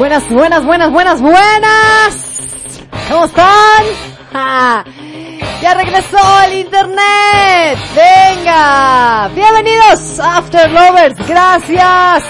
Buenas, 0.00 0.26
buenas, 0.30 0.64
buenas, 0.64 0.90
buenas, 0.90 1.20
buenas. 1.20 2.38
¿Cómo 3.10 3.26
están? 3.26 3.84
Ya 5.60 5.74
regresó 5.74 6.16
el 6.46 6.60
internet. 6.60 7.78
Venga. 7.94 9.28
Bienvenidos, 9.34 10.18
After 10.18 10.70
Lovers. 10.70 11.16
Gracias. 11.28 12.24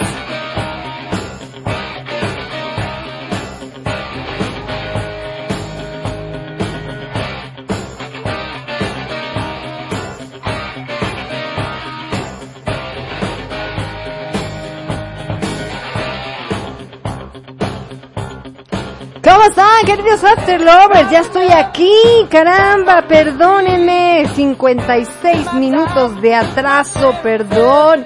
Queridos 20.10 20.24
After 20.24 20.60
Lovers? 20.60 21.10
Ya 21.10 21.20
estoy 21.20 21.48
aquí, 21.48 21.94
caramba, 22.30 23.02
perdónenme. 23.02 24.26
56 24.34 25.54
minutos 25.54 26.20
de 26.20 26.34
atraso, 26.34 27.14
perdón. 27.22 28.04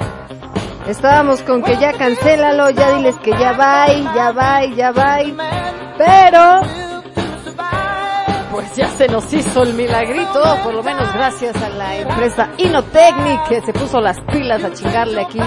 Estábamos 0.87 1.43
con 1.43 1.63
que 1.63 1.77
ya 1.79 1.93
cancélalo, 1.93 2.71
ya 2.71 2.93
diles 2.97 3.17
que 3.19 3.31
ya 3.31 3.53
va, 3.53 3.87
ya 3.89 4.33
va, 4.33 4.65
ya 4.67 4.93
va. 4.93 5.19
Pero, 5.97 6.61
pues 8.51 8.77
ya 8.77 8.89
se 8.89 9.09
nos 9.09 9.33
hizo 9.33 9.63
el 9.63 9.75
milagrito, 9.75 10.43
por 10.63 10.75
lo 10.75 10.83
menos 10.83 11.13
gracias 11.15 11.57
a 11.63 11.69
la 11.71 11.97
empresa 11.97 12.51
Inotechnic 12.59 13.49
que 13.49 13.61
se 13.63 13.73
puso 13.73 14.01
las 14.01 14.21
pilas 14.21 14.63
a 14.63 14.73
chingarle 14.73 15.23
aquí 15.23 15.41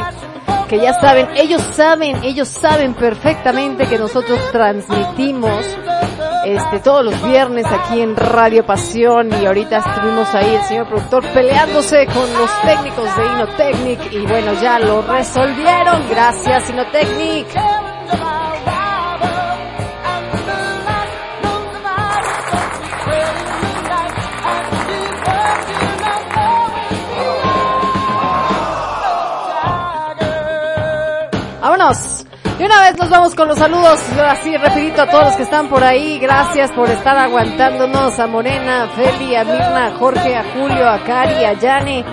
que 0.67 0.80
ya 0.80 0.94
saben, 0.99 1.30
ellos 1.38 1.61
saben, 1.61 2.23
ellos 2.23 2.49
saben 2.49 2.94
perfectamente 2.94 3.88
que 3.88 3.97
nosotros 3.97 4.38
transmitimos 4.52 5.66
este 6.47 6.79
todos 6.79 7.03
los 7.03 7.21
viernes 7.27 7.65
aquí 7.65 7.99
en 7.99 8.15
Radio 8.15 8.65
Pasión 8.65 9.29
y 9.41 9.45
ahorita 9.45 9.79
estuvimos 9.79 10.33
ahí 10.33 10.55
el 10.55 10.63
señor 10.63 10.87
productor 10.87 11.25
peleándose 11.33 12.05
con 12.05 12.33
los 12.33 12.61
técnicos 12.61 13.17
de 13.17 13.25
Inotechnic 13.25 14.13
y 14.13 14.25
bueno, 14.25 14.53
ya 14.61 14.79
lo 14.79 15.01
resolvieron. 15.01 16.07
Gracias 16.09 16.69
Inotechnic. 16.69 17.47
Vámonos. 31.59 32.27
De 32.58 32.66
una 32.66 32.81
vez 32.81 32.97
nos 32.97 33.09
vamos 33.11 33.36
con 33.36 33.47
los 33.47 33.59
saludos, 33.59 34.00
así 34.27 34.58
rapidito 34.58 35.03
a 35.03 35.08
todos 35.08 35.25
los 35.25 35.36
que 35.36 35.44
están 35.44 35.69
por 35.69 35.83
ahí. 35.83 36.17
Gracias 36.17 36.72
por 36.72 36.89
estar 36.89 37.16
aguantándonos. 37.16 38.17
A 38.17 38.25
Morena, 38.25 38.86
a 38.86 38.88
Feli, 38.88 39.36
a 39.36 39.44
Mirna, 39.44 39.88
a 39.88 39.91
Jorge, 39.91 40.36
a 40.36 40.44
Julio, 40.53 40.89
a 40.89 40.97
Cari, 41.03 41.45
a 41.45 41.53
Yane. 41.53 42.03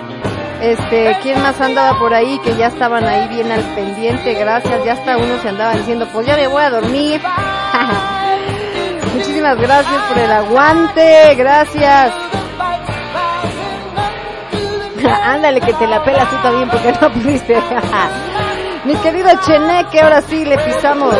Este, 0.61 1.17
¿quién 1.23 1.41
más 1.41 1.59
andaba 1.59 1.97
por 1.97 2.13
ahí 2.13 2.37
que 2.43 2.55
ya 2.55 2.67
estaban 2.67 3.03
ahí 3.05 3.27
bien 3.27 3.51
al 3.51 3.63
pendiente? 3.73 4.35
Gracias, 4.35 4.85
ya 4.85 4.93
hasta 4.93 5.17
uno 5.17 5.41
se 5.41 5.49
andaba 5.49 5.73
diciendo, 5.73 6.07
pues 6.13 6.27
ya 6.27 6.35
me 6.35 6.47
voy 6.47 6.61
a 6.61 6.69
dormir. 6.69 7.19
Muchísimas 9.15 9.57
gracias 9.57 10.01
por 10.09 10.19
el 10.19 10.31
aguante, 10.31 11.35
gracias. 11.35 12.13
Ándale 15.23 15.59
que 15.59 15.73
te 15.73 15.87
la 15.87 16.03
pelas 16.03 16.29
tú 16.29 16.35
también 16.43 16.69
porque 16.69 16.91
no 17.01 17.11
pudiste. 17.11 17.57
Mi 18.85 18.95
querido 18.97 19.29
Cheneque, 19.41 19.99
ahora 19.99 20.21
sí 20.21 20.45
le 20.45 20.57
pisamos. 20.59 21.15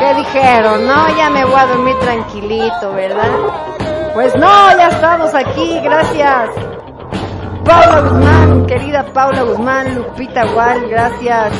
¿Qué 0.00 0.14
dijeron? 0.14 0.86
No, 0.86 1.16
ya 1.16 1.30
me 1.30 1.44
voy 1.44 1.54
a 1.54 1.66
dormir 1.66 1.96
tranquilito, 2.00 2.92
¿verdad? 2.92 3.30
Pues 4.14 4.34
no, 4.34 4.76
ya 4.76 4.88
estamos 4.88 5.32
aquí, 5.32 5.78
gracias. 5.80 6.50
Paula 7.64 8.00
Guzmán, 8.00 8.66
querida 8.66 9.04
Paula 9.12 9.42
Guzmán, 9.42 9.94
Lupita 9.94 10.44
Gual, 10.46 10.88
gracias. 10.88 11.52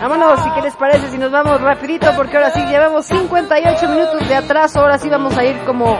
Vámonos, 0.00 0.40
si 0.40 0.50
qué 0.52 0.62
les 0.62 0.76
parece, 0.76 1.08
si 1.08 1.18
nos 1.18 1.32
vamos 1.32 1.60
rapidito, 1.60 2.12
porque 2.16 2.36
ahora 2.36 2.50
sí 2.52 2.64
llevamos 2.66 3.06
58 3.06 3.88
minutos 3.88 4.28
de 4.28 4.36
atraso, 4.36 4.80
ahora 4.80 4.98
sí 4.98 5.08
vamos 5.08 5.36
a 5.36 5.44
ir 5.44 5.58
como 5.64 5.98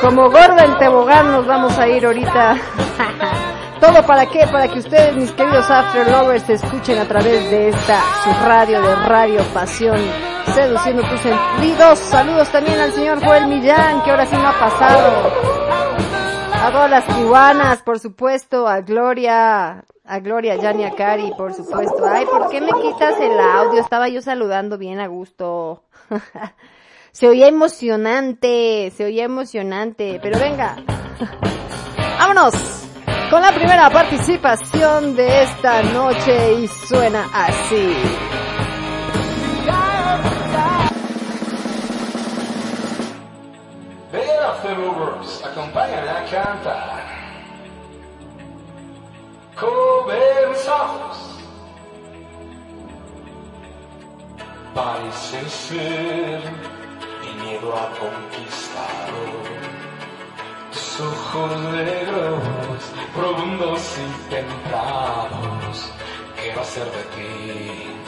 como 0.00 0.30
gorda 0.30 0.64
en 0.64 0.78
tobogán 0.78 1.32
nos 1.32 1.46
vamos 1.46 1.76
a 1.78 1.88
ir 1.88 2.04
ahorita. 2.06 2.56
¿Todo 3.80 4.04
para 4.06 4.26
qué? 4.26 4.46
Para 4.50 4.68
que 4.68 4.80
ustedes, 4.80 5.14
mis 5.16 5.30
queridos 5.32 5.70
After 5.70 6.08
Lovers, 6.10 6.42
se 6.44 6.54
escuchen 6.54 6.98
a 6.98 7.04
través 7.06 7.48
de 7.50 7.68
esta, 7.68 8.00
su 8.24 8.30
radio 8.44 8.82
de 8.82 8.94
Radio 9.06 9.42
Pasión, 9.54 9.98
seduciendo 10.52 11.02
tus 11.02 11.20
sentidos. 11.20 11.98
Saludos 12.00 12.48
también 12.50 12.80
al 12.80 12.92
señor 12.92 13.24
Joel 13.24 13.46
Millán, 13.46 14.02
que 14.02 14.10
ahora 14.10 14.26
sí 14.26 14.36
no 14.36 14.48
ha 14.48 14.58
pasado. 14.58 15.32
A 16.60 16.72
todas 16.72 16.90
las 16.90 17.06
tijuanas, 17.06 17.82
por 17.82 18.00
supuesto, 18.00 18.66
a 18.66 18.80
Gloria, 18.80 19.84
a 20.04 20.18
Gloria, 20.18 20.56
Yania 20.56 20.90
Cari, 20.96 21.32
por 21.38 21.54
supuesto. 21.54 22.04
Ay, 22.04 22.26
¿por 22.26 22.48
qué 22.48 22.60
me 22.60 22.72
quitas 22.82 23.20
el 23.20 23.38
audio? 23.38 23.80
Estaba 23.80 24.08
yo 24.08 24.20
saludando 24.22 24.76
bien 24.76 24.98
a 24.98 25.06
gusto. 25.06 25.84
Se 27.18 27.26
oía 27.26 27.48
emocionante, 27.48 28.92
se 28.96 29.04
oía 29.04 29.24
emocionante, 29.24 30.20
pero 30.22 30.38
venga. 30.38 30.76
Vámonos 32.16 32.54
con 33.28 33.42
la 33.42 33.52
primera 33.52 33.90
participación 33.90 35.16
de 35.16 35.42
esta 35.42 35.82
noche 35.82 36.52
y 36.60 36.68
suena 36.68 37.26
así. 37.34 37.92
Ven 44.12 44.30
Afterlovers, 44.46 45.44
acompáñame 45.44 46.10
a 46.10 46.24
cantar. 46.30 47.02
Comenzamos. 49.56 51.34
Parece 54.72 55.48
ser 55.48 56.77
miedo 57.42 57.74
a 57.74 57.88
conquistar 57.98 59.08
tus 60.72 61.00
ojos 61.00 61.60
negros, 61.72 62.42
profundos 63.14 63.96
y 63.98 64.30
templados. 64.30 65.92
¿Qué 66.36 66.54
va 66.54 66.62
a 66.62 66.64
ser 66.64 66.84
de 66.84 67.02
ti? 67.14 67.98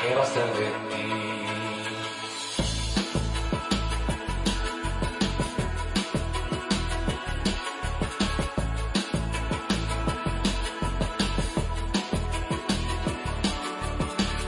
¿Qué 0.00 0.14
va 0.14 0.22
a 0.22 0.26
ser 0.26 0.46
de 0.54 0.66
ti? 0.90 1.40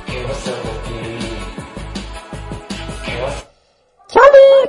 ¿Qué 0.07 0.62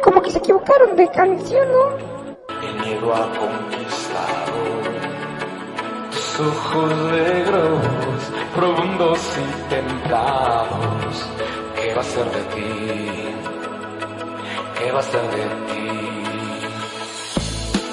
como 0.03 0.21
que 0.21 0.31
se 0.31 0.37
equivocaron 0.39 0.95
de 0.95 1.07
canción, 1.09 1.67
¿no? 1.71 1.97
El 2.61 2.73
miedo 2.81 3.13
a 3.13 3.21
conquistar 3.39 4.45
tus 6.11 6.39
ojos 6.39 6.97
negros, 7.11 7.79
profundos 8.55 9.19
y 9.37 9.69
templados. 9.69 11.29
¿Qué 11.75 11.93
va 11.93 12.01
a 12.01 12.03
ser 12.03 12.25
de 12.25 12.41
ti? 12.53 12.69
¿Qué 14.77 14.91
va 14.91 14.99
a 14.99 15.03
ser 15.03 15.21
de 15.21 15.45
ti? 15.69 15.87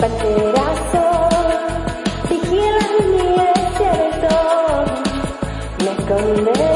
Banderazo, 0.00 1.04
vigila 2.28 2.86
mi 3.10 3.28
desierto, 3.38 4.34
me 5.84 5.92
condenan, 6.06 6.69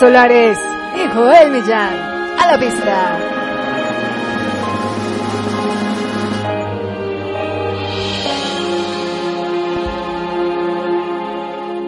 Solares 0.00 0.58
y 0.96 1.06
Joel 1.14 1.52
Millán. 1.52 1.92
A 2.38 2.50
la 2.50 2.58
pista. 2.58 3.18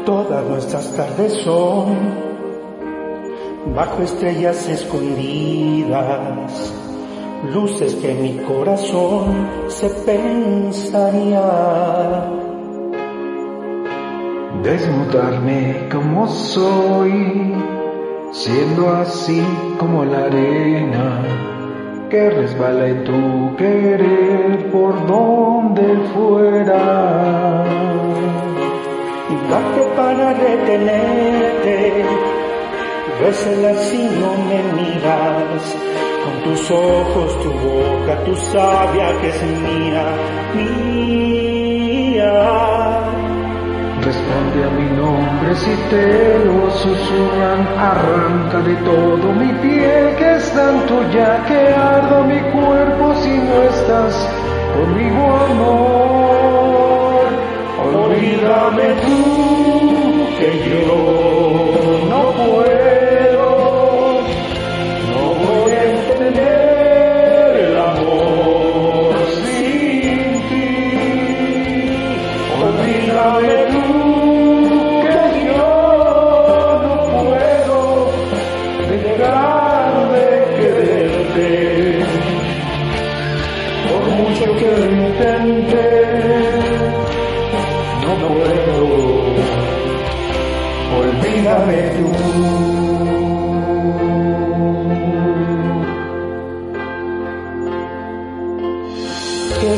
Todas 0.05 0.45
nuestras 0.45 0.95
tardes 0.95 1.33
son 1.43 1.97
bajo 3.75 4.03
estrellas 4.03 4.69
escondidas, 4.69 6.71
luces 7.51 7.95
que 7.95 8.13
mi 8.13 8.37
corazón 8.45 9.49
se 9.69 9.89
pensaría. 9.89 11.41
Desnudarme 14.63 15.89
como 15.91 16.29
soy, 16.29 17.72
siendo 18.45 18.89
así 18.91 19.41
como 19.79 20.05
la 20.05 20.25
arena 20.25 21.23
que 22.11 22.29
resbala 22.29 22.89
en 22.89 23.05
tu 23.05 23.57
querer 23.57 24.69
por 24.73 25.07
donde 25.07 25.97
fuera. 26.13 27.65
Y 29.31 29.35
date 29.49 29.83
para 29.97 30.35
retenerte, 30.35 32.05
bésala 33.21 33.75
si 33.75 34.03
no 34.21 34.31
me 34.49 34.61
miras, 34.83 35.63
con 36.25 36.35
tus 36.43 36.71
ojos, 36.71 37.43
tu 37.45 37.51
boca, 37.69 38.25
tu 38.25 38.35
sabia 38.35 39.21
que 39.21 39.29
es 39.29 39.43
mía, 39.43 40.05
mía. 40.57 41.12
Responde 44.13 44.63
a 44.63 44.69
mi 44.69 44.89
nombre 44.95 45.57
si 45.57 45.75
te 45.89 46.45
lo 46.45 46.71
susurran, 46.71 47.67
arranca 47.79 48.61
de 48.61 48.75
todo 48.85 49.33
mi 49.33 49.51
piel 49.63 50.15
que 50.17 50.35
es 50.37 50.53
tan 50.53 50.87
tuya 50.87 51.43
que 51.49 51.69
ardo 51.73 52.23
mi 52.25 52.39
cuerpo 52.53 53.15
si 53.23 53.31
no 53.39 53.63
estás 53.63 54.15
conmigo 54.75 55.23
amor. 55.51 57.25
Olvídame 57.95 58.89
tú 59.03 60.27
que 60.39 60.49
yo 60.69 61.32
Qué 91.65 91.69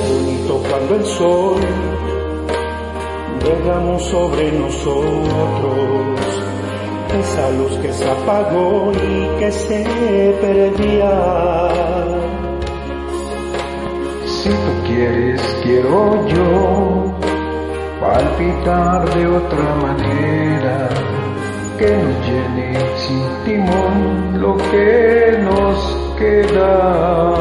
bonito 0.08 0.62
cuando 0.70 0.94
el 0.94 1.04
sol 1.04 1.60
derramó 3.44 3.98
sobre 3.98 4.52
nosotros 4.52 6.20
esa 7.20 7.50
luz 7.50 7.78
que 7.82 7.92
se 7.92 8.10
apagó 8.10 8.92
y 8.92 9.38
que 9.40 9.52
se 9.52 9.84
perdía. 10.40 11.68
Si 14.24 14.48
tú 14.48 14.86
quieres, 14.86 15.42
quiero 15.62 16.26
yo 16.28 17.14
palpitar 18.00 19.14
de 19.14 19.26
otra 19.26 19.74
manera 19.76 21.13
que 21.78 21.90
nos 21.90 22.26
llene 22.26 22.78
sin 22.96 23.26
timón 23.44 24.40
lo 24.40 24.56
que 24.56 25.38
nos 25.42 25.78
queda. 26.18 27.34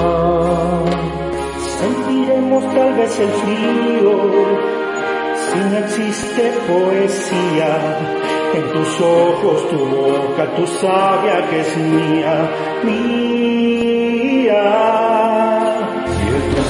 Sentiremos 1.79 2.63
tal 2.73 2.93
vez 2.95 3.19
el 3.19 3.29
frío 3.29 4.13
si 5.47 5.59
no 5.69 5.77
existe 5.77 6.53
poesía. 6.67 7.71
En 8.53 8.71
tus 8.71 9.01
ojos, 9.01 9.67
tu 9.69 9.77
boca, 9.77 10.55
tu 10.55 10.67
sabia 10.67 11.49
que 11.49 11.59
es 11.61 11.77
mía, 11.77 12.51
mía. 12.83 13.42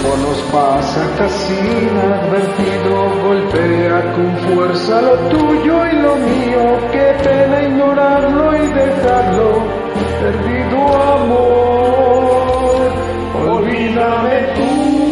Tiempo 0.03 0.17
nos 0.17 0.41
pasa 0.51 1.09
casi 1.17 1.53
inadvertido, 1.53 3.09
golpea 3.23 4.13
con 4.13 4.37
fuerza 4.37 5.01
lo 5.01 5.15
tuyo 5.29 5.85
y 5.87 5.95
lo 6.01 6.15
mío, 6.17 6.77
qué 6.91 7.15
pena 7.23 7.63
ignorarlo 7.63 8.55
y 8.55 8.67
dejarlo 8.67 9.63
perdido 10.21 10.77
amor. 11.13 11.83
Olvídame 13.49 14.35
tú 14.55 15.02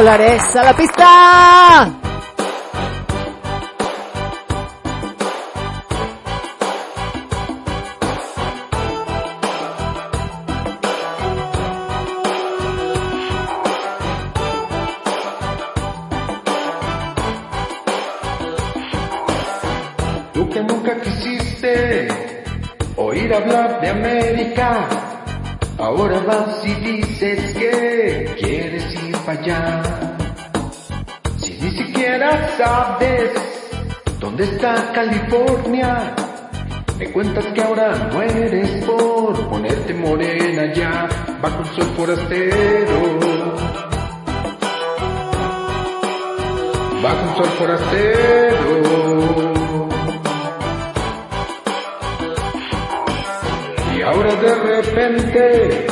Solares 0.00 0.56
a 0.56 0.64
la 0.64 0.72
pista. 0.72 1.90
Tú 20.32 20.48
que 20.48 20.62
nunca 20.62 20.98
quisiste 21.02 22.08
oír 22.96 23.34
hablar 23.34 23.82
de 23.82 23.88
América, 23.90 24.88
ahora 25.76 26.20
vas 26.20 26.64
y 26.64 26.74
dices 26.76 27.52
que 27.52 28.39
Si 31.38 31.52
ni 31.62 31.70
siquiera 31.70 32.48
sabes 32.58 33.30
dónde 34.18 34.42
está 34.42 34.90
California, 34.92 36.16
me 36.98 37.12
cuentas 37.12 37.46
que 37.54 37.62
ahora 37.62 38.10
no 38.12 38.22
eres 38.22 38.84
por 38.84 39.48
ponerte 39.48 39.94
morena 39.94 40.74
ya, 40.74 41.08
bajo 41.40 41.58
un 41.60 41.66
sol 41.66 41.84
forastero. 41.96 43.20
Bajo 47.00 47.28
un 47.28 47.36
sol 47.36 47.48
forastero. 47.56 48.80
Y 53.96 54.02
ahora 54.02 54.34
de 54.34 54.54
repente 54.56 55.86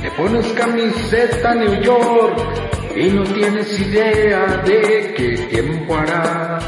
te 0.00 0.10
pones 0.12 0.46
camiseta 0.52 1.54
New 1.54 1.80
York 1.82 2.51
y 2.96 3.10
no 3.10 3.22
tienes 3.24 3.80
idea 3.80 4.62
de 4.64 5.14
qué 5.16 5.36
tiempo 5.50 5.96
hará. 5.96 6.58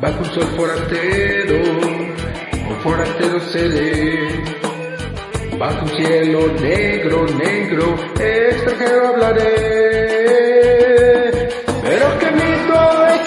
Bajo 0.00 0.20
un 0.20 0.24
sol 0.26 0.46
forastero, 0.56 1.56
un 2.68 2.76
forastero 2.82 3.40
seré. 3.40 4.42
Bajo 5.58 5.84
un 5.84 5.88
cielo 5.90 6.46
negro, 6.60 7.26
negro, 7.26 7.96
extranjero 8.18 9.08
hablaré. 9.08 9.48
Pero 11.82 12.18
que 12.18 12.26
es 12.26 12.67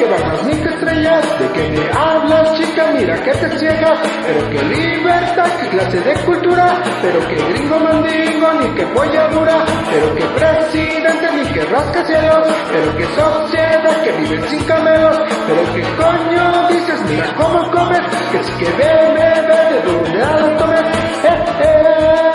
que 0.02 0.08
bajas 0.08 0.44
ni 0.46 0.56
que 0.56 0.70
estrellas, 0.70 1.40
de 1.40 1.48
que 1.52 1.70
me 1.70 1.86
hablas 1.92 2.58
chica, 2.58 2.92
mira 2.94 3.16
que 3.22 3.32
te 3.34 3.60
ciegas, 3.60 4.00
pero 4.26 4.50
que 4.50 4.64
libertad, 4.64 5.50
que 5.60 5.68
clase 5.70 6.00
de 6.02 6.14
cultura, 6.26 6.82
pero 7.02 7.20
que 7.28 7.36
gringo 7.36 7.80
mandingo, 7.80 8.54
ni 8.62 8.70
que 8.76 8.86
polla 8.88 9.28
dura, 9.28 9.66
pero 9.92 10.16
que 10.16 10.24
presidente, 10.24 11.28
ni 11.36 11.54
que 11.54 11.62
rascacielos, 11.66 12.48
pero 12.72 12.98
que 12.98 13.06
sociedad, 13.06 14.04
que 14.04 14.12
viven 14.14 14.50
sin 14.50 14.64
camelos, 14.64 15.18
pero 15.48 15.74
que 15.76 15.82
coño 15.82 16.68
dices, 16.70 17.02
mira 17.08 17.36
cómo 17.36 17.72
comes, 17.72 18.02
que 18.32 18.44
si 18.44 18.52
que 18.54 18.72
bebe, 18.72 19.14
bebe, 19.14 19.74
de 19.74 19.82
donde 19.82 20.18
la 20.18 20.58
tomes, 20.58 20.82
eh, 21.26 21.46
eh. 21.62 22.31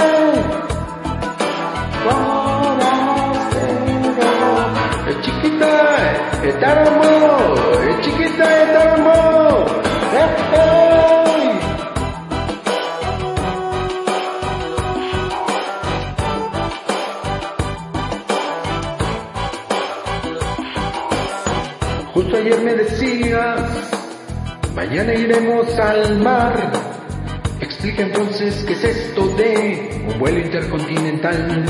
Chiquita, 6.46 6.48
es 6.48 6.60
taramo, 6.60 7.02
es 7.90 8.00
chiquita, 8.04 8.62
es 8.62 8.72
taramo, 8.72 9.66
eh, 10.12 10.28
eh. 10.54 11.60
Justo 22.14 22.36
ayer 22.36 22.60
me 22.62 22.74
decías, 22.74 23.60
mañana 24.74 25.14
iremos 25.14 25.78
al 25.78 26.18
mar. 26.20 26.72
Explica 27.60 28.02
entonces 28.02 28.64
qué 28.66 28.72
es 28.74 28.84
esto 28.84 29.26
de 29.36 30.04
un 30.08 30.18
vuelo 30.18 30.38
intercontinental. 30.38 31.64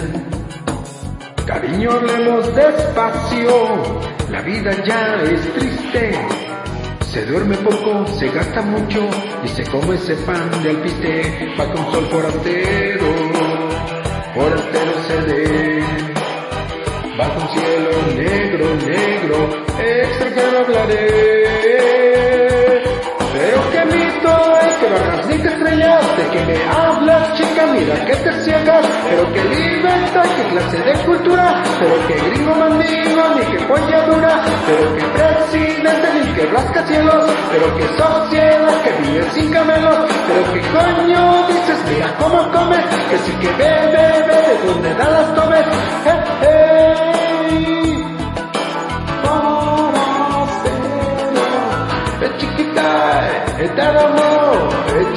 Cariño, 1.47 1.91
hablemos 1.93 2.55
despacio, 2.57 4.16
la 4.31 4.43
vida 4.43 4.71
ya 4.85 5.23
es 5.23 5.53
triste. 5.55 6.13
Se 7.11 7.25
duerme 7.25 7.57
poco, 7.59 8.07
se 8.07 8.29
gasta 8.29 8.63
mucho 8.63 9.09
y 9.45 9.49
se 9.49 9.65
come 9.65 9.95
ese 9.95 10.15
pan 10.17 10.51
de 10.63 10.71
alpiste. 10.71 11.55
Va 11.59 11.73
con 11.73 11.93
sol 11.93 12.07
forastero, 12.11 13.07
forastero 14.35 14.93
se 15.07 15.17
ve. 15.23 15.85
Bajo 17.17 17.41
un 17.41 17.49
cielo 17.49 17.91
negro, 18.17 18.75
negro, 18.87 19.39
extranjero 19.79 20.59
hablaré. 20.59 21.07
Pero 23.33 23.66
qué 24.27 24.89
mito 24.89 25.19
es 25.21 25.27
que 25.27 25.43
que 25.43 25.49
estrellas, 25.49 26.17
de 26.17 26.29
que 26.31 26.45
me 26.47 26.65
hablas 26.65 27.35
chica, 27.35 27.67
mira 27.67 27.95
que 28.05 28.17
te 28.17 28.33
ciegas. 28.45 28.87
Pero 29.09 29.33
qué 29.33 29.45
libertad, 29.45 30.25
qué 30.37 30.43
clase 30.51 30.79
de 30.79 30.93
cultura, 31.05 31.63
pero 31.79 32.07
que 32.07 32.15
gringo 32.15 32.55
mandingo, 32.55 33.23
ni 33.37 33.45
que 33.45 33.65
dura, 34.07 34.45
pero 34.67 34.97
que 34.97 35.05
presidente, 35.05 36.09
ni 36.15 36.35
que 36.35 36.47
rascacielos, 36.47 37.31
pero 37.51 37.77
que 37.77 37.89
sociedad, 37.89 38.83
que 38.83 38.93
vive 39.03 39.31
sin 39.31 39.53
camelos, 39.53 39.99
pero 40.27 40.53
que 40.53 40.61
coño 40.61 41.47
dices, 41.49 41.85
mira 41.91 42.15
cómo 42.19 42.51
comes, 42.51 42.85
que 43.11 43.19
sí 43.19 43.33
que 43.41 43.49
bebe, 43.49 44.23
bebe, 44.27 44.37
de 44.47 44.67
donde 44.67 44.95
da 44.95 45.11
las 45.11 45.35
tomes, 45.35 45.67
chiquita, 53.59 54.69
es 55.01 55.15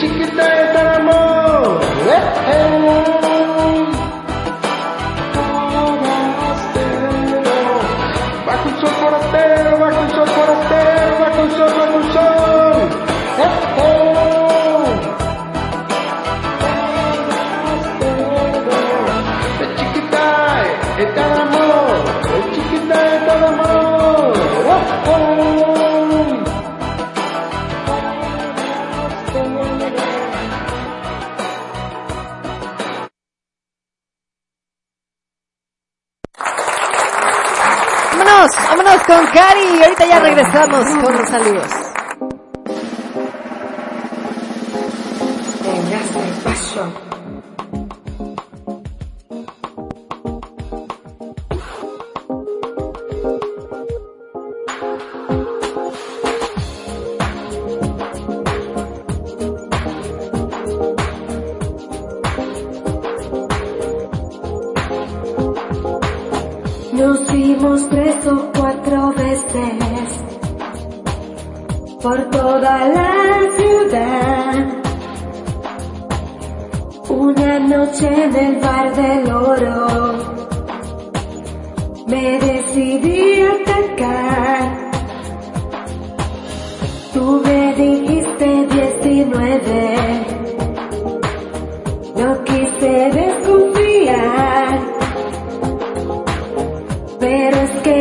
con 39.09 39.25
Cari 39.33 39.79
y 39.79 39.83
ahorita 39.83 40.05
ya 40.05 40.19
regresamos 40.19 40.85
con 41.03 41.17
los 41.17 41.29
saludos. 41.29 41.88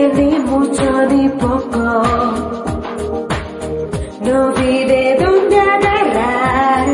perdí 0.08 0.38
mucho 0.38 1.06
ni 1.10 1.28
poco. 1.30 2.02
No 4.20 4.52
vi 4.52 4.84
de 4.84 5.16
dónde 5.20 5.60
agarrar. 5.60 6.86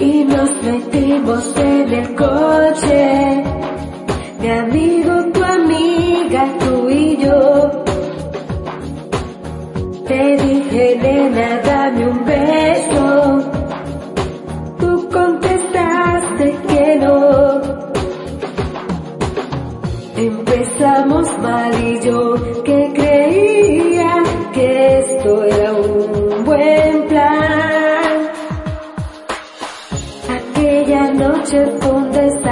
Y 0.00 0.24
nos 0.24 0.50
metimos 0.62 1.56
en 1.56 1.92
el 1.92 2.14
coche 2.14 3.44
de. 4.40 4.97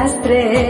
estrela. 0.07 0.66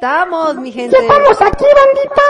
estamos, 0.00 0.56
mi 0.56 0.72
gente. 0.72 0.96
Sí 0.96 1.02
estamos 1.02 1.42
aquí, 1.42 1.64
bandita. 1.64 2.22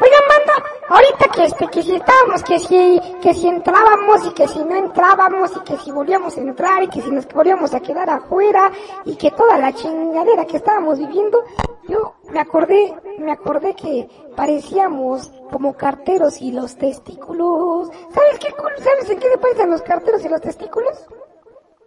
Oigan, 0.00 0.22
banda, 0.28 0.70
ahorita 0.88 1.28
que, 1.34 1.44
este, 1.44 1.66
que 1.66 1.82
si 1.82 1.96
estábamos, 1.96 2.44
que 2.44 2.58
si, 2.60 3.00
que 3.20 3.34
si 3.34 3.48
entrábamos 3.48 4.26
y 4.26 4.30
que 4.30 4.46
si 4.46 4.60
no 4.60 4.76
entrábamos 4.76 5.50
y 5.56 5.60
que 5.60 5.76
si 5.78 5.90
volvíamos 5.90 6.36
a 6.36 6.40
entrar 6.40 6.84
y 6.84 6.88
que 6.88 7.02
si 7.02 7.10
nos 7.10 7.26
volvíamos 7.26 7.74
a 7.74 7.80
quedar 7.80 8.08
afuera 8.10 8.70
y 9.04 9.16
que 9.16 9.32
toda 9.32 9.58
la 9.58 9.72
chingadera 9.72 10.44
que 10.44 10.58
estábamos 10.58 11.00
viviendo, 11.00 11.42
yo 11.88 12.14
me 12.30 12.38
acordé, 12.38 12.94
me 13.18 13.32
acordé 13.32 13.74
que 13.74 14.08
parecíamos 14.36 15.32
como 15.50 15.76
carteros 15.76 16.40
y 16.40 16.52
los 16.52 16.76
testículos. 16.76 17.88
¿Sabes 18.14 18.38
qué, 18.38 18.54
sabes 18.84 19.10
en 19.10 19.18
qué 19.18 19.30
se 19.30 19.38
parecen 19.38 19.70
los 19.70 19.82
carteros 19.82 20.24
y 20.24 20.28
los 20.28 20.40
testículos? 20.40 21.06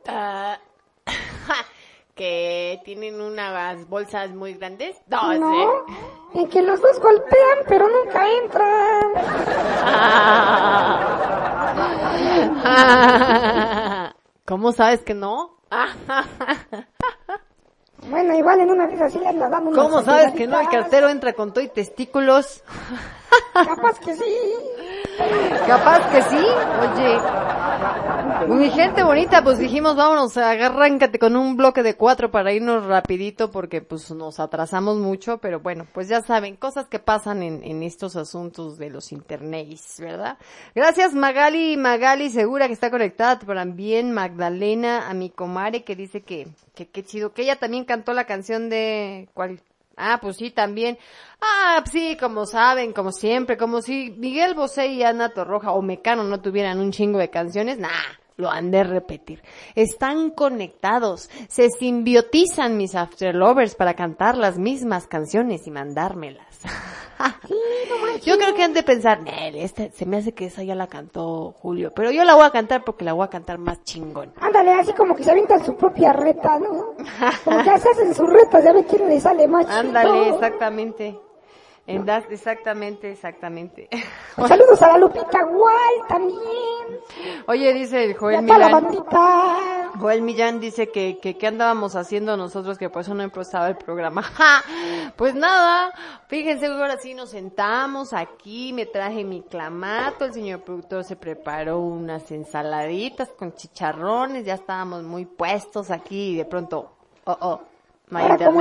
Uh 0.10 0.56
que 2.20 2.82
tienen 2.84 3.22
unas 3.22 3.88
bolsas 3.88 4.32
muy 4.32 4.54
grandes. 4.56 4.98
No, 5.08 5.34
No, 5.36 5.54
sé. 6.34 6.40
en 6.42 6.50
que 6.50 6.62
los 6.62 6.82
dos 6.82 7.00
golpean 7.00 7.60
pero 7.70 7.88
nunca 7.88 8.28
entran. 8.30 9.14
Ah. 12.66 14.14
¿Cómo 14.46 14.74
sabes 14.74 15.02
que 15.04 15.14
no? 15.14 15.58
Bueno, 18.10 18.34
igual 18.36 18.60
en 18.62 18.72
una 18.72 18.88
vez 18.88 19.00
así 19.02 19.18
le 19.20 19.28
anda 19.28 19.48
dando 19.48 19.70
unas 19.72 19.84
¿Cómo 19.84 20.02
sabes 20.02 20.34
que 20.34 20.46
no? 20.48 20.60
El 20.60 20.68
cartero 20.68 21.08
entra 21.10 21.32
con 21.34 21.54
todo 21.54 21.64
y 21.64 21.70
testículos. 21.70 22.64
Capaz 23.54 23.98
que 24.00 24.14
sí. 24.16 24.54
Capaz 25.68 26.10
que 26.12 26.22
sí, 26.24 26.38
oye. 26.38 27.20
Mi 28.48 28.70
gente 28.70 29.04
bonita, 29.04 29.44
pues 29.44 29.60
dijimos, 29.60 29.96
vámonos, 29.96 30.38
arráncate 30.38 31.20
con 31.20 31.36
un 31.36 31.58
bloque 31.58 31.84
de 31.84 31.96
cuatro 31.96 32.32
para 32.32 32.54
irnos 32.54 32.86
rapidito 32.86 33.52
porque 33.52 33.82
pues 33.82 34.10
nos 34.12 34.40
atrasamos 34.40 34.98
mucho, 34.98 35.40
pero 35.40 35.60
bueno, 35.60 35.86
pues 35.94 36.08
ya 36.08 36.22
saben, 36.22 36.56
cosas 36.56 36.88
que 36.88 37.00
pasan 37.00 37.44
en, 37.44 37.64
en 37.64 37.84
estos 37.84 38.16
asuntos 38.16 38.78
de 38.78 38.90
los 38.90 39.12
internets, 39.12 40.00
¿verdad? 40.00 40.38
Gracias 40.74 41.14
Magali, 41.14 41.76
Magali 41.76 42.30
Segura 42.30 42.68
que 42.68 42.74
está 42.74 42.90
conectada, 42.90 43.40
también 43.40 44.14
Magdalena, 44.14 45.10
a 45.10 45.14
mi 45.14 45.30
comare 45.30 45.84
que 45.84 45.96
dice 45.96 46.22
que, 46.22 46.48
que 46.76 46.88
qué 46.88 47.04
chido, 47.04 47.34
que 47.34 47.42
ella 47.42 47.58
también 47.58 47.84
cantó 47.84 48.14
la 48.14 48.26
canción 48.26 48.70
de, 48.70 49.28
¿cuál? 49.34 49.60
Ah, 49.98 50.20
pues 50.22 50.38
sí, 50.38 50.50
también. 50.50 50.98
Ah, 51.42 51.84
sí, 51.92 52.16
como 52.18 52.46
saben, 52.46 52.94
como 52.94 53.12
siempre, 53.12 53.58
como 53.58 53.82
si 53.82 54.12
Miguel 54.18 54.54
Bosé 54.54 54.88
y 54.88 55.04
Ana 55.04 55.34
Torroja 55.34 55.74
o 55.74 55.82
Mecano 55.82 56.24
no 56.24 56.42
tuvieran 56.42 56.80
un 56.80 56.92
chingo 56.94 57.20
de 57.20 57.30
canciones, 57.30 57.80
nah, 57.80 57.90
lo 58.40 58.50
han 58.50 58.72
de 58.72 58.84
repetir. 58.84 59.44
Están 59.76 60.32
conectados, 60.32 61.30
se 61.48 61.70
simbiotizan 61.70 62.78
mis 62.78 62.96
afterlovers 62.96 63.76
para 63.76 63.94
cantar 63.94 64.38
las 64.38 64.58
mismas 64.58 65.08
canciones 65.08 65.68
y 65.68 65.72
mandármelas. 65.72 66.48
yo 68.24 68.38
creo 68.38 68.56
que 68.56 68.64
han 68.64 68.74
de 68.74 68.84
pensar, 68.84 69.22
Nel, 69.22 69.56
este, 69.56 69.92
se 69.92 70.06
me 70.06 70.18
hace 70.18 70.34
que 70.34 70.46
esa 70.46 70.64
ya 70.64 70.74
la 70.74 70.88
cantó 70.88 71.54
Julio, 71.60 71.92
pero 71.94 72.12
yo 72.12 72.24
la 72.24 72.36
voy 72.36 72.46
a 72.46 72.52
cantar 72.52 72.84
porque 72.86 73.04
la 73.04 73.14
voy 73.14 73.26
a 73.26 73.30
cantar 73.30 73.58
más 73.58 73.84
chingón. 73.84 74.32
Ándale, 74.40 74.72
así 74.72 74.94
como 74.94 75.16
que 75.16 75.24
se 75.24 75.32
avientan 75.32 75.64
su 75.66 75.76
propia 75.76 76.14
reta, 76.14 76.58
¿no? 76.60 76.96
Como 77.44 77.58
que 77.64 77.78
se 77.78 77.90
hacen 77.90 78.16
sus 78.16 78.30
retas, 78.30 78.64
ya 78.64 78.72
ve 78.72 78.86
quién 78.86 79.08
le 79.10 79.20
sale 79.20 79.48
más. 79.48 79.68
Ándale, 79.68 80.30
exactamente. 80.30 81.20
En 81.90 82.08
exactamente, 82.08 83.12
exactamente. 83.12 83.90
Saludos 84.36 84.80
a 84.84 84.90
la 84.90 84.98
Lupita 85.00 85.44
Guay 85.44 85.96
también. 86.08 87.00
Oye, 87.48 87.74
dice 87.74 88.04
el 88.06 88.14
Joel 88.16 88.46
bandita. 88.46 89.90
Joel 90.00 90.22
Millán 90.22 90.60
dice 90.60 90.90
que, 90.90 91.18
que 91.18 91.36
qué 91.36 91.48
andábamos 91.48 91.96
haciendo 91.96 92.38
nosotros 92.38 92.78
que 92.78 92.92
por 92.92 93.02
eso 93.02 93.16
no 93.16 93.24
empezaba 93.24 93.68
el 93.70 93.76
programa. 93.76 94.22
¡Ja! 94.38 94.64
Pues 95.16 95.34
nada, 95.34 95.92
fíjense, 96.28 96.68
ahora 96.68 96.98
sí 97.00 97.16
nos 97.16 97.32
sentamos 97.32 98.14
aquí, 98.14 98.72
me 98.72 98.86
traje 98.86 99.24
mi 99.24 99.42
clamato, 99.42 100.26
el 100.26 100.34
señor 100.34 100.62
productor 100.62 101.04
se 101.04 101.16
preparó 101.16 101.80
unas 101.80 102.30
ensaladitas 102.32 103.30
con 103.30 103.56
chicharrones, 103.56 104.46
ya 104.46 104.54
estábamos 104.54 105.02
muy 105.02 105.26
puestos 105.26 105.90
aquí 105.90 106.34
y 106.34 106.36
de 106.38 106.46
pronto, 106.46 106.92
oh, 107.26 107.38
oh, 107.42 107.62
no 108.12 108.20
Ahora 108.20 108.38
como, 108.38 108.60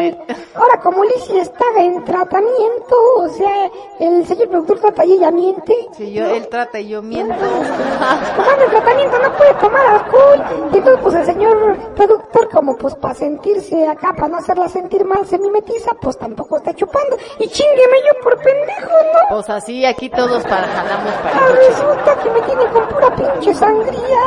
ahora 0.55 0.81
como 0.83 1.05
Lizzie 1.05 1.41
está 1.41 1.65
en 1.79 2.05
tratamiento, 2.05 2.97
o 3.17 3.29
sea, 3.31 3.71
el 3.99 4.27
señor 4.27 4.49
productor 4.49 4.79
trata 4.81 5.05
y 5.07 5.13
ella 5.15 5.31
miente. 5.31 5.75
Si 5.97 6.13
yo, 6.13 6.27
él 6.27 6.49
trata 6.49 6.79
y 6.81 6.89
yo 6.89 7.01
miento. 7.03 7.35
Tomando 8.37 8.65
el 8.65 8.71
tratamiento 8.71 9.19
no 9.19 9.33
puede 9.37 9.55
tomar 9.55 9.87
alcohol. 9.87 10.45
Y 10.73 10.77
entonces 10.77 11.03
pues 11.03 11.15
el 11.15 11.25
señor 11.25 11.77
productor 11.95 12.49
como 12.51 12.77
pues 12.77 12.95
para 12.97 13.15
sentirse 13.15 13.87
acá, 13.89 14.13
para 14.15 14.29
no 14.29 14.37
hacerla 14.39 14.69
sentir 14.69 15.05
mal, 15.05 15.25
se 15.27 15.39
mimetiza, 15.39 15.93
pues 16.01 16.19
tampoco 16.19 16.59
está 16.59 16.75
chupando. 16.75 17.17
Y 17.39 17.49
chingueme 17.49 17.99
yo 18.07 18.21
por 18.23 18.37
pendejo, 18.43 18.91
¿no? 18.91 19.35
Pues 19.37 19.49
así, 19.51 19.85
aquí 19.87 20.11
todos 20.11 20.43
para 20.45 20.67
jalamos 20.67 21.13
Ah, 21.25 21.31
para 21.33 21.49
resulta 21.55 22.23
que 22.23 22.31
me 22.31 22.41
tiene 22.43 22.67
con 22.67 22.87
pura 22.89 23.15
pinche 23.17 23.55
sangría 23.55 24.19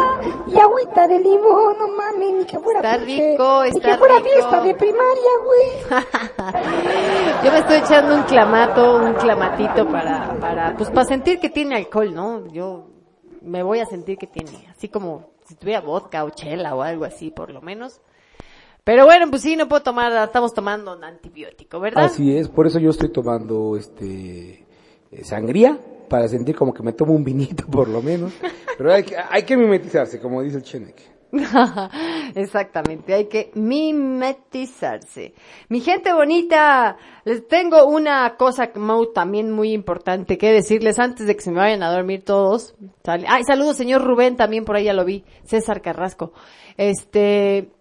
y 0.47 0.59
agüita 0.59 1.07
de 1.07 1.19
limón, 1.19 1.77
no 1.77 1.87
mames, 1.89 2.31
ni 2.33 2.45
que 2.45 2.59
fuera 2.59 2.79
Está 2.79 2.97
pinche- 3.05 3.31
rico, 3.31 3.61
ni 3.63 3.69
está 3.69 3.89
que 3.91 3.97
fuera 3.97 4.15
rico. 4.17 4.29
fiesta 4.29 4.61
de 4.61 4.73
primaria, 4.75 5.10
güey. 5.45 6.01
Yo 7.43 7.51
me 7.51 7.59
estoy 7.59 7.77
echando 7.77 8.15
un 8.15 8.23
clamato, 8.23 8.97
un 8.97 9.13
clamatito 9.13 9.87
para, 9.87 10.39
para, 10.39 10.75
pues 10.77 10.89
para 10.89 11.05
sentir 11.05 11.39
que 11.39 11.49
tiene 11.49 11.75
alcohol, 11.75 12.13
¿no? 12.13 12.47
Yo 12.47 12.87
me 13.41 13.63
voy 13.63 13.79
a 13.79 13.85
sentir 13.85 14.17
que 14.17 14.27
tiene, 14.27 14.67
así 14.69 14.89
como 14.89 15.31
si 15.47 15.55
tuviera 15.55 15.81
vodka 15.81 16.23
o 16.23 16.29
chela 16.29 16.75
o 16.75 16.81
algo 16.81 17.05
así, 17.05 17.31
por 17.31 17.51
lo 17.51 17.61
menos. 17.61 18.01
Pero 18.83 19.05
bueno, 19.05 19.29
pues 19.29 19.43
sí, 19.43 19.55
no 19.55 19.67
puedo 19.67 19.83
tomar, 19.83 20.11
estamos 20.23 20.53
tomando 20.53 20.95
un 20.95 21.03
antibiótico, 21.03 21.79
¿verdad? 21.79 22.05
Así 22.05 22.35
es, 22.35 22.49
por 22.49 22.65
eso 22.65 22.79
yo 22.79 22.89
estoy 22.89 23.09
tomando 23.09 23.75
este 23.77 24.65
eh, 25.11 25.23
sangría 25.23 25.77
para 26.09 26.27
sentir 26.27 26.55
como 26.55 26.73
que 26.73 26.83
me 26.83 26.93
tomo 26.93 27.13
un 27.13 27.23
vinito 27.23 27.65
por 27.67 27.87
lo 27.87 28.01
menos. 28.01 28.33
Pero 28.77 28.93
hay 28.93 29.03
que, 29.03 29.15
hay 29.15 29.43
que 29.43 29.55
mimetizarse, 29.55 30.19
como 30.19 30.41
dice 30.41 30.57
el 30.57 30.63
Chenek. 30.63 31.10
Exactamente, 32.35 33.13
hay 33.13 33.25
que 33.25 33.51
mimetizarse. 33.55 35.33
Mi 35.69 35.79
gente 35.79 36.13
bonita, 36.13 36.97
les 37.23 37.47
tengo 37.47 37.85
una 37.85 38.35
cosa 38.35 38.71
también 39.13 39.51
muy 39.51 39.71
importante 39.71 40.37
que 40.37 40.51
decirles 40.51 40.99
antes 40.99 41.27
de 41.27 41.35
que 41.35 41.41
se 41.41 41.51
me 41.51 41.59
vayan 41.59 41.83
a 41.83 41.91
dormir 41.91 42.23
todos. 42.23 42.75
Ay, 43.05 43.43
saludos 43.43 43.77
señor 43.77 44.03
Rubén, 44.03 44.35
también 44.35 44.65
por 44.65 44.75
ahí 44.75 44.85
ya 44.85 44.93
lo 44.93 45.05
vi. 45.05 45.23
César 45.43 45.81
Carrasco. 45.81 46.33
Este, 46.77 47.71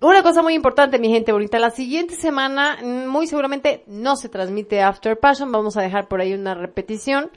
una 0.00 0.22
cosa 0.22 0.42
muy 0.42 0.54
importante, 0.54 0.98
mi 0.98 1.08
gente 1.08 1.32
bonita. 1.32 1.58
La 1.58 1.70
siguiente 1.70 2.14
semana, 2.16 2.78
mm, 2.82 3.06
muy 3.06 3.26
seguramente, 3.26 3.82
no 3.86 4.16
se 4.16 4.28
transmite 4.28 4.82
After 4.82 5.18
Passion. 5.18 5.50
Vamos 5.50 5.76
a 5.78 5.82
dejar 5.82 6.06
por 6.06 6.20
ahí 6.20 6.34
una 6.34 6.54
repetición. 6.54 7.30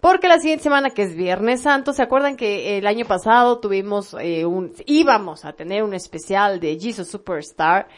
Porque 0.00 0.28
la 0.28 0.38
siguiente 0.38 0.64
semana, 0.64 0.90
que 0.90 1.02
es 1.02 1.14
Viernes 1.16 1.62
Santo, 1.62 1.92
¿se 1.92 2.02
acuerdan 2.02 2.36
que 2.36 2.78
el 2.78 2.86
año 2.86 3.06
pasado 3.06 3.58
tuvimos 3.58 4.14
eh, 4.20 4.44
un, 4.44 4.72
íbamos 4.84 5.44
a 5.44 5.52
tener 5.52 5.82
un 5.82 5.94
especial 5.94 6.60
de 6.60 6.78
Jesus 6.78 7.08
Superstar 7.08 7.88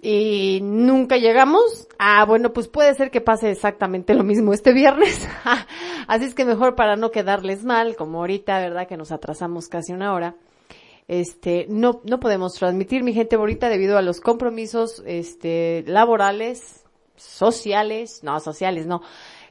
y 0.00 0.60
nunca 0.62 1.16
llegamos? 1.16 1.86
Ah, 1.98 2.24
bueno, 2.24 2.52
pues 2.52 2.66
puede 2.66 2.94
ser 2.94 3.10
que 3.10 3.20
pase 3.20 3.50
exactamente 3.50 4.14
lo 4.14 4.24
mismo 4.24 4.52
este 4.52 4.72
viernes. 4.72 5.28
Así 6.08 6.24
es 6.24 6.34
que 6.34 6.44
mejor 6.44 6.74
para 6.74 6.96
no 6.96 7.10
quedarles 7.10 7.62
mal, 7.62 7.94
como 7.94 8.18
ahorita, 8.18 8.58
¿verdad? 8.58 8.88
Que 8.88 8.96
nos 8.96 9.12
atrasamos 9.12 9.68
casi 9.68 9.92
una 9.92 10.12
hora. 10.12 10.34
Este, 11.08 11.66
no, 11.68 12.00
no 12.04 12.20
podemos 12.20 12.54
transmitir, 12.54 13.02
mi 13.02 13.12
gente 13.12 13.36
bonita, 13.36 13.68
debido 13.68 13.98
a 13.98 14.02
los 14.02 14.20
compromisos, 14.20 15.02
este, 15.06 15.84
laborales, 15.86 16.84
sociales, 17.16 18.20
no, 18.22 18.40
sociales, 18.40 18.86
no, 18.86 19.02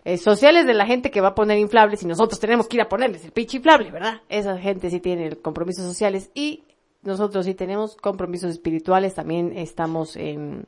eh, 0.04 0.18
sociales 0.18 0.66
de 0.66 0.74
la 0.74 0.86
gente 0.86 1.12
que 1.12 1.22
va 1.22 1.30
a 1.30 1.36
poner 1.36 1.58
inflables 1.60 2.02
y 2.04 2.08
nosotros 2.08 2.40
tenemos 2.40 2.68
que 2.68 2.78
ir 2.78 2.82
a 2.82 2.90
ponerles 2.90 3.24
el 3.26 3.32
pinche 3.32 3.58
inflable, 3.58 3.92
¿verdad? 3.92 4.22
Esa 4.30 4.58
gente 4.58 4.90
sí 4.90 5.00
tiene 5.00 5.36
compromisos 5.36 5.86
sociales 5.86 6.32
y 6.34 6.64
nosotros 7.04 7.46
sí 7.46 7.54
tenemos 7.54 7.96
compromisos 7.96 8.52
espirituales, 8.52 9.14
también 9.14 9.58
estamos 9.58 10.16
en, 10.16 10.66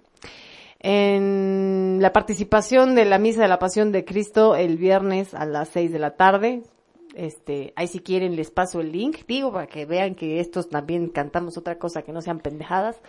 en 0.79 1.97
la 1.99 2.13
participación 2.13 2.95
de 2.95 3.05
la 3.05 3.17
Misa 3.17 3.41
de 3.41 3.47
la 3.47 3.59
Pasión 3.59 3.91
de 3.91 4.05
Cristo 4.05 4.55
el 4.55 4.77
viernes 4.77 5.33
a 5.33 5.45
las 5.45 5.69
seis 5.69 5.91
de 5.91 5.99
la 5.99 6.11
tarde. 6.11 6.63
Este, 7.15 7.73
ahí 7.75 7.87
si 7.87 7.99
quieren 7.99 8.35
les 8.35 8.49
paso 8.49 8.81
el 8.81 8.91
link, 8.91 9.19
digo, 9.27 9.51
para 9.51 9.67
que 9.67 9.85
vean 9.85 10.15
que 10.15 10.39
estos 10.39 10.67
también 10.69 11.09
cantamos 11.09 11.57
otra 11.57 11.77
cosa 11.77 12.01
que 12.01 12.11
no 12.11 12.21
sean 12.21 12.39
pendejadas, 12.39 12.99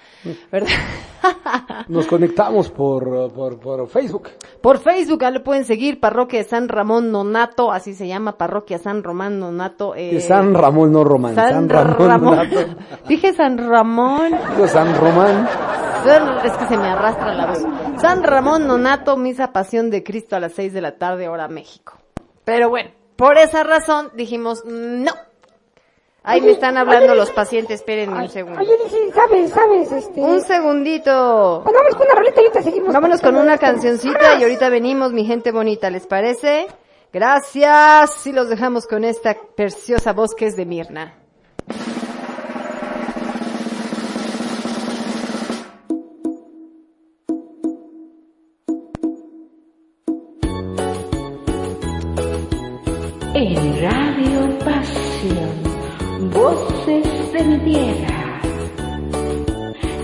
¿verdad? 0.53 0.69
Nos 1.89 2.07
conectamos 2.07 2.71
por, 2.71 3.33
por, 3.33 3.59
por 3.59 3.89
Facebook. 3.89 4.29
Por 4.61 4.79
Facebook, 4.79 5.25
ahí 5.25 5.33
lo 5.33 5.43
pueden 5.43 5.65
seguir, 5.65 6.01
Parroquia 6.01 6.41
de 6.41 6.45
San 6.49 6.69
Ramón 6.69 7.11
Nonato, 7.13 7.73
así 7.73 7.95
se 7.95 8.07
llama, 8.07 8.37
Parroquia 8.37 8.79
San 8.79 9.03
Román 9.03 9.39
Nonato. 9.39 9.95
eh, 9.95 10.13
De 10.15 10.21
San 10.21 10.55
Ramón, 10.55 10.93
no 10.93 11.03
Román. 11.05 11.35
San, 11.35 11.69
Ramón. 11.69 12.37
Nato. 12.37 12.77
Dije 13.09 13.33
San 13.33 13.57
Ramón. 13.59 14.33
Digo 14.55 14.69
San 14.69 14.95
Román. 15.01 15.49
Es 16.45 16.53
que 16.59 16.67
se 16.67 16.77
me 16.77 16.89
arrastra 16.89 17.33
la 17.35 17.47
voz. 17.47 17.65
San 17.99 18.23
Ramón 18.23 18.67
Nonato, 18.67 19.17
Misa 19.17 19.53
Pasión 19.53 19.89
de 19.89 20.03
Cristo 20.03 20.37
a 20.37 20.41
las 20.41 20.53
6 20.53 20.75
de 20.75 20.83
la 20.83 20.99
tarde, 20.99 21.29
hora 21.29 21.49
México. 21.49 21.95
Pero 22.45 22.69
bueno, 22.69 22.91
por 23.17 23.39
esa 23.39 23.63
razón 23.63 24.11
dijimos, 24.15 24.65
no. 24.65 25.13
Ahí 26.27 26.41
me 26.41 26.53
están 26.53 26.79
hablando 26.79 27.15
los 27.15 27.31
pacientes, 27.31 27.81
espérenme 27.81 28.23
un 28.23 28.29
segundo. 28.31 28.59
Oye, 28.59 28.73
¿sabes, 29.15 29.51
sabes, 29.51 29.93
este? 29.93 30.23
Un 30.23 30.41
segundito. 30.41 31.61
Pues 31.63 31.77
vamos 31.77 31.95
con 31.95 32.07
una 32.07 32.15
rolita 32.15 32.41
y 32.41 32.45
ahorita 32.45 32.63
seguimos. 32.63 32.95
Vámonos 32.95 33.21
con 33.21 33.37
una 33.37 33.59
cancioncita 33.59 34.39
y 34.39 34.43
ahorita 34.43 34.71
venimos, 34.71 35.13
mi 35.13 35.27
gente 35.27 35.53
bonita, 35.53 35.91
¿les 35.91 36.07
parece? 36.07 36.67
Gracias. 37.13 38.27
Y 38.27 38.33
los 38.33 38.49
dejamos 38.49 38.87
con 38.87 39.05
esta 39.05 39.37
preciosa 39.55 40.15
voz 40.15 40.35
que 40.35 40.47
es 40.47 40.57
de 40.57 40.65
Mirna. 40.65 41.24
Voces 55.25 57.09
de 57.33 57.45
mi 57.45 57.59
tierra. 57.61 58.43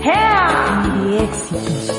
¡Ea! 0.03 0.83
Y 1.05 1.17
éxitos. 1.17 1.91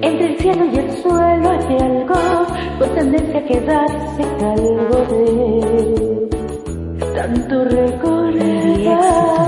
Entre 0.00 0.26
el 0.26 0.38
cielo 0.38 0.64
y 0.64 0.78
el 0.78 0.90
suelo 1.02 1.50
hay 1.50 1.76
algo 1.78 2.46
con 2.78 2.88
tendencia 2.94 3.38
a 3.38 3.44
quedarse 3.44 4.22
calvo 4.38 4.96
de 5.10 5.20
tanto 7.14 7.64
recordar. 7.64 9.43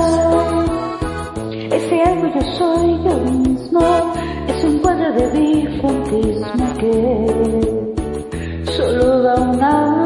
Es 4.49 4.65
un 4.65 4.79
cuadro 4.81 5.13
de 5.13 5.27
bifrontismo 5.31 6.75
que 6.79 8.73
solo 8.77 9.23
da 9.23 9.35
una 9.37 10.06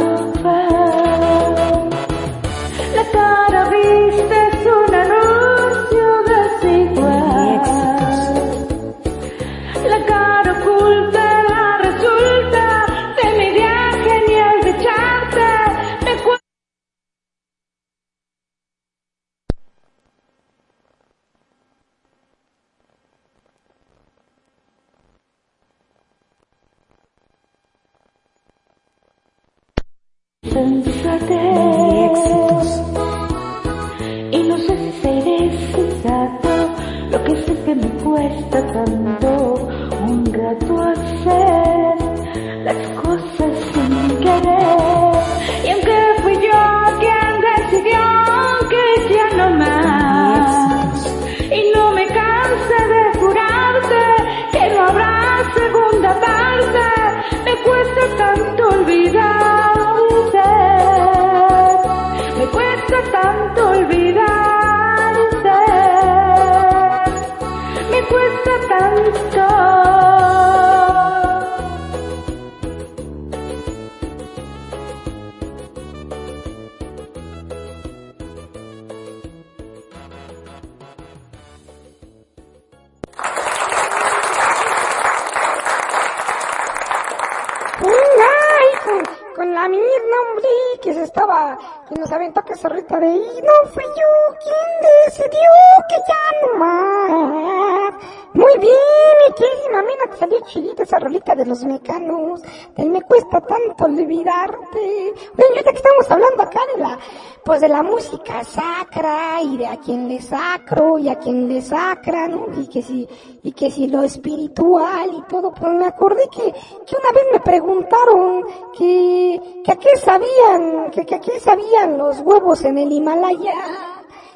de 107.61 107.69
la 107.69 107.83
música 107.83 108.43
sacra 108.43 109.43
y 109.43 109.59
de 109.59 109.67
a 109.67 109.77
quien 109.77 110.09
le 110.09 110.21
sacro 110.21 110.99
y 110.99 111.09
a 111.09 111.19
quien 111.19 111.49
le 111.49 111.61
sacra, 111.61 112.27
¿no? 112.27 112.47
Y 112.59 112.67
que 112.69 112.83
si, 112.83 113.07
y 113.43 113.53
que 113.53 113.71
si 113.71 113.87
lo 113.87 114.03
espiritual 114.03 115.11
y 115.13 115.23
todo, 115.29 115.53
pues 115.53 115.73
me 115.73 115.87
acordé 115.87 116.23
que, 116.31 116.53
que 116.53 116.97
una 116.97 117.13
vez 117.13 117.25
me 117.33 117.41
preguntaron 117.41 118.45
que, 118.77 119.63
que 119.65 119.73
a 119.73 119.77
qué 119.77 119.97
sabían, 119.99 120.91
que, 120.91 121.05
que 121.05 121.15
a 121.17 121.21
qué 121.21 121.39
sabían 121.39 121.99
los 121.99 122.21
huevos 122.21 122.65
en 122.65 122.79
el 122.79 122.91
Himalaya. 122.91 123.55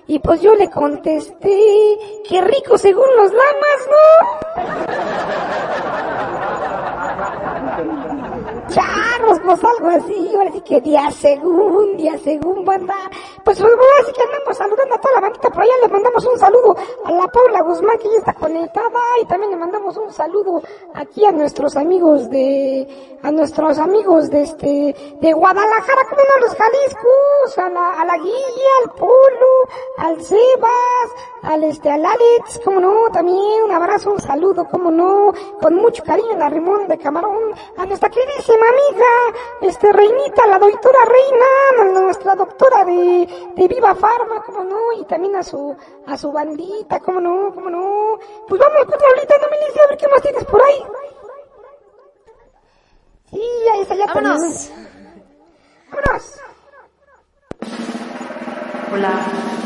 Y 0.06 0.18
pues 0.18 0.42
yo 0.42 0.54
le 0.54 0.68
contesté, 0.70 1.98
qué 2.28 2.42
rico 2.42 2.76
según 2.76 3.08
los 3.16 3.32
lamas, 3.32 4.88
¿no? 4.88 4.93
Charros, 8.74 9.38
pues 9.44 9.60
algo 9.62 9.88
así, 9.88 10.34
ahora 10.34 10.50
sí 10.52 10.60
que 10.62 10.80
día 10.80 11.08
según, 11.12 11.96
día 11.96 12.18
según, 12.18 12.64
banda. 12.64 12.96
Pues, 13.44 13.60
pues 13.60 13.60
ahora 13.60 14.06
sí 14.06 14.12
que 14.12 14.22
andamos 14.22 14.56
saludando 14.56 14.94
a 14.94 15.00
toda 15.00 15.14
la 15.16 15.20
bandita, 15.20 15.50
por 15.50 15.62
allá 15.62 15.72
le 15.82 15.88
mandamos 15.88 16.24
un 16.24 16.38
saludo 16.38 16.76
a 17.04 17.12
la 17.12 17.28
Paula 17.28 17.60
Guzmán 17.60 17.98
que 17.98 18.08
ya 18.08 18.16
está 18.16 18.32
conectada 18.32 19.00
y 19.20 19.26
también 19.26 19.50
le 19.50 19.58
mandamos 19.58 19.96
un 19.98 20.10
saludo 20.10 20.62
aquí 20.94 21.26
a 21.26 21.32
nuestros 21.32 21.76
amigos 21.76 22.30
de, 22.30 23.18
a 23.22 23.30
nuestros 23.30 23.78
amigos 23.78 24.30
de 24.30 24.42
este, 24.42 24.96
de 25.20 25.32
Guadalajara, 25.34 26.04
como 26.08 26.22
no, 26.22 26.46
los 26.46 26.54
Jaliscos, 26.56 27.58
a 27.58 27.68
la, 27.68 27.92
a 28.00 28.04
la 28.06 28.16
Guilla, 28.16 28.70
al 28.82 28.90
Polo, 28.92 29.68
al 29.98 30.22
Sebas, 30.22 31.10
al 31.42 31.64
este, 31.64 31.90
al 31.90 32.04
Alex, 32.04 32.60
como 32.64 32.80
no, 32.80 33.10
también 33.12 33.64
un 33.64 33.72
abrazo, 33.72 34.12
un 34.12 34.20
saludo, 34.20 34.66
como 34.70 34.90
no, 34.90 35.32
con 35.60 35.74
mucho 35.74 36.02
cariño 36.02 36.36
la 36.38 36.48
Rimón 36.48 36.88
de 36.88 36.96
Camarón, 36.96 37.54
a 37.76 37.84
nuestra 37.84 38.08
queridísima 38.08 38.66
amiga, 38.68 39.40
este, 39.60 39.92
Reinita, 39.92 40.46
la 40.46 40.58
doctora 40.58 40.98
Reina, 41.04 42.00
nuestra 42.00 42.34
doctora 42.34 42.84
de, 42.86 43.28
de 43.56 43.68
Viva 43.68 43.94
Farma, 43.94 44.42
como 44.42 44.64
no, 44.64 44.92
y 44.98 45.04
también 45.04 45.36
a 45.36 45.42
su, 45.42 45.76
a 46.06 46.16
su 46.16 46.32
bandita, 46.32 47.00
como 47.00 47.20
no, 47.20 47.52
como 47.54 47.70
no. 47.70 48.18
Pues 48.48 48.60
vamos 48.60 48.84
con 48.84 48.94
ahorita, 48.94 49.38
no 49.38 49.48
me 49.50 49.66
dice, 49.66 49.80
a 49.80 49.86
ver 49.88 49.98
qué 49.98 50.08
más 50.08 50.22
tienes 50.22 50.44
por 50.44 50.62
ahí. 50.62 50.84
Sí, 53.30 53.42
ahí 53.72 53.80
está, 53.82 53.94
ya 53.94 54.06
Vámonos. 54.06 54.36
tenemos. 54.40 54.70
Vámonos. 55.90 56.40
Hola. 58.92 59.63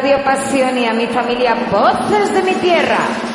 Radio 0.00 0.22
Pasión 0.22 0.78
y 0.78 0.86
a 0.86 0.94
mi 0.94 1.08
familia 1.08 1.56
Voces 1.72 2.32
de 2.32 2.44
mi 2.44 2.54
Tierra. 2.54 3.27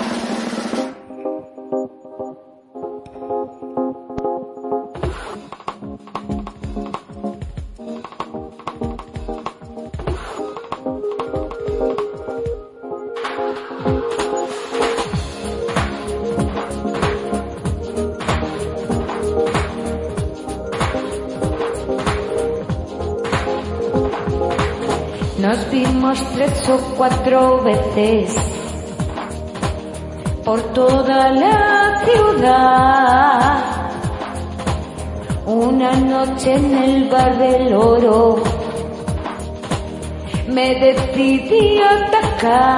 cuatro 27.03 27.61
veces 27.63 28.33
por 30.45 30.61
toda 30.73 31.31
la 31.31 32.01
ciudad. 32.05 33.59
Una 35.45 35.91
noche 35.97 36.55
en 36.55 36.77
el 36.77 37.09
bar 37.09 37.37
del 37.37 37.73
oro 37.73 38.41
me 40.47 40.75
decidí 40.75 41.81
atacar. 41.81 42.77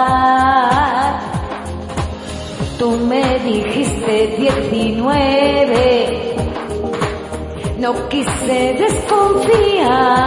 Tú 2.80 2.90
me 3.08 3.38
dijiste 3.42 4.38
19, 4.40 6.36
no 7.78 8.10
quise 8.10 8.74
desconfiar 8.74 10.26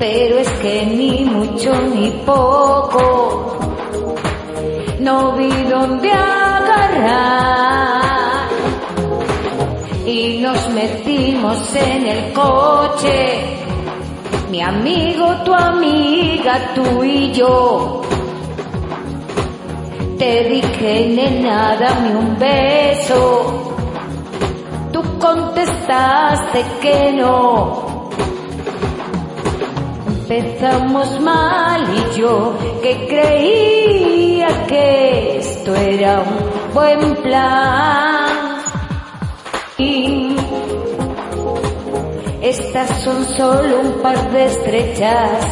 pero 0.00 0.38
es 0.38 0.48
que 0.62 0.86
ni 0.86 1.26
mucho 1.26 1.74
ni 1.94 2.10
poco. 2.24 3.58
No 4.98 5.32
vi 5.32 5.50
dónde 5.64 6.10
agarrar. 6.10 7.20
Y 10.06 10.38
nos 10.38 10.70
metimos 10.70 11.76
en 11.76 12.06
el 12.06 12.32
coche. 12.32 13.58
Mi 14.50 14.62
amigo 14.62 15.26
tu 15.44 15.52
amiga 15.52 16.72
tú 16.74 17.04
y 17.04 17.32
yo. 17.32 18.00
Te 20.18 20.44
dije 20.44 21.08
nena 21.14 21.76
dame 21.76 22.16
un 22.16 22.38
beso. 22.38 23.74
Tú 24.92 25.02
contestaste 25.18 26.64
que 26.80 27.12
no. 27.12 27.79
Empezamos 30.30 31.20
mal 31.20 31.82
y 31.92 32.20
yo 32.20 32.56
que 32.84 33.08
creía 33.08 34.64
que 34.68 35.38
esto 35.38 35.74
era 35.74 36.20
un 36.20 36.72
buen 36.72 37.16
plan. 37.16 38.60
Y 39.76 40.36
estas 42.42 43.02
son 43.02 43.24
solo 43.24 43.80
un 43.80 43.92
par 44.02 44.30
de 44.30 44.44
estrechas. 44.44 45.46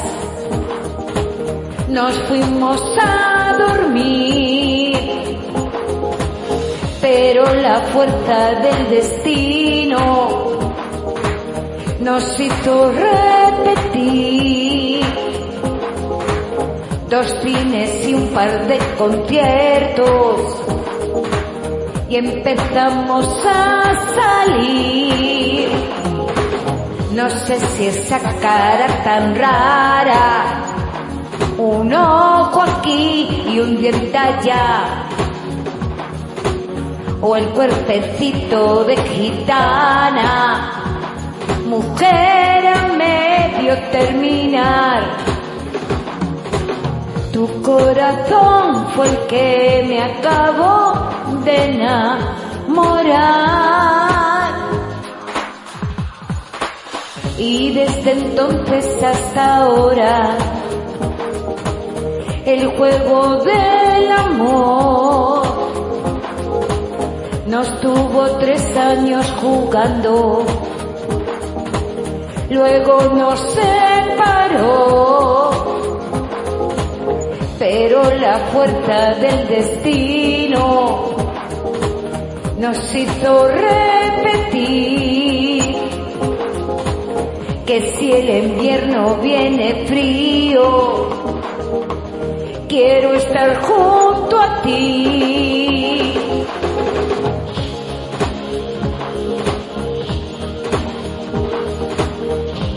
Nos 1.88 2.16
fuimos 2.28 2.80
a 3.02 3.56
dormir, 3.58 4.96
pero 7.00 7.52
la 7.52 7.80
fuerza 7.92 8.50
del 8.60 8.90
destino 8.90 10.58
nos 12.00 12.38
hizo 12.38 12.92
repetir 12.92 14.37
dos 17.08 17.34
cines 17.42 18.06
y 18.06 18.14
un 18.14 18.28
par 18.28 18.66
de 18.66 18.78
conciertos 18.98 20.40
y 22.08 22.16
empezamos 22.16 23.26
a 23.46 23.94
salir. 24.46 25.68
No 27.14 27.28
sé 27.30 27.58
si 27.60 27.86
esa 27.86 28.18
cara 28.18 28.86
tan 29.04 29.34
rara, 29.34 30.62
un 31.58 31.92
ojo 31.92 32.62
aquí 32.62 33.44
y 33.48 33.58
un 33.58 33.76
diente 33.76 34.16
allá, 34.16 35.06
o 37.20 37.36
el 37.36 37.46
cuerpecito 37.48 38.84
de 38.84 38.96
gitana, 38.96 40.72
mujer 41.66 42.66
a 42.66 42.88
medio 42.96 43.76
terminar. 43.90 45.27
Tu 47.38 47.46
corazón 47.62 48.88
fue 48.96 49.06
el 49.06 49.16
que 49.28 49.84
me 49.86 50.02
acabó 50.02 51.08
de 51.44 51.56
enamorar. 51.66 52.18
Y 57.38 57.74
desde 57.74 58.10
entonces 58.10 59.04
hasta 59.04 59.58
ahora, 59.58 60.36
el 62.44 62.76
juego 62.76 63.36
del 63.44 64.10
amor 64.10 65.42
nos 67.46 67.80
tuvo 67.80 68.26
tres 68.40 68.76
años 68.76 69.24
jugando, 69.40 70.44
luego 72.50 73.00
nos 73.14 73.38
separó, 73.54 75.37
pero 77.58 78.02
la 78.14 78.38
fuerza 78.52 79.14
del 79.14 79.48
destino 79.48 81.16
nos 82.58 82.94
hizo 82.94 83.48
repetir 83.48 85.08
que 87.66 87.80
si 87.98 88.12
el 88.12 88.44
invierno 88.44 89.16
viene 89.16 89.84
frío, 89.86 91.08
quiero 92.68 93.14
estar 93.14 93.60
junto 93.62 94.40
a 94.40 94.62
ti. 94.62 96.14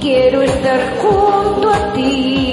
Quiero 0.01 0.41
estar 0.41 0.97
junto 0.97 1.69
a 1.69 1.93
ti. 1.93 2.50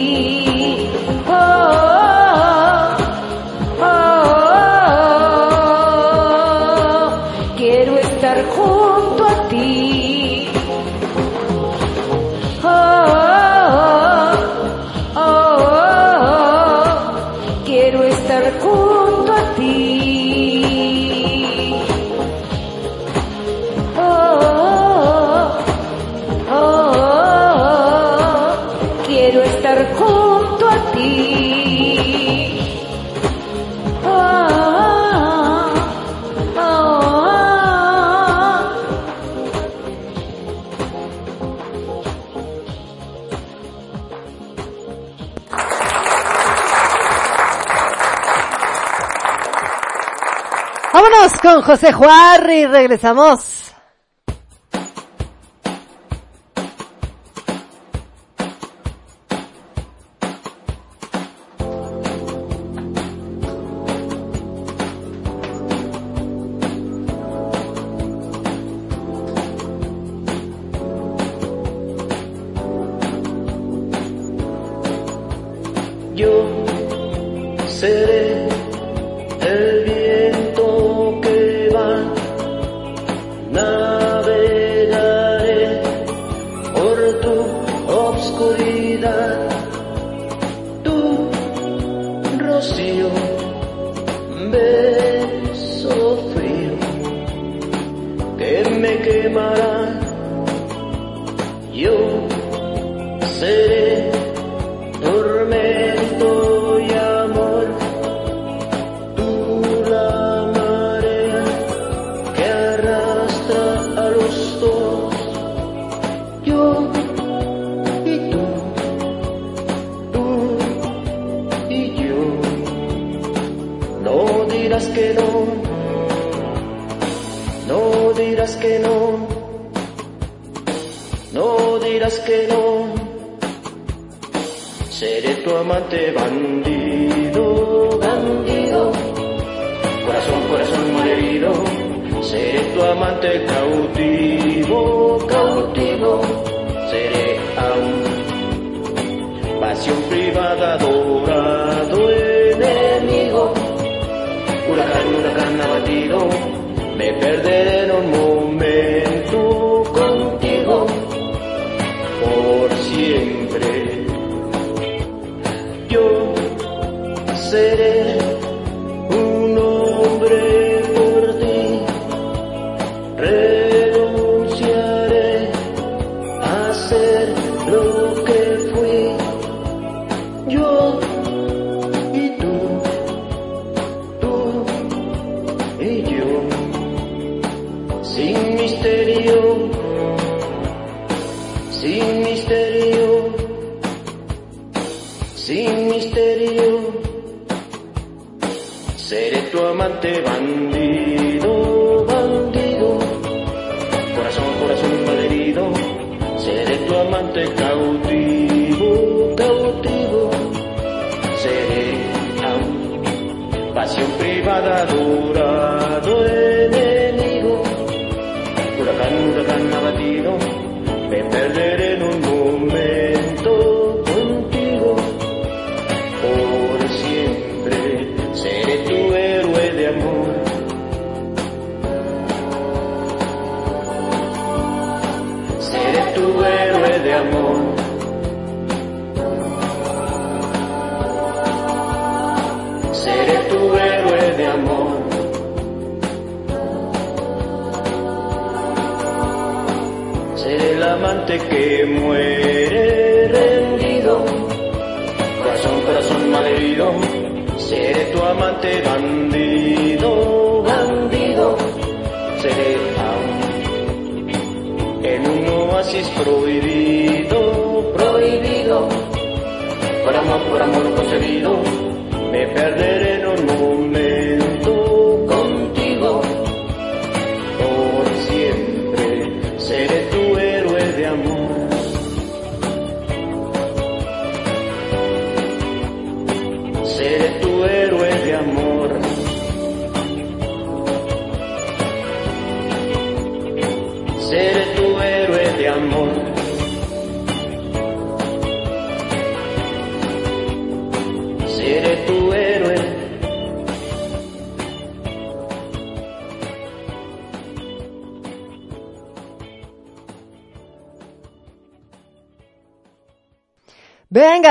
José 51.62 51.92
Juarri, 51.92 52.66
regresamos. 52.66 53.57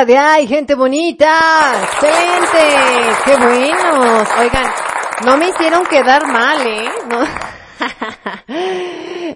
Venga 0.08 0.22
de 0.22 0.28
ahí, 0.28 0.48
gente 0.48 0.74
bonita. 0.76 1.28
Excelente. 1.84 2.58
Qué 3.26 3.36
buenos. 3.36 4.28
Oigan, 4.40 4.66
no 5.26 5.38
me 5.38 5.50
hicieron 5.50 5.86
quedar 5.86 6.26
mal, 6.28 6.66
¿eh? 6.66 6.90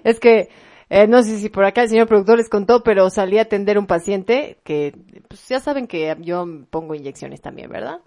Es 0.04 0.18
que, 0.18 0.48
eh, 0.88 1.06
no 1.06 1.22
sé 1.22 1.38
si 1.38 1.50
por 1.50 1.64
acá 1.64 1.82
el 1.82 1.90
señor 1.90 2.08
productor 2.08 2.38
les 2.38 2.48
contó, 2.48 2.82
pero 2.82 3.10
salí 3.10 3.38
a 3.38 3.42
atender 3.42 3.78
un 3.78 3.86
paciente 3.86 4.58
que, 4.64 4.94
pues 5.28 5.46
ya 5.48 5.60
saben 5.60 5.86
que 5.86 6.16
yo 6.20 6.44
pongo 6.70 6.94
inyecciones 6.94 7.42
también, 7.42 7.70
¿verdad? 7.70 8.00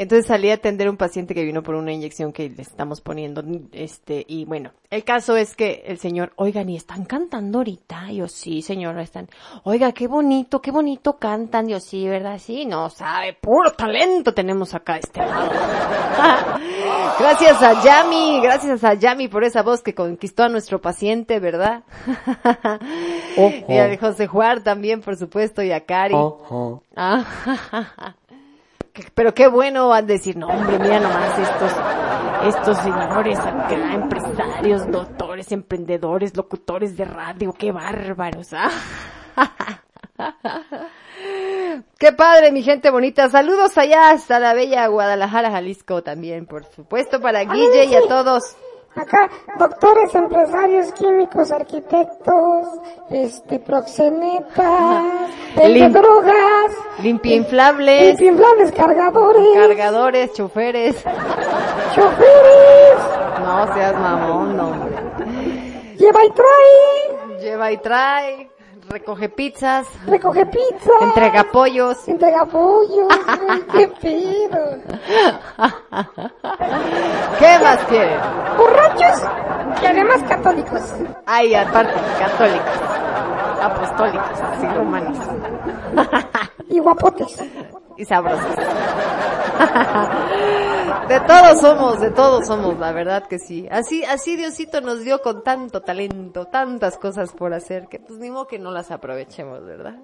Entonces 0.00 0.24
salí 0.28 0.50
a 0.50 0.54
atender 0.54 0.88
un 0.88 0.96
paciente 0.96 1.34
que 1.34 1.44
vino 1.44 1.62
por 1.62 1.74
una 1.74 1.92
inyección 1.92 2.32
que 2.32 2.48
le 2.48 2.62
estamos 2.62 3.02
poniendo, 3.02 3.44
este, 3.72 4.24
y 4.26 4.46
bueno, 4.46 4.70
el 4.88 5.04
caso 5.04 5.36
es 5.36 5.54
que 5.54 5.82
el 5.86 5.98
señor, 5.98 6.32
oigan, 6.36 6.70
¿y 6.70 6.76
están 6.76 7.04
cantando 7.04 7.58
ahorita? 7.58 8.10
Yo, 8.10 8.26
sí, 8.26 8.62
señora, 8.62 9.02
están, 9.02 9.28
oiga, 9.62 9.92
qué 9.92 10.06
bonito, 10.08 10.62
qué 10.62 10.70
bonito 10.70 11.18
cantan, 11.18 11.68
yo, 11.68 11.80
sí, 11.80 12.08
¿verdad? 12.08 12.38
Sí, 12.38 12.64
no, 12.64 12.88
sabe, 12.88 13.34
puro 13.34 13.72
talento 13.72 14.32
tenemos 14.32 14.72
acá 14.72 14.96
este 14.96 15.20
lado. 15.20 15.50
gracias 17.20 17.62
a 17.62 17.84
Yami, 17.84 18.40
gracias 18.42 18.82
a 18.84 18.94
Yami 18.94 19.28
por 19.28 19.44
esa 19.44 19.62
voz 19.62 19.82
que 19.82 19.94
conquistó 19.94 20.44
a 20.44 20.48
nuestro 20.48 20.80
paciente, 20.80 21.40
¿verdad? 21.40 21.82
y 23.68 23.76
a 23.76 23.98
José 23.98 24.26
Juar 24.26 24.62
también, 24.62 25.02
por 25.02 25.18
supuesto, 25.18 25.62
y 25.62 25.72
a 25.72 25.84
Cari. 25.84 26.14
Ah, 26.96 27.24
que- 28.28 28.29
pero 29.14 29.34
qué 29.34 29.48
bueno 29.48 29.88
van 29.88 30.04
a 30.04 30.06
decir, 30.06 30.36
no 30.36 30.48
hombre, 30.48 30.78
mira 30.78 31.00
nomás 31.00 31.38
estos, 31.38 31.72
estos 32.54 32.78
señores, 32.78 33.38
acá, 33.38 33.94
empresarios, 33.94 34.90
doctores, 34.90 35.52
emprendedores, 35.52 36.36
locutores 36.36 36.96
de 36.96 37.04
radio, 37.04 37.52
qué 37.52 37.72
bárbaros, 37.72 38.52
ah. 38.52 38.70
Qué 41.98 42.12
padre, 42.12 42.50
mi 42.50 42.62
gente 42.62 42.90
bonita. 42.90 43.28
Saludos 43.28 43.76
allá 43.76 44.10
hasta 44.10 44.38
la 44.38 44.54
bella 44.54 44.86
Guadalajara, 44.86 45.50
Jalisco 45.50 46.02
también, 46.02 46.46
por 46.46 46.64
supuesto, 46.64 47.20
para 47.20 47.44
Guille 47.44 47.84
y 47.84 47.94
a 47.94 48.00
todos. 48.08 48.56
Acá, 48.96 49.30
doctores, 49.58 50.14
empresarios, 50.14 50.92
químicos, 50.92 51.52
arquitectos, 51.52 52.68
este, 53.10 53.58
proxenetas, 53.60 55.04
Lim- 55.56 55.92
drogas, 55.92 56.72
Limpia 57.00 57.36
inflables, 57.36 58.20
inflables, 58.20 58.72
cargadores, 58.72 59.48
cargadores, 59.54 60.32
choferes. 60.32 60.96
choferes, 61.94 62.98
No 63.44 63.74
seas 63.74 63.94
mamón, 63.98 64.56
no. 64.56 64.72
lleva 65.96 66.24
y 66.24 66.30
trae, 66.30 67.38
Lleva 67.40 67.72
y 67.72 67.76
trae, 67.78 68.50
recoge 68.90 69.28
pizzas, 69.28 69.86
recoge 70.06 70.46
pizza, 70.46 70.90
entrega 71.00 71.44
pollos. 71.44 72.08
entrega 72.08 72.44
pollos, 72.44 73.08
qué 73.72 73.86
pedo. 74.00 74.78
¿Qué 77.38 77.58
más 77.62 77.78
quieren? 77.88 78.18
Borrachos 78.58 79.22
y 79.80 79.86
además 79.86 80.22
católicos. 80.28 80.82
Ay, 81.24 81.54
aparte, 81.54 81.94
católicos, 82.18 82.80
apostólicos, 83.62 84.40
así 84.40 84.66
romanos. 84.66 85.18
Y 86.68 86.78
guapotes. 86.78 87.36
y 87.96 88.04
sabrosos. 88.04 88.56
De 91.08 91.20
todos 91.20 91.60
somos, 91.60 92.00
de 92.00 92.10
todos 92.10 92.46
somos, 92.46 92.78
la 92.78 92.92
verdad 92.92 93.26
que 93.26 93.38
sí. 93.38 93.66
Así, 93.70 94.04
así 94.04 94.36
Diosito 94.36 94.80
nos 94.80 95.02
dio 95.04 95.20
con 95.20 95.42
tanto 95.42 95.82
talento, 95.82 96.46
tantas 96.46 96.96
cosas 96.98 97.32
por 97.32 97.52
hacer, 97.52 97.88
que 97.88 97.98
pues 97.98 98.18
ni 98.18 98.30
modo 98.30 98.46
que 98.46 98.58
no 98.58 98.70
las 98.70 98.90
aprovechemos, 98.90 99.64
¿verdad? 99.64 99.96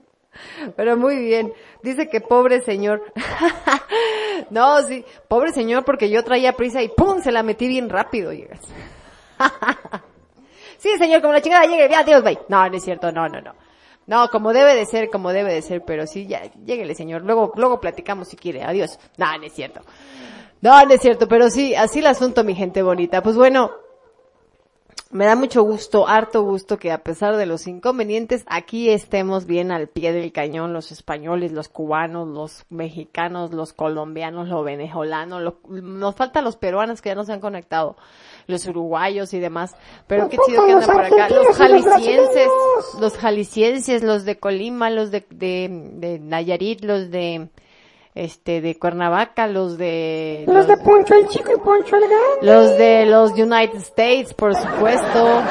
Pero 0.77 0.97
muy 0.97 1.17
bien. 1.17 1.53
Dice 1.83 2.09
que 2.09 2.21
pobre 2.21 2.61
señor. 2.63 3.03
no, 4.51 4.83
sí, 4.83 5.05
pobre 5.29 5.53
señor 5.53 5.85
porque 5.85 6.11
yo 6.11 6.25
traía 6.25 6.53
prisa 6.55 6.83
y 6.83 6.89
¡pum! 6.89 7.21
se 7.23 7.33
la 7.33 7.43
metí 7.43 7.69
bien 7.69 7.89
rápido, 7.89 8.33
llegas. 8.33 8.61
sí, 10.79 10.91
señor, 10.99 11.21
como 11.21 11.33
la 11.33 11.41
chingada 11.41 11.67
llegue, 11.67 11.89
ya, 11.89 12.03
Dios, 12.05 12.23
bye. 12.23 12.39
No, 12.49 12.69
no 12.69 12.77
es 12.77 12.83
cierto, 12.85 13.13
no, 13.13 13.29
no, 13.29 13.41
no. 13.41 13.55
No, 14.07 14.29
como 14.31 14.53
debe 14.53 14.75
de 14.75 14.87
ser, 14.87 15.11
como 15.11 15.33
debe 15.33 15.53
de 15.53 15.63
ser, 15.63 15.85
pero 15.85 16.07
sí, 16.07 16.27
ya, 16.27 16.43
lléguele, 16.65 16.95
señor. 16.95 17.23
Luego, 17.23 17.53
luego 17.57 17.81
platicamos 17.81 18.29
si 18.29 18.37
quiere. 18.37 18.63
Adiós. 18.63 18.99
No, 19.17 19.37
no 19.37 19.45
es 19.45 19.53
cierto. 19.53 19.81
No, 20.61 20.85
no 20.85 20.93
es 20.93 21.01
cierto, 21.01 21.27
pero 21.29 21.51
sí, 21.51 21.75
así 21.75 21.99
el 21.99 22.07
asunto, 22.07 22.45
mi 22.45 22.55
gente 22.55 22.83
bonita. 22.83 23.23
Pues 23.23 23.37
bueno, 23.37 23.71
me 25.11 25.25
da 25.27 25.37
mucho 25.37 25.63
gusto, 25.63 26.09
harto 26.09 26.43
gusto 26.43 26.79
que 26.79 26.91
a 26.91 27.03
pesar 27.03 27.37
de 27.37 27.47
los 27.47 27.67
inconvenientes, 27.69 28.45
aquí 28.49 28.91
estemos 28.91 29.47
bien 29.47 29.71
al 29.71 29.89
pie 29.89 30.13
del 30.13 30.33
cañón, 30.33 30.73
los 30.73 30.91
españoles, 30.93 31.53
los 31.53 31.69
cubanos, 31.69 32.27
los 32.29 32.65
mexicanos, 32.71 33.53
los 33.53 33.73
colombianos, 33.73 34.49
los 34.49 34.65
venezolanos, 34.65 35.43
lo- 35.43 35.59
nos 35.69 36.15
faltan 36.17 36.45
los 36.45 36.57
peruanos 36.57 37.01
que 37.03 37.11
ya 37.11 37.15
no 37.15 37.25
se 37.25 37.33
han 37.33 37.41
conectado, 37.41 37.97
los 38.47 38.67
uruguayos 38.67 39.35
y 39.35 39.41
demás, 39.41 39.75
pero 40.07 40.29
qué 40.29 40.39
chido 40.47 40.67
que 40.67 40.73
andan 40.73 40.91
por 40.91 41.05
acá, 41.05 41.29
los 41.29 41.57
jaliscienses, 41.57 42.49
los 43.01 43.17
jaliscienses, 43.17 44.03
los 44.03 44.25
de 44.25 44.39
Colima, 44.39 44.91
los 44.91 45.11
de, 45.11 45.25
de, 45.31 45.69
de 45.95 46.19
Nayarit, 46.21 46.83
los 46.85 47.11
de, 47.11 47.49
este, 48.15 48.61
de 48.61 48.79
Cuernavaca, 48.79 49.47
los 49.47 49.77
de, 49.79 50.45
Los 50.47 50.67
de 50.67 50.77
Poncho 50.79 51.15
el 51.15 51.29
Chico 51.29 51.53
y 51.55 51.59
Poncho 51.61 51.97
el 51.97 52.03
Grande. 52.09 52.19
los 52.43 52.79
de 52.79 53.07
los 53.07 53.33
United 53.33 53.77
States, 53.79 54.33
por 54.33 54.55
supuesto. 54.55 55.43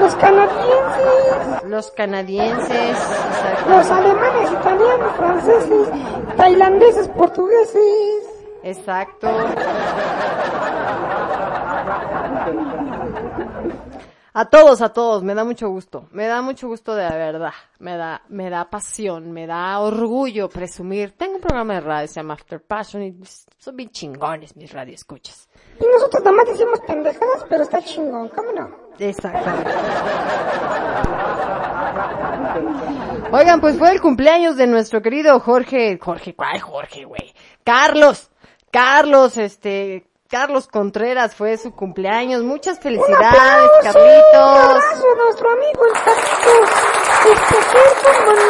Los 0.00 0.14
canadienses, 0.16 1.64
Los 1.68 1.90
canadienses, 1.92 2.90
exacto. 2.90 3.70
los 3.70 3.90
alemanes, 3.90 4.50
italianos, 4.52 5.16
franceses, 5.16 5.88
tailandeses, 6.36 7.08
portugueses. 7.08 8.24
Exacto. 8.64 9.28
A 14.36 14.46
todos, 14.46 14.82
a 14.82 14.88
todos, 14.88 15.22
me 15.22 15.32
da 15.32 15.44
mucho 15.44 15.68
gusto, 15.68 16.08
me 16.10 16.26
da 16.26 16.42
mucho 16.42 16.66
gusto 16.66 16.96
de 16.96 17.08
verdad, 17.08 17.52
me 17.78 17.96
da, 17.96 18.20
me 18.28 18.50
da 18.50 18.68
pasión, 18.68 19.30
me 19.30 19.46
da 19.46 19.78
orgullo 19.78 20.48
presumir. 20.48 21.12
Tengo 21.12 21.36
un 21.36 21.40
programa 21.40 21.74
de 21.74 21.80
radio, 21.80 22.08
se 22.08 22.14
llama 22.14 22.34
After 22.34 22.60
Passion 22.60 23.04
y 23.04 23.16
son 23.58 23.76
bien 23.76 23.90
chingones 23.90 24.56
mis 24.56 24.72
radioescuchas. 24.72 25.48
Y 25.80 25.84
nosotros 25.84 26.24
nada 26.24 26.36
más 26.36 26.46
decimos 26.48 26.80
pendejadas, 26.84 27.46
pero 27.48 27.62
está 27.62 27.80
chingón, 27.80 28.28
¿cómo 28.30 28.50
no? 28.52 28.70
Exactamente. 28.98 29.70
Oigan, 33.30 33.60
pues 33.60 33.78
fue 33.78 33.92
el 33.92 34.00
cumpleaños 34.00 34.56
de 34.56 34.66
nuestro 34.66 35.00
querido 35.00 35.38
Jorge, 35.38 35.96
Jorge, 36.00 36.34
¿cuál 36.34 36.60
Jorge, 36.60 37.04
güey? 37.04 37.32
Carlos, 37.62 38.32
Carlos, 38.72 39.38
este, 39.38 40.08
Carlos 40.30 40.66
Contreras 40.68 41.34
fue 41.34 41.56
su 41.58 41.72
cumpleaños. 41.74 42.42
Muchas 42.42 42.76
Un 42.78 42.82
felicidades, 42.82 43.26
aplauso, 43.26 43.74
un 43.76 43.82
Carlitos. 43.92 44.34
abrazo 44.34 45.06
a 45.12 45.24
nuestro 45.24 45.50
amigo 45.50 45.86
el 45.86 45.92
Carlitos. 45.92 46.70
Cómo 48.04 48.32
no. 48.32 48.44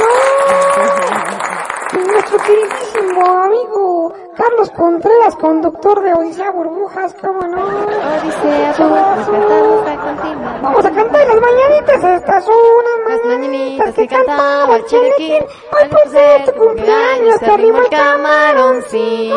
Y 1.92 1.96
nuestro 2.06 2.38
queridísimo 2.38 3.26
amigo 3.42 4.14
Carlos 4.36 4.70
Contreras, 4.70 5.36
conductor 5.36 6.02
de 6.02 6.12
Odisea 6.14 6.50
Burbujas, 6.52 7.14
cómo 7.20 7.40
no. 7.42 7.64
Odisea, 7.64 8.72
cantamos 8.76 9.86
a 9.86 9.96
continuar. 9.96 10.62
Vamos 10.62 10.84
a 10.84 10.90
cantar 10.90 11.26
las 11.26 11.40
mañanitas, 11.40 12.04
estas 12.04 12.44
son 12.44 12.54
unas 12.54 13.16
Las 13.16 13.26
mañanitas 13.26 13.94
que 13.94 14.08
cantaba 14.08 14.76
el 14.76 14.84
Chiriquín. 14.86 15.44
Hoy 15.72 15.88
por 15.88 16.08
ser 16.08 16.44
tu 16.46 16.52
cumpleaños 16.52 17.40
te 17.40 17.46
arrimo 17.46 17.78
el 17.78 17.88
camaroncín. 17.90 19.34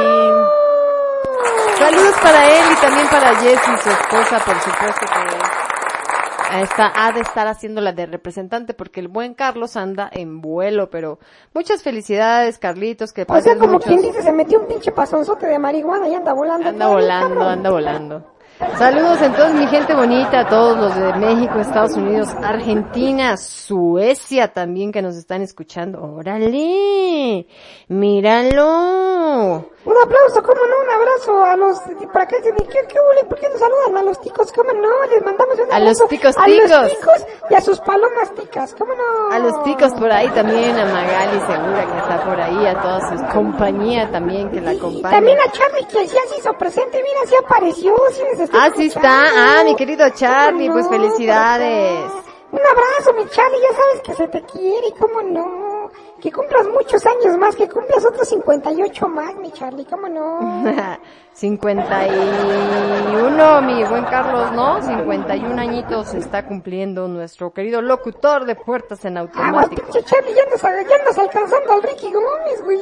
Saludos 1.78 2.16
para 2.22 2.46
él 2.50 2.66
y 2.78 2.82
también 2.82 3.08
para 3.08 3.36
Jessie, 3.36 3.78
su 3.78 3.90
esposa, 3.90 4.40
por 4.46 4.60
supuesto 4.60 5.06
que 5.06 6.62
está, 6.62 6.92
ha 6.96 7.12
de 7.12 7.20
estar 7.22 7.48
haciéndola 7.48 7.92
de 7.92 8.06
representante 8.06 8.74
porque 8.74 9.00
el 9.00 9.08
buen 9.10 9.34
Carlos 9.34 9.76
anda 9.78 10.10
en 10.12 10.42
vuelo, 10.42 10.90
pero 10.90 11.20
muchas 11.54 11.84
felicidades, 11.84 12.58
Carlitos, 12.58 13.14
que 13.14 13.26
O 13.28 13.42
sea, 13.42 13.58
como 13.58 13.74
muchos- 13.74 13.88
quien 13.88 14.02
dice, 14.02 14.22
se 14.22 14.32
metió 14.32 14.60
un 14.60 14.68
pinche 14.68 14.92
pasonzote 14.92 15.46
de 15.48 15.60
marihuana 15.60 16.08
y 16.08 16.16
anda 16.16 16.34
volando. 16.34 16.70
Anda 16.70 16.88
volando, 16.88 17.42
anda 17.48 17.70
volando. 17.70 18.37
Saludos 18.80 19.22
entonces 19.22 19.54
mi 19.54 19.68
gente 19.68 19.94
bonita, 19.94 20.40
a 20.40 20.48
todos 20.50 20.78
los 20.78 20.96
de 20.96 21.14
México, 21.20 21.60
Estados 21.60 21.94
Unidos, 21.96 22.30
Argentina, 22.44 23.38
Suecia 23.38 24.48
también 24.52 24.92
que 24.92 25.02
nos 25.04 25.16
están 25.16 25.44
escuchando. 25.44 26.02
¡Órale! 26.02 27.46
¡Míralo! 27.88 29.70
Un 29.86 29.94
aplauso, 30.04 30.44
cómo 30.44 30.60
no, 30.68 30.84
un 30.84 30.90
abrazo 30.90 31.46
a 31.46 31.56
los, 31.56 31.80
para 32.12 32.28
¿qué, 32.28 32.38
qué, 32.42 32.52
qué? 32.52 33.24
¿Por 33.30 33.40
qué 33.40 33.48
nos 33.50 33.60
saludan 33.60 33.96
a 33.98 34.02
los 34.04 34.20
ticos? 34.20 34.52
¿Cómo 34.52 34.74
no? 34.74 34.90
Les 35.12 35.24
mandamos 35.24 35.56
un 35.60 35.72
A 35.72 35.80
los 35.80 36.02
abrazo 36.02 36.08
ticos 36.10 36.36
A 36.38 36.44
ticos. 36.46 36.70
los 36.70 36.90
ticos 37.00 37.26
y 37.50 37.54
a 37.56 37.62
sus 37.62 37.80
palomas 37.80 38.34
ticas, 38.36 38.76
¿cómo 38.78 38.94
no? 38.96 39.34
A 39.34 39.40
los 39.40 39.64
ticos 39.64 39.94
por 39.94 40.12
ahí 40.12 40.28
también, 40.30 40.78
a 40.78 40.86
Magali 40.86 41.40
Segura 41.40 41.86
que 41.92 42.00
está 42.00 42.24
por 42.26 42.40
ahí, 42.42 42.66
a 42.68 42.82
toda 42.82 43.00
su 43.18 43.26
compañía 43.34 44.12
también 44.12 44.50
que 44.52 44.60
la 44.62 44.74
Y 44.74 44.78
acompaña. 44.78 45.16
también 45.16 45.38
a 45.40 45.52
Charlie 45.52 45.86
que 45.88 46.06
ya 46.06 46.22
se 46.28 46.38
hizo 46.40 46.54
presente, 46.58 47.02
mira, 47.02 47.26
se 47.30 47.38
apareció, 47.38 47.96
sí 48.12 48.24
les 48.32 48.40
estoy 48.42 48.47
Ah, 48.54 48.70
sí 48.76 48.88
está. 48.88 49.60
Ah, 49.60 49.64
mi 49.64 49.76
querido 49.76 50.10
Charlie, 50.12 50.70
pues 50.70 50.88
felicidades. 50.88 52.12
Un 52.52 52.60
abrazo, 52.60 53.14
mi 53.14 53.28
Charlie, 53.30 53.60
ya 53.62 53.76
sabes 53.76 54.02
que 54.04 54.14
se 54.14 54.28
te 54.30 54.42
quiere, 54.44 54.94
¿cómo 55.00 55.22
no? 55.22 55.92
Que 56.28 56.34
cumplas 56.34 56.68
muchos 56.68 57.06
años 57.06 57.38
más, 57.38 57.56
que 57.56 57.70
cumplas 57.70 58.04
otros 58.04 58.28
58 58.28 59.08
más, 59.08 59.34
mi 59.36 59.50
Charlie, 59.54 59.86
¿cómo 59.86 60.10
no? 60.10 60.62
51, 61.32 63.62
mi 63.62 63.82
buen 63.86 64.04
Carlos, 64.04 64.52
¿no? 64.52 64.82
51 64.82 65.62
añitos 65.62 66.14
está 66.16 66.46
cumpliendo 66.46 67.08
nuestro 67.08 67.54
querido 67.54 67.82
locutor 67.82 68.44
de 68.44 68.56
puertas 68.56 69.06
en 69.06 69.18
Aguas, 69.18 69.38
automático. 69.38 69.84
pinche 69.84 70.04
Charlie, 70.04 70.34
ya 70.36 70.44
andas, 70.44 70.62
ya 70.62 70.96
andas 70.98 71.18
alcanzando 71.18 71.72
al 71.72 71.84
Ricky 71.84 72.12
Gómez, 72.12 72.62
güey, 72.62 72.78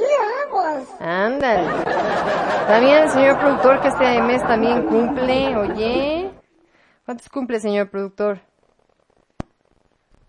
aguas. 0.48 0.88
Ándale. 1.00 1.68
También 2.68 3.04
el 3.04 3.10
señor 3.12 3.38
productor 3.38 3.80
que 3.80 3.90
este 3.90 4.24
mes 4.24 4.42
también 4.48 4.88
cumple, 4.88 5.56
oye. 5.56 6.32
¿Cuántos 7.06 7.30
cumple, 7.30 7.60
señor 7.60 7.92
productor? 7.92 8.40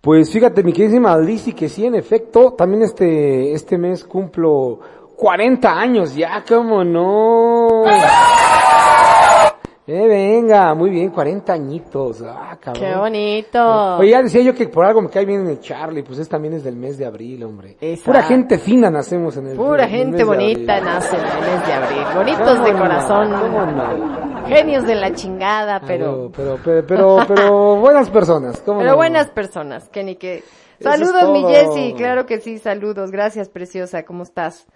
Pues 0.06 0.30
fíjate, 0.30 0.62
mi 0.62 0.72
queridísima 0.72 1.18
Lizzy, 1.18 1.52
que 1.52 1.68
sí, 1.68 1.84
en 1.84 1.96
efecto, 1.96 2.52
también 2.52 2.84
este, 2.84 3.52
este 3.52 3.76
mes 3.76 4.04
cumplo 4.04 4.78
40 5.16 5.68
años 5.68 6.14
ya, 6.14 6.44
¿cómo 6.48 6.84
no? 6.84 7.82
Eh, 9.88 10.08
venga, 10.08 10.74
muy 10.74 10.90
bien, 10.90 11.10
40 11.10 11.52
añitos, 11.52 12.20
ah, 12.22 12.58
cabrón. 12.60 12.82
¡Qué 12.82 12.96
bonito! 12.96 13.96
Oye, 13.98 14.10
ya 14.10 14.20
decía 14.20 14.42
yo 14.42 14.52
que 14.52 14.66
por 14.66 14.84
algo 14.84 15.00
me 15.00 15.08
cae 15.08 15.24
bien 15.24 15.46
el 15.46 15.60
Charlie, 15.60 16.02
pues 16.02 16.18
es 16.18 16.28
también 16.28 16.54
es 16.54 16.64
del 16.64 16.74
mes 16.74 16.98
de 16.98 17.06
abril, 17.06 17.44
hombre. 17.44 17.76
Exacto. 17.80 18.10
Pura 18.10 18.22
gente 18.24 18.58
fina 18.58 18.90
nacemos 18.90 19.36
en 19.36 19.46
el 19.46 19.56
Pura 19.56 19.84
en 19.84 19.90
el 19.90 19.96
gente 19.96 20.10
mes 20.10 20.18
de 20.18 20.24
bonita 20.24 20.74
abril. 20.74 20.88
nace 20.92 21.16
en 21.16 21.22
el 21.22 21.40
mes 21.40 21.66
de 21.66 21.72
abril. 21.72 22.04
Bonitos 22.16 22.64
de 22.64 22.72
¿Cómo 22.72 22.72
no? 22.72 22.78
corazón. 22.78 23.32
¿Cómo 23.40 23.66
no? 23.66 24.46
Genios 24.48 24.86
de 24.88 24.94
la 24.96 25.12
chingada, 25.12 25.80
pero... 25.86 26.32
Pero, 26.34 26.58
pero, 26.64 26.84
pero, 26.84 27.18
pero, 27.28 27.76
buenas 27.80 28.10
personas, 28.10 28.60
¿cómo 28.62 28.80
Pero 28.80 28.90
no? 28.90 28.96
buenas 28.96 29.30
personas, 29.30 29.88
que 29.88 30.02
ni 30.02 30.16
que... 30.16 30.42
Saludos, 30.80 31.30
mi. 31.32 31.44
Jessie, 31.44 31.94
claro 31.94 32.26
que 32.26 32.38
sí, 32.38 32.58
saludos, 32.58 33.10
gracias, 33.10 33.48
preciosa, 33.48 34.02
¿cómo 34.02 34.24
estás? 34.24 34.66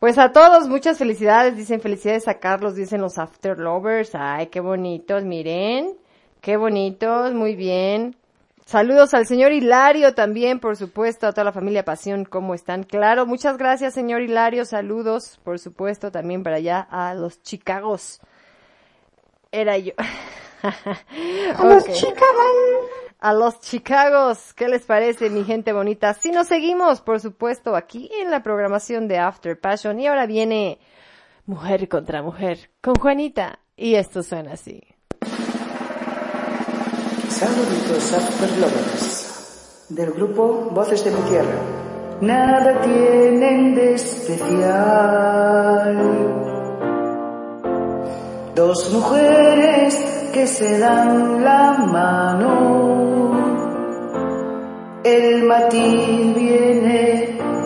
Pues 0.00 0.16
a 0.16 0.32
todos, 0.32 0.66
muchas 0.66 0.96
felicidades, 0.96 1.54
dicen 1.58 1.82
felicidades 1.82 2.26
a 2.26 2.38
Carlos, 2.38 2.74
dicen 2.74 3.02
los 3.02 3.18
After 3.18 3.58
Lovers, 3.58 4.14
ay, 4.14 4.46
qué 4.46 4.60
bonitos, 4.60 5.24
miren, 5.24 5.94
qué 6.40 6.56
bonitos, 6.56 7.34
muy 7.34 7.54
bien. 7.54 8.16
Saludos 8.64 9.12
al 9.12 9.26
señor 9.26 9.52
Hilario 9.52 10.14
también, 10.14 10.58
por 10.58 10.78
supuesto, 10.78 11.26
a 11.26 11.32
toda 11.32 11.44
la 11.44 11.52
familia 11.52 11.84
Pasión, 11.84 12.24
¿cómo 12.24 12.54
están? 12.54 12.84
Claro, 12.84 13.26
muchas 13.26 13.58
gracias, 13.58 13.92
señor 13.92 14.22
Hilario, 14.22 14.64
saludos, 14.64 15.38
por 15.44 15.58
supuesto, 15.58 16.10
también 16.10 16.42
para 16.42 16.56
allá 16.56 16.80
a 16.80 17.12
los 17.12 17.42
Chicagos. 17.42 18.22
Era 19.52 19.76
yo. 19.76 19.92
A 21.58 21.64
los 21.66 21.84
Ok. 21.84 21.90
A 23.22 23.34
los 23.34 23.60
Chicagos, 23.60 24.54
¿qué 24.54 24.66
les 24.66 24.86
parece, 24.86 25.28
mi 25.28 25.44
gente 25.44 25.74
bonita? 25.74 26.14
Si 26.14 26.30
nos 26.30 26.46
seguimos, 26.46 27.02
por 27.02 27.20
supuesto, 27.20 27.76
aquí 27.76 28.10
en 28.18 28.30
la 28.30 28.42
programación 28.42 29.08
de 29.08 29.18
After 29.18 29.60
Passion. 29.60 30.00
Y 30.00 30.06
ahora 30.06 30.24
viene 30.24 30.80
Mujer 31.44 31.86
contra 31.90 32.22
Mujer 32.22 32.70
con 32.80 32.94
Juanita. 32.94 33.58
Y 33.76 33.96
esto 33.96 34.22
suena 34.22 34.54
así. 34.54 34.82
Saluditos 37.28 38.14
After 38.14 38.58
Lovers 38.58 39.86
del 39.90 40.12
grupo 40.12 40.70
Voces 40.70 41.04
de 41.04 41.10
mi 41.10 41.20
Tierra. 41.28 41.60
Nada 42.22 42.80
tienen 42.80 43.74
de 43.74 43.94
especial. 43.96 45.18
Dos 48.54 48.90
mujeres 48.94 50.20
que 50.32 50.46
se 50.46 50.78
dan 50.78 51.42
la 51.44 51.72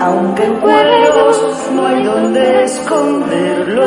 Aunque 0.00 0.44
en 0.44 0.56
cuerdos 0.56 1.70
no 1.74 1.86
hay 1.86 2.02
donde 2.04 2.64
esconderlo, 2.64 3.82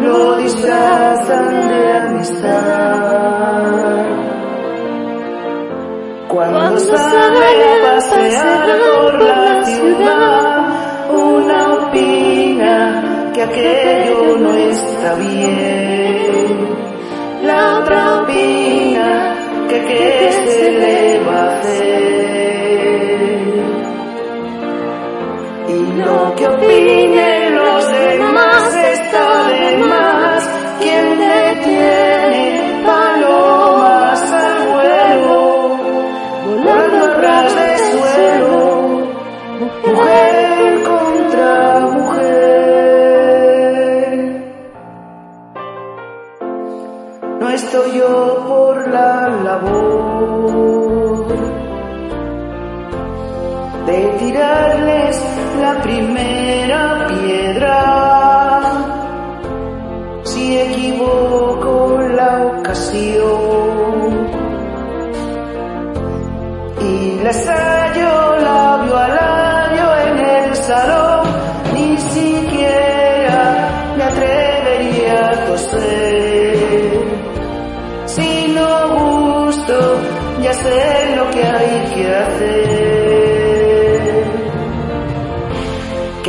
lo 0.00 0.36
disfrazan 0.36 1.68
de 1.68 1.92
amistad. 1.98 2.50
Cuando 6.28 6.80
sale 6.80 7.46
a 7.74 7.94
pasear 7.94 8.78
por 8.80 9.22
la 9.22 9.64
ciudad, 9.64 10.72
una 11.10 11.74
opina 11.74 13.30
que 13.34 13.42
aquello 13.42 14.38
no 14.38 14.52
está 14.54 15.14
bien. 15.14 16.68
La 17.44 17.80
otra 17.80 18.22
opina 18.22 19.32
¿qué 19.86 20.30
se 20.48 20.70
le 20.70 21.20
va 21.24 21.44
a 21.44 21.58
hacer? 21.58 22.61
Lo 25.96 26.34
que 26.36 26.46
opinen 26.48 27.54
los 27.54 27.86
demás 27.92 28.74
está 28.74 29.48
de 29.48 29.78
más. 29.78 30.48
¿Quién 30.80 31.18
detiene 31.18 32.82
palomas 32.84 34.22
al 34.32 34.68
vuelo? 34.72 35.76
Volando 36.46 37.20
ras 37.20 37.54
de 37.54 37.78
suelo, 37.90 38.56
mujer 39.86 40.82
contra 40.82 41.80
mujer. 41.80 42.32
No 47.40 47.46
estoy 47.50 47.88
yo 47.98 48.44
por 48.48 48.88
la 48.88 49.28
labor 49.28 49.81
de 53.92 54.08
tirarles 54.18 55.22
la 55.60 55.82
primera 55.82 57.06
piedra. 57.08 57.78
Si 60.24 60.58
equivoco 60.58 61.98
la 62.18 62.30
ocasión 62.46 64.10
y 66.80 67.20
les 67.24 67.48
hallo 67.48 68.36
labio 68.48 68.96
a 68.96 69.08
labio 69.20 69.88
en 70.06 70.16
el 70.36 70.56
salón, 70.56 71.26
ni 71.74 71.98
siquiera 71.98 73.42
me 73.96 74.04
atrevería 74.04 75.16
a 75.30 75.44
toser. 75.46 77.02
Si 78.06 78.54
no 78.56 78.70
gusto, 78.96 79.76
ya 80.42 80.54
sé 80.54 81.16
lo 81.16 81.30
que 81.30 81.42
hay 81.44 81.74
que 81.94 82.14
hacer. 82.14 83.21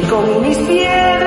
Con 0.09 0.41
mis 0.41 0.57
piedras 0.57 1.22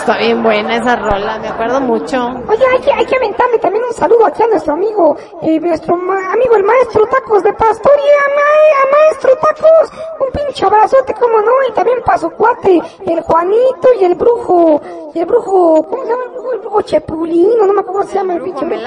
Está 0.00 0.18
bien 0.18 0.42
buena 0.42 0.76
esa 0.76 0.96
rola, 0.96 1.38
me 1.38 1.48
acuerdo 1.48 1.80
mucho. 1.80 2.26
Oye, 2.48 2.64
hay 2.72 2.80
que, 2.80 2.92
hay 2.92 3.06
que 3.06 3.16
aventarle 3.16 3.58
también 3.58 3.84
un 3.84 3.92
saludo 3.94 4.26
aquí 4.26 4.42
a 4.42 4.46
nuestro 4.48 4.74
amigo, 4.74 5.16
eh, 5.42 5.58
nuestro 5.60 5.96
ma- 5.96 6.32
amigo 6.32 6.56
el 6.56 6.64
maestro 6.64 7.06
Tacos 7.06 7.42
de 7.42 7.52
Pastoria, 7.54 8.12
ma- 8.36 8.82
a 8.82 8.92
maestro 8.92 9.30
Tacos, 9.36 9.90
un 10.20 10.30
pinche 10.32 10.66
abrazote, 10.66 11.14
como 11.14 11.40
no, 11.40 11.52
y 11.68 11.72
también 11.72 12.02
para 12.04 12.18
su 12.18 12.30
cuate, 12.30 12.82
el 13.06 13.20
Juanito 13.22 13.88
y 13.98 14.04
el 14.04 14.14
brujo, 14.14 14.80
y 15.14 15.20
el 15.20 15.26
brujo, 15.26 15.86
¿cómo 15.88 16.02
se 16.02 16.08
llama 16.10 16.24
el 16.24 16.30
brujo? 16.32 16.52
El 16.52 16.58
brujo 16.60 16.82
Chepulino, 16.82 17.66
no 17.66 17.72
me 17.72 17.80
acuerdo 17.80 18.00
cómo 18.00 18.02
se 18.04 18.14
llama 18.14 18.34
el 18.34 18.42
pinche 18.42 18.64
brujo. 18.66 18.80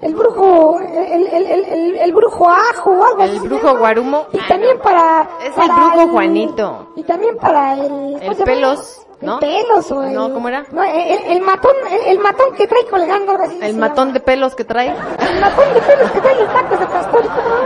El 0.00 0.14
brujo, 0.14 0.78
el, 0.78 1.26
el, 1.26 1.46
el, 1.46 1.96
el, 1.96 2.12
brujo 2.12 2.48
ajo 2.48 2.90
o 2.90 3.04
algo 3.04 3.20
así. 3.22 3.34
El 3.36 3.40
brujo 3.40 3.76
guarumo. 3.76 4.26
Y 4.32 4.38
también 4.46 4.78
para... 4.78 5.28
Es 5.42 5.58
el 5.58 5.72
brujo 5.72 6.08
Juanito. 6.12 6.92
Y 6.94 7.02
también 7.02 7.36
para 7.36 7.74
el... 7.74 7.88
¿cómo 7.88 8.18
El 8.20 8.36
pelos, 8.36 9.04
¿no? 9.20 9.34
El 9.34 9.40
pelos 9.40 9.90
o 9.90 10.04
el... 10.04 10.14
No, 10.14 10.32
¿cómo 10.32 10.48
era? 10.48 10.64
No, 10.70 10.84
el, 10.84 11.24
el 11.32 11.40
matón, 11.40 11.72
el, 11.90 12.00
el 12.12 12.20
matón 12.20 12.54
que 12.54 12.68
trae 12.68 12.86
colgando 12.86 13.32
ahora 13.32 13.48
sí. 13.48 13.58
El 13.60 13.76
matón 13.76 14.12
de 14.12 14.20
pelos 14.20 14.54
que 14.54 14.62
trae. 14.64 14.86
El 14.88 15.40
matón 15.40 15.74
de 15.74 15.80
pelos 15.80 16.10
que 16.12 16.20
trae 16.20 16.40
el 16.40 16.46
tacos 16.46 16.78
de 16.78 16.86
pastor. 16.86 17.24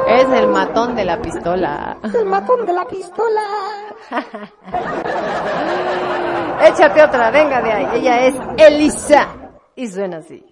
Es 0.09 0.25
el 0.31 0.49
matón 0.49 0.95
de 0.95 1.05
la 1.05 1.21
pistola. 1.21 1.99
El 2.03 2.25
matón 2.25 2.65
de 2.65 2.73
la 2.73 2.87
pistola. 2.87 3.43
Échate 6.67 7.03
otra, 7.03 7.31
venga 7.31 7.61
de 7.61 7.73
ahí. 7.73 7.89
Ella 7.95 8.27
es 8.27 8.35
Elisa. 8.57 9.29
Y 9.75 9.89
suena 9.89 10.19
así. 10.19 10.45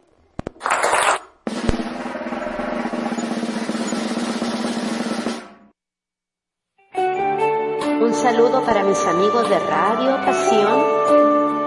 Saludo 8.23 8.63
para 8.67 8.85
mis 8.85 9.03
amigos 9.07 9.49
de 9.49 9.59
Radio 9.59 10.17
Pasión 10.27 10.85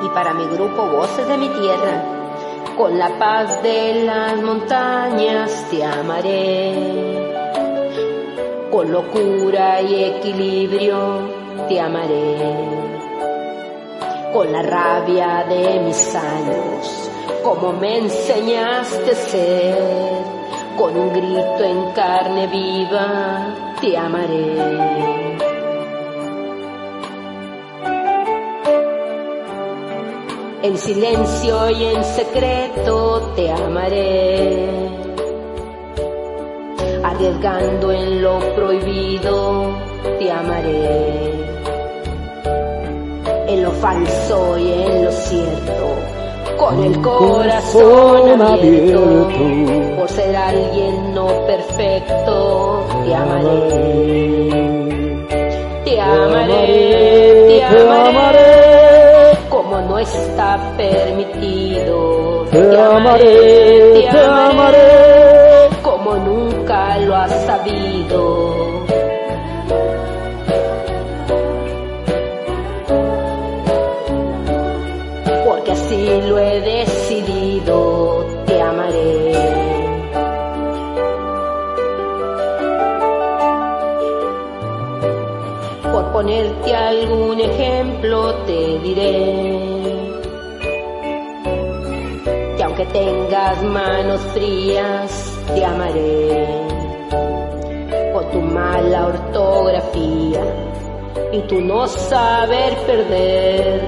y 0.03 0.09
para 0.09 0.35
mi 0.35 0.45
grupo 0.45 0.85
Voces 0.85 1.27
de 1.27 1.37
mi 1.37 1.49
Tierra. 1.49 2.03
Con 2.77 2.99
la 2.99 3.09
paz 3.17 3.63
de 3.63 4.03
las 4.05 4.39
montañas 4.39 5.65
te 5.71 5.83
amaré. 5.83 6.73
Con 8.71 8.91
locura 8.91 9.81
y 9.81 10.03
equilibrio 10.03 11.21
te 11.67 11.81
amaré. 11.81 12.37
Con 14.31 14.51
la 14.51 14.61
rabia 14.61 15.45
de 15.49 15.79
mis 15.79 16.15
años, 16.15 17.09
como 17.43 17.73
me 17.73 17.97
enseñaste 17.97 19.15
ser. 19.15 19.77
Con 20.77 20.95
un 20.97 21.13
grito 21.13 21.63
en 21.63 21.91
carne 21.93 22.45
viva 22.47 23.55
te 23.81 23.97
amaré. 23.97 25.22
En 30.63 30.77
silencio 30.77 31.69
y 31.71 31.83
en 31.83 32.01
secreto 32.05 33.33
te 33.35 33.51
amaré. 33.51 34.69
Arriesgando 37.03 37.91
en 37.91 38.21
lo 38.21 38.39
prohibido 38.55 39.75
te 40.19 40.31
amaré. 40.31 41.33
En 43.49 43.61
lo 43.61 43.71
falso 43.71 44.57
y 44.57 44.71
en 44.71 45.03
lo 45.03 45.11
cierto. 45.11 45.95
Con 46.57 46.81
el 46.81 47.01
corazón 47.01 48.41
abierto. 48.41 49.27
Por 49.97 50.09
ser 50.11 50.33
alguien 50.33 51.13
no 51.13 51.27
perfecto 51.45 52.87
te 53.03 53.13
amaré. 53.13 53.67
Te 55.83 55.99
amaré, 55.99 57.47
te 57.49 57.63
amaré. 57.65 58.72
Está 60.03 60.59
permitido. 60.75 62.45
Te 62.51 62.77
amaré, 62.77 64.09
te 64.11 64.19
amaré. 64.19 65.69
como 65.81 66.15
nunca 66.15 66.97
lo 66.97 67.15
has 67.15 67.31
sabido. 67.45 68.75
Porque 75.47 75.71
así 75.71 76.21
lo 76.27 76.37
he 76.37 76.59
decidido, 76.59 78.25
te 78.45 78.61
amaré. 78.61 79.31
Por 85.93 86.11
ponerte 86.11 86.75
algún 86.75 87.39
ejemplo 87.39 88.35
te 88.45 88.79
diré 88.79 89.82
tengas 92.85 93.63
manos 93.63 94.21
frías 94.33 95.33
te 95.53 95.65
amaré. 95.65 96.47
Por 98.13 98.25
tu 98.31 98.39
mala 98.41 99.07
ortografía 99.07 100.41
y 101.31 101.39
tu 101.41 101.61
no 101.61 101.87
saber 101.87 102.75
perder 102.85 103.81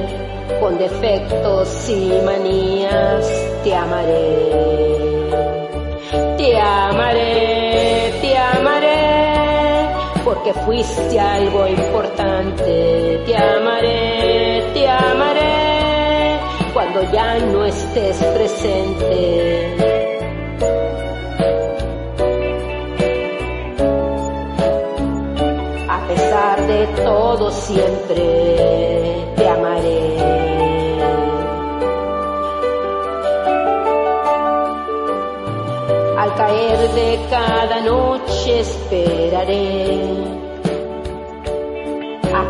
con 0.59 0.77
defectos 0.77 1.89
y 1.89 2.21
manías 2.25 3.25
te 3.63 3.75
amaré. 3.75 4.65
Te 6.37 6.59
amaré 6.59 8.13
te 8.21 8.37
amaré 8.37 9.89
porque 10.23 10.53
fuiste 10.65 11.19
algo 11.19 11.67
importante. 11.67 13.21
Te 13.25 13.37
amaré 13.37 14.63
te 14.73 14.87
amaré 14.87 15.74
cuando 16.75 17.01
ya 17.09 17.39
no 17.39 17.63
estés 17.63 18.17
presente 18.17 19.75
a 25.87 26.07
pesar 26.09 26.67
de 26.67 26.87
todo 27.01 27.49
siempre 27.49 28.23
te 29.37 29.47
amaré. 29.47 30.17
Al 36.17 36.35
caer 36.35 36.89
de 36.89 37.19
cada 37.29 37.79
noche 37.79 38.59
esperaré 38.59 40.44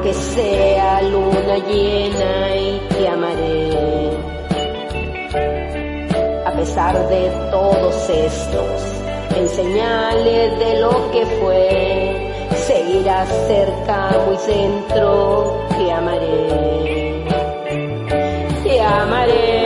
a 0.06 0.08
que 0.08 0.14
sea 0.14 1.02
luna 1.02 1.58
llena 1.68 2.56
y 2.56 2.80
te 2.90 3.08
amaré. 3.08 4.12
A 6.46 6.52
pesar 6.52 7.10
de 7.10 7.30
todos 7.50 8.10
estos 8.10 8.82
en 9.36 9.50
señales 9.50 10.60
de 10.60 10.80
lo 10.80 11.12
que 11.12 11.26
fue, 11.42 12.34
seguirás 12.56 13.30
cerca, 13.48 14.12
muy 14.28 14.38
centro, 14.38 15.60
te 15.78 15.92
amaré. 15.92 17.26
Te 18.64 18.82
amaré, 18.82 19.65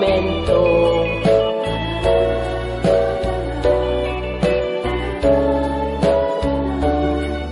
momento. 0.00 0.56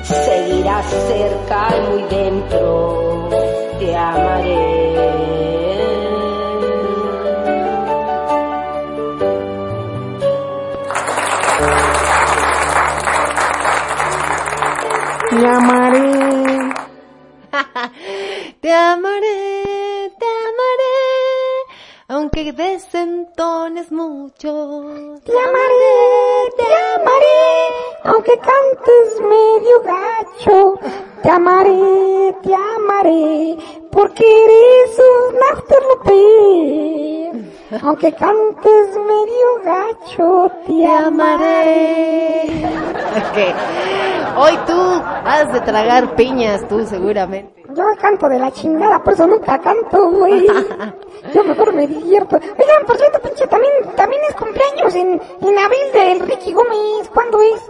Seguirás 0.03 0.86
cerca 0.86 1.68
y 1.76 1.80
muy 1.90 2.03
dentro, 2.05 3.28
te 3.78 3.96
amaré. 3.96 4.88
Te 15.30 15.46
amaré. 15.46 16.09
Te 18.61 18.72
amaré, 18.72 18.72
te 18.72 18.72
amaré, 18.72 19.47
aunque 22.39 22.53
desentones 22.53 23.91
mucho. 23.91 24.84
Te 25.24 25.32
amaré, 25.32 26.51
te 26.57 26.62
amaré, 26.95 27.43
aunque 28.05 28.39
cantes 28.39 29.20
medio 29.22 29.82
gacho. 29.82 30.78
Te 31.22 31.30
amaré, 31.30 32.34
te 32.43 32.55
amaré, 32.55 33.57
porque 33.91 34.24
eres 34.24 34.99
un 34.99 35.36
afterlope. 35.53 36.22
Aunque 37.82 38.12
cantes 38.12 38.97
medio 38.97 39.61
gacho, 39.64 40.51
te 40.66 40.86
amaré. 40.86 42.45
Ok. 43.18 43.39
Hoy 44.36 44.55
tú 44.66 45.03
has 45.24 45.53
de 45.53 45.61
tragar 45.62 46.14
piñas, 46.14 46.68
tú 46.68 46.86
seguramente. 46.86 47.57
Yo 47.74 47.84
canto 48.00 48.28
de 48.28 48.38
la 48.38 48.50
chingada, 48.50 49.02
por 49.02 49.12
eso 49.12 49.26
nunca 49.26 49.58
canto, 49.60 50.10
güey. 50.10 50.46
Yo 51.34 51.44
mejor 51.44 51.72
me 51.74 51.86
divierto. 51.86 52.36
Oigan, 52.36 52.86
por 52.86 52.96
cierto, 52.96 53.20
pinche, 53.20 53.46
también, 53.46 53.72
también 53.94 54.22
es 54.28 54.34
cumpleaños 54.36 54.94
en, 54.94 55.20
en 55.42 55.58
abril 55.58 55.92
del 55.92 56.20
Ricky 56.20 56.52
Gómez. 56.52 57.08
¿Cuándo 57.12 57.40
es? 57.42 57.60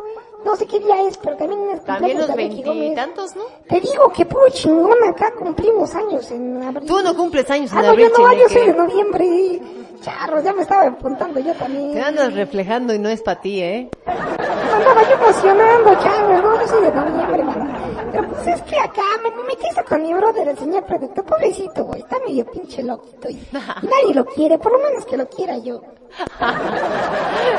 No 0.44 0.54
sé 0.54 0.66
qué 0.66 0.78
día 0.78 1.02
es, 1.02 1.18
pero 1.18 1.36
también 1.36 1.60
es 1.70 1.84
También 1.84 2.16
cumpleaños 2.16 2.28
los 2.28 2.28
de 2.28 2.34
Ricky 2.36 2.62
Gómez. 2.62 2.80
veintitantos, 2.80 3.34
¿no? 3.36 3.42
Te 3.68 3.80
digo 3.80 4.12
que 4.14 4.24
puro 4.24 4.48
chingón 4.50 4.96
acá 5.08 5.32
cumplimos 5.36 5.92
años 5.96 6.30
en 6.30 6.62
abril. 6.62 6.86
Tú 6.88 7.02
no 7.02 7.16
cumples 7.16 7.50
años 7.50 7.72
en 7.72 7.78
Ah, 7.78 7.82
no, 7.82 7.88
abril, 7.88 8.08
yo 8.16 8.24
no, 8.24 8.32
yo 8.34 8.48
soy 8.48 8.66
de 8.66 8.74
noviembre. 8.74 9.62
Charros, 10.00 10.44
ya 10.44 10.52
me 10.52 10.62
estaba 10.62 10.86
apuntando 10.86 11.40
yo 11.40 11.52
también. 11.54 11.92
Te 11.92 12.00
andas 12.00 12.32
reflejando 12.34 12.94
y 12.94 13.00
no 13.00 13.08
es 13.08 13.20
para 13.20 13.40
ti, 13.40 13.60
¿eh? 13.60 13.90
Andaba 14.06 15.02
yo 15.08 15.14
emocionando, 15.16 15.94
charros, 16.00 16.40
no, 16.42 16.60
yo 16.60 16.68
soy 16.68 16.82
de 16.84 16.92
noviembre, 16.92 17.42
man. 17.44 17.87
Pero 18.12 18.28
pues 18.28 18.46
es 18.46 18.62
que 18.62 18.78
acá 18.78 19.02
me, 19.22 19.30
me 19.30 19.44
metí 19.44 19.66
esto 19.68 19.84
con 19.84 20.02
mi 20.02 20.12
brother, 20.14 20.48
el 20.48 20.58
señor 20.58 20.84
productor, 20.84 21.24
pobrecito, 21.24 21.84
güey, 21.84 22.00
está 22.00 22.18
medio 22.26 22.44
pinche 22.46 22.82
loquito 22.82 23.28
y 23.28 23.40
nadie 23.52 24.14
lo 24.14 24.24
quiere, 24.24 24.58
por 24.58 24.72
lo 24.72 24.78
menos 24.78 25.04
que 25.04 25.16
lo 25.16 25.28
quiera 25.28 25.58
yo. 25.58 25.76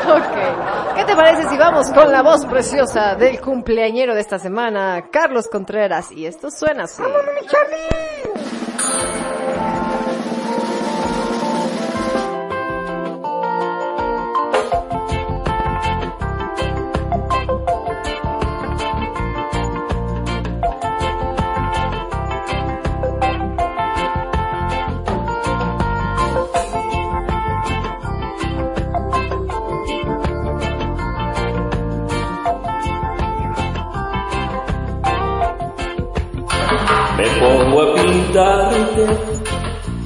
Ok. 0.07 0.95
¿Qué 0.95 1.03
te 1.05 1.15
parece 1.15 1.47
si 1.49 1.57
vamos 1.57 1.89
con 1.91 2.11
la 2.11 2.21
voz 2.21 2.45
preciosa 2.45 3.15
del 3.15 3.39
cumpleañero 3.39 4.15
de 4.15 4.21
esta 4.21 4.39
semana, 4.39 5.09
Carlos 5.11 5.47
Contreras? 5.47 6.11
Y 6.11 6.25
esto 6.25 6.49
suena 6.49 6.83
así. 6.85 7.01
¡Vámonos, 7.01 7.45
Charlie! 7.47 8.58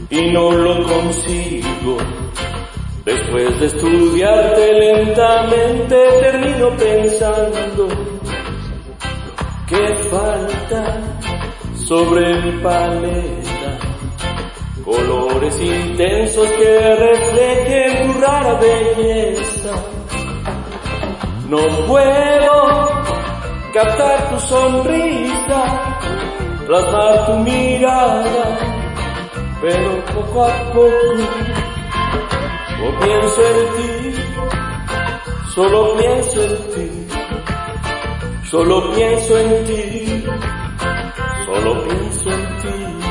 Y 0.09 0.31
no 0.31 0.51
lo 0.51 0.83
consigo. 0.83 1.97
Después 3.05 3.59
de 3.59 3.65
estudiarte 3.65 4.73
lentamente 4.73 5.95
termino 6.21 6.69
pensando 6.77 7.87
que 9.67 9.95
falta 10.09 11.01
sobre 11.75 12.41
mi 12.41 12.51
paleta 12.63 13.53
colores 14.83 15.59
intensos 15.61 16.47
que 16.49 16.95
reflejen 16.95 18.13
tu 18.13 18.19
rara 18.19 18.53
belleza. 18.55 19.73
No 21.49 21.61
puedo 21.87 22.53
captar 23.73 24.29
tu 24.29 24.39
sonrisa, 24.39 25.63
plasmar 26.65 27.25
tu 27.25 27.33
mirada, 27.39 28.45
pero 29.61 30.05
poco 30.13 30.43
a 30.43 30.73
poco 30.73 31.13
no 32.79 32.99
pienso 32.99 33.41
en 33.41 33.59
ti, 33.75 34.21
solo 35.55 35.95
pienso 35.97 36.43
en 36.43 36.57
ti, 36.73 37.07
solo 38.49 38.93
pienso 38.93 39.39
en 39.39 39.65
ti, 39.65 40.23
solo 41.45 41.83
pienso 41.83 42.29
en 42.29 42.57
ti. 42.61 43.02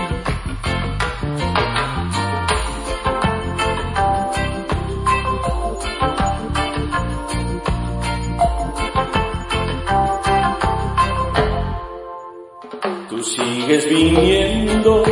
Sigues 13.72 13.88
viniendo 13.88 15.02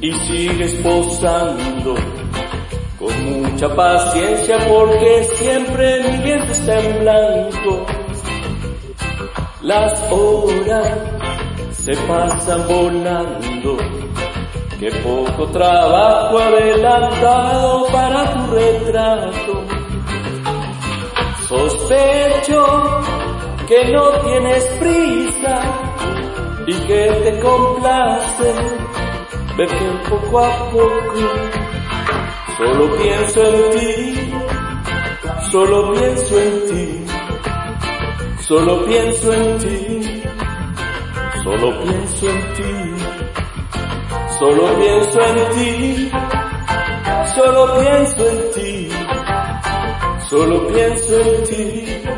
y 0.00 0.10
sigues 0.10 0.72
posando 0.76 1.96
con 2.98 3.42
mucha 3.42 3.68
paciencia 3.74 4.56
porque 4.66 5.24
siempre 5.34 6.00
mi 6.02 6.16
viento 6.24 6.50
está 6.50 6.80
en 6.80 7.00
blanco. 7.00 7.86
Las 9.60 10.10
horas 10.10 10.98
se 11.72 11.94
pasan 12.06 12.66
volando, 12.68 13.76
que 14.80 14.90
poco 15.02 15.46
trabajo 15.48 16.38
adelantado 16.38 17.86
para 17.92 18.32
tu 18.32 18.54
retrato. 18.54 19.64
Sospecho 21.46 23.00
que 23.66 23.92
no 23.92 24.10
tienes 24.22 24.64
prisa 24.80 25.87
y 26.68 26.74
que 26.86 27.02
te 27.24 27.40
complace 27.40 28.52
verte 29.56 29.86
poco 30.10 30.38
a 30.38 30.70
poco. 30.70 31.20
Solo 32.58 32.96
pienso 32.96 33.42
en 33.42 33.78
ti, 33.78 34.32
solo 35.50 35.92
pienso 35.94 36.38
en 36.38 36.68
ti, 36.68 37.06
solo 38.46 38.84
pienso 38.84 39.32
en 39.32 39.58
ti, 39.58 40.22
solo 41.42 41.82
pienso 41.82 42.28
en 42.28 42.52
ti, 42.54 42.72
solo 44.38 44.64
pienso 44.78 45.20
en 45.20 45.36
ti, 45.54 46.10
solo 47.34 47.80
pienso 47.80 48.28
en 48.28 48.50
ti, 48.52 48.90
solo 50.28 50.66
pienso 50.66 51.20
en 51.20 51.44
ti, 51.44 52.02
solo 52.04 52.17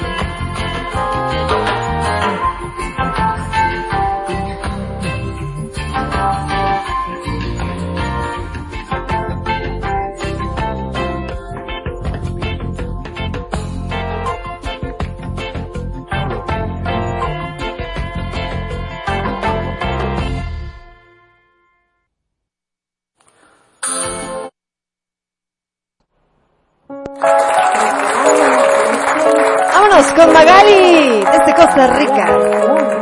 Costa 31.81 31.97
Rica. 31.97 33.00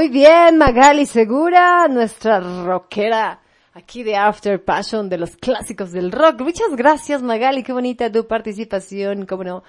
Muy 0.00 0.08
bien, 0.08 0.56
Magali 0.56 1.04
Segura, 1.04 1.86
nuestra 1.86 2.40
rockera 2.40 3.38
aquí 3.74 4.02
de 4.02 4.16
After 4.16 4.64
Passion, 4.64 5.10
de 5.10 5.18
los 5.18 5.36
clásicos 5.36 5.92
del 5.92 6.10
rock. 6.10 6.40
Muchas 6.40 6.74
gracias, 6.74 7.20
Magali, 7.20 7.62
qué 7.62 7.74
bonita 7.74 8.10
tu 8.10 8.26
participación, 8.26 9.26
cómo 9.26 9.44
no. 9.44 9.62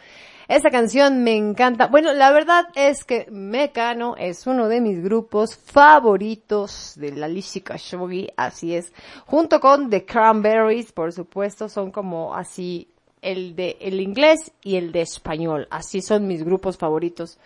Esa 0.47 0.69
canción 0.69 1.21
me 1.21 1.35
encanta. 1.35 1.87
Bueno, 1.87 2.13
la 2.13 2.31
verdad 2.31 2.63
es 2.75 3.03
que 3.03 3.27
Mecano 3.29 4.15
es 4.15 4.47
uno 4.47 4.69
de 4.69 4.79
mis 4.79 5.03
grupos 5.03 5.57
favoritos 5.57 6.93
de 6.95 7.11
la 7.11 7.27
Lishika 7.27 7.75
Shogi, 7.75 8.29
así 8.37 8.73
es. 8.73 8.93
Junto 9.25 9.59
con 9.59 9.89
The 9.89 10.05
Cranberries, 10.05 10.93
por 10.93 11.11
supuesto, 11.11 11.67
son 11.67 11.91
como 11.91 12.33
así 12.33 12.87
el 13.21 13.53
de 13.57 13.75
el 13.81 13.99
inglés 13.99 14.53
y 14.63 14.77
el 14.77 14.93
de 14.93 15.01
español. 15.01 15.67
Así 15.69 16.01
son 16.01 16.25
mis 16.25 16.41
grupos 16.41 16.77
favoritos 16.77 17.37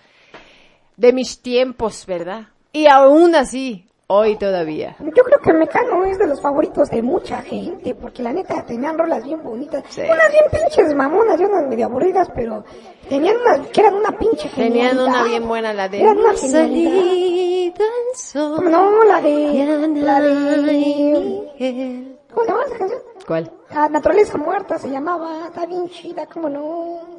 de 0.98 1.14
mis 1.14 1.42
tiempos, 1.42 2.06
¿verdad? 2.06 2.50
Y 2.76 2.88
aún 2.88 3.34
así, 3.36 3.88
hoy 4.08 4.36
todavía. 4.36 4.98
Yo 5.00 5.24
creo 5.24 5.40
que 5.40 5.54
Mecano 5.54 6.04
es 6.04 6.20
de 6.20 6.28
los 6.28 6.42
favoritos 6.42 6.90
de 6.90 7.02
mucha 7.02 7.42
gente, 7.42 7.96
porque 7.96 8.22
la 8.22 8.34
neta 8.34 8.66
tenían 8.66 8.98
rolas 8.98 9.24
bien 9.24 9.42
bonitas. 9.42 9.82
Unas 9.98 10.30
bien 10.30 10.44
pinches 10.52 10.94
mamonas 10.94 11.40
y 11.40 11.46
unas 11.46 11.70
medio 11.70 11.86
aburridas, 11.86 12.30
pero 12.36 12.66
tenían 13.08 13.38
unas 13.38 13.66
que 13.68 13.80
eran 13.80 13.94
una 13.94 14.12
pinche 14.18 14.50
Tenían 14.50 15.00
una 15.00 15.24
bien 15.24 15.48
buena, 15.48 15.72
la 15.74 15.88
de 15.88 16.02
Eran 16.02 16.18
una 16.18 16.32
el 16.32 17.74
sol. 18.14 18.70
No, 18.70 19.06
la 19.06 19.22
de... 19.22 19.94
La 19.96 20.20
de... 20.20 22.18
¿Cómo 22.30 22.44
se 22.44 22.52
llama 22.52 22.64
esa 22.66 22.78
canción? 22.78 23.02
¿Cuál? 23.26 23.52
La 23.74 23.88
naturaleza 23.88 24.38
muerta 24.38 24.78
se 24.78 24.90
llamaba, 24.90 25.46
está 25.46 25.66
bien 25.66 25.88
chida, 25.88 26.26
cómo 26.26 26.50
no. 26.50 27.15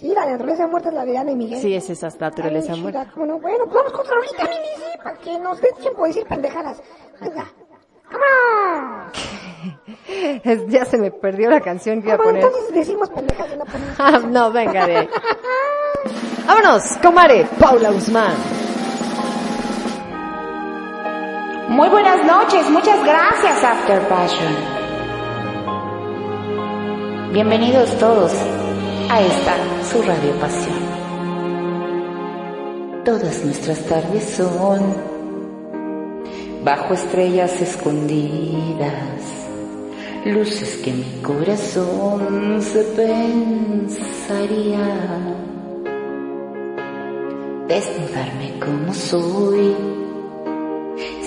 Sí, 0.00 0.12
la 0.14 0.26
naturaleza 0.26 0.66
muerta 0.68 0.88
es 0.90 0.94
la 0.94 1.04
de 1.04 1.18
Ana 1.18 1.32
y 1.32 1.36
Miguel. 1.36 1.60
Sí, 1.60 1.74
es 1.74 1.90
esa 1.90 2.08
naturaleza 2.20 2.58
Está 2.58 2.72
bien 2.74 2.82
muerta. 2.82 3.10
cómo 3.12 3.26
no. 3.26 3.38
Bueno, 3.40 3.64
pues 3.64 3.74
vamos 3.74 3.92
con 3.92 4.00
otra 4.02 4.14
ahorita, 4.16 4.44
mini, 4.44 4.68
sí, 4.76 4.98
para 5.02 5.16
que 5.18 5.38
nos 5.40 5.60
dé 5.60 5.68
tiempo 5.80 6.02
de 6.02 6.08
decir 6.08 6.26
pendejadas. 6.26 6.80
Venga. 7.20 7.44
Ya 10.68 10.84
se 10.84 10.96
me 10.98 11.10
perdió 11.10 11.50
la 11.50 11.60
canción 11.60 12.00
que 12.00 12.06
iba 12.08 12.14
a 12.14 12.16
Bueno, 12.16 12.40
poner. 12.40 12.44
entonces 12.46 12.74
decimos 12.74 13.10
pendejadas 13.10 13.52
y 13.52 13.56
no 13.58 13.64
ponemos. 13.64 13.94
Ah, 13.98 14.18
no, 14.26 14.52
venga 14.52 14.86
de 14.86 14.96
ahí. 14.98 15.08
Vámonos, 16.46 16.82
comare, 17.02 17.44
Paula 17.58 17.90
Guzmán. 17.90 18.34
Muy 21.68 21.88
buenas 21.90 22.24
noches, 22.24 22.70
muchas 22.70 23.04
gracias 23.04 23.64
After 23.64 24.00
Passion. 24.08 24.54
Bienvenidos 27.32 27.94
todos 27.98 28.32
a 29.10 29.22
esta 29.22 29.56
su 29.90 30.02
radio 30.02 30.32
pasión. 30.38 30.76
Todas 33.04 33.44
nuestras 33.44 33.84
tardes 33.86 34.24
son 34.24 34.94
bajo 36.62 36.94
estrellas 36.94 37.60
escondidas, 37.62 39.46
luces 40.26 40.76
que 40.84 40.92
mi 40.92 41.20
corazón 41.22 42.60
se 42.60 42.82
pensaría. 42.84 43.98
Desnudarme 47.66 48.58
como 48.60 48.94
soy 48.94 49.74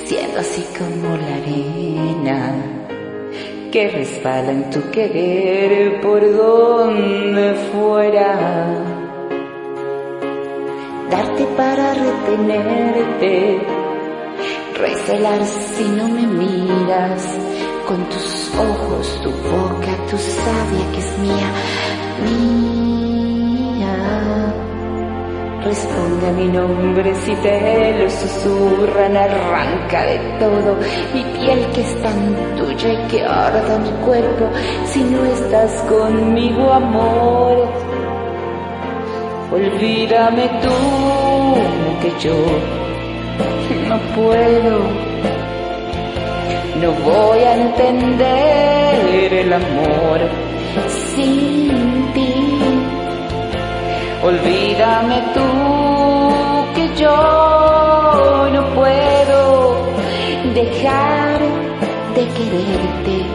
siendo 0.06 0.40
así 0.40 0.66
como 0.78 1.16
la 1.16 1.36
arena 1.36 2.81
que 3.72 3.88
resbala 3.88 4.52
en 4.52 4.70
tu 4.70 4.92
querer 4.92 6.02
por 6.02 6.22
donde 6.22 7.54
fuera. 7.72 8.30
Darte 11.10 11.46
para 11.56 11.94
retenerte, 11.94 13.62
recelar 14.78 15.46
si 15.46 15.84
no 15.86 16.08
me 16.10 16.28
miras, 16.28 17.24
con 17.88 18.04
tus 18.10 18.52
ojos, 18.56 19.22
tu 19.24 19.30
boca, 19.30 19.92
tu 20.10 20.18
sabia 20.18 20.92
que 20.92 21.00
es 21.00 21.18
mía, 21.20 21.52
mía. 22.26 23.11
Responde 25.64 26.28
a 26.28 26.32
mi 26.32 26.48
nombre 26.48 27.14
si 27.24 27.36
te 27.36 27.94
lo 28.00 28.10
susurran, 28.10 29.16
arranca 29.16 30.04
de 30.06 30.18
todo 30.40 30.76
mi 31.14 31.24
piel 31.24 31.66
que 31.74 31.82
es 31.82 32.02
tan 32.02 32.36
tuya 32.58 32.94
y 32.94 33.08
que 33.08 33.24
arda 33.24 33.78
mi 33.78 33.92
cuerpo 34.04 34.50
si 34.86 35.04
no 35.04 35.24
estás 35.24 35.72
conmigo, 35.88 36.74
amor. 36.74 37.70
Olvídame 39.52 40.50
tú 40.64 41.58
que 42.02 42.12
yo 42.20 42.36
no 43.88 44.00
puedo, 44.16 44.80
no 46.82 46.92
voy 47.04 47.40
a 47.40 47.56
entender 47.56 49.34
el 49.34 49.54
amor 49.54 50.20
sin. 51.14 51.81
Olvídame 54.24 55.20
tú 55.34 55.48
que 56.76 56.96
yo 56.96 58.50
no 58.54 58.76
puedo 58.76 59.42
dejar 60.54 61.40
de 62.14 62.28
quererte. 62.28 63.26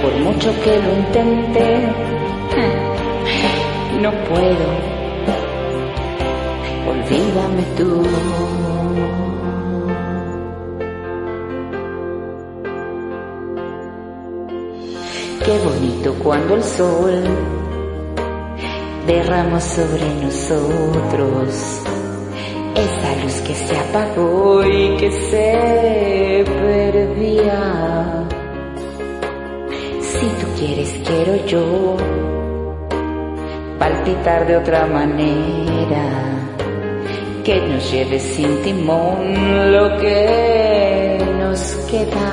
Por 0.00 0.14
mucho 0.20 0.54
que 0.62 0.78
lo 0.80 0.92
intente, 0.92 1.92
no 4.00 4.12
puedo. 4.28 4.66
Olvídame 6.88 7.62
tú. 7.76 8.02
Qué 15.44 15.58
bonito 15.64 16.14
cuando 16.22 16.54
el 16.54 16.62
sol 16.62 17.24
derramó 19.06 19.60
sobre 19.60 20.04
nosotros 20.20 21.82
esa 22.74 23.22
luz 23.22 23.34
que 23.46 23.54
se 23.54 23.76
apagó 23.76 24.64
y 24.64 24.96
que 24.96 25.10
se 25.12 26.44
perdía. 26.60 28.26
Si 30.00 30.26
tú 30.26 30.46
quieres, 30.58 31.00
quiero 31.06 31.46
yo 31.46 31.96
palpitar 33.78 34.46
de 34.46 34.56
otra 34.56 34.86
manera, 34.86 36.04
que 37.44 37.60
nos 37.60 37.90
lleve 37.92 38.18
sin 38.18 38.62
timón 38.62 39.72
lo 39.72 39.96
que 39.98 41.18
nos 41.38 41.60
queda. 41.90 42.32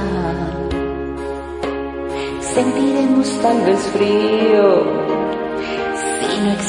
Sentiremos 2.42 3.40
tal 3.42 3.62
vez 3.62 3.80
frío 3.94 4.93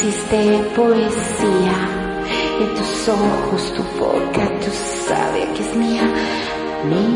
existe 0.07 0.63
poesía 0.77 1.79
en 2.61 2.69
tus 2.75 3.09
ojos, 3.09 3.73
tu 3.75 3.83
boca, 3.99 4.49
tu 4.61 4.71
sabia 5.09 5.47
que 5.55 5.63
es 5.63 5.77
mía, 5.77 6.03
mía. 6.91 7.11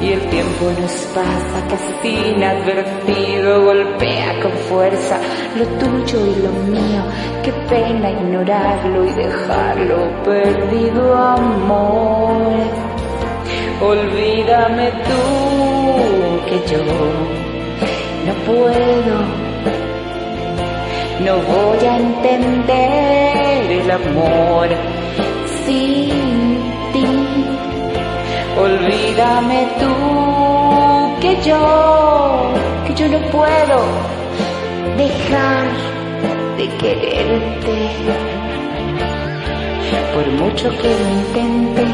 Y 0.00 0.12
el 0.12 0.20
tiempo 0.28 0.72
nos 0.80 0.92
pasa 1.14 1.66
casi 1.68 2.08
inadvertido, 2.08 3.64
golpea 3.64 4.40
con 4.42 4.52
fuerza 4.68 5.18
lo 5.56 5.64
tuyo 5.78 6.26
y 6.26 6.34
lo 6.42 6.52
mío. 6.72 7.02
Qué 7.42 7.52
pena 7.68 8.10
ignorarlo 8.10 9.04
y 9.04 9.12
dejarlo 9.12 10.22
perdido, 10.22 11.14
amor. 11.14 12.36
Olvídame 13.80 14.90
tú 15.06 15.20
que 16.48 16.58
yo 16.72 16.82
no 18.26 18.34
puedo, 18.44 19.45
no 21.20 21.38
voy 21.38 21.86
a 21.86 21.96
entender 21.96 23.70
el 23.70 23.90
amor 23.90 24.68
sin 25.64 26.08
ti. 26.92 27.06
Olvídame 28.58 29.68
tú 29.80 31.20
que 31.20 31.36
yo, 31.42 32.52
que 32.86 32.94
yo 32.94 33.08
no 33.08 33.18
puedo 33.30 33.78
dejar 34.96 35.66
de 36.58 36.68
quererte. 36.78 37.76
Por 40.14 40.26
mucho 40.32 40.70
que 40.70 40.88
lo 40.88 41.08
intente, 41.10 41.84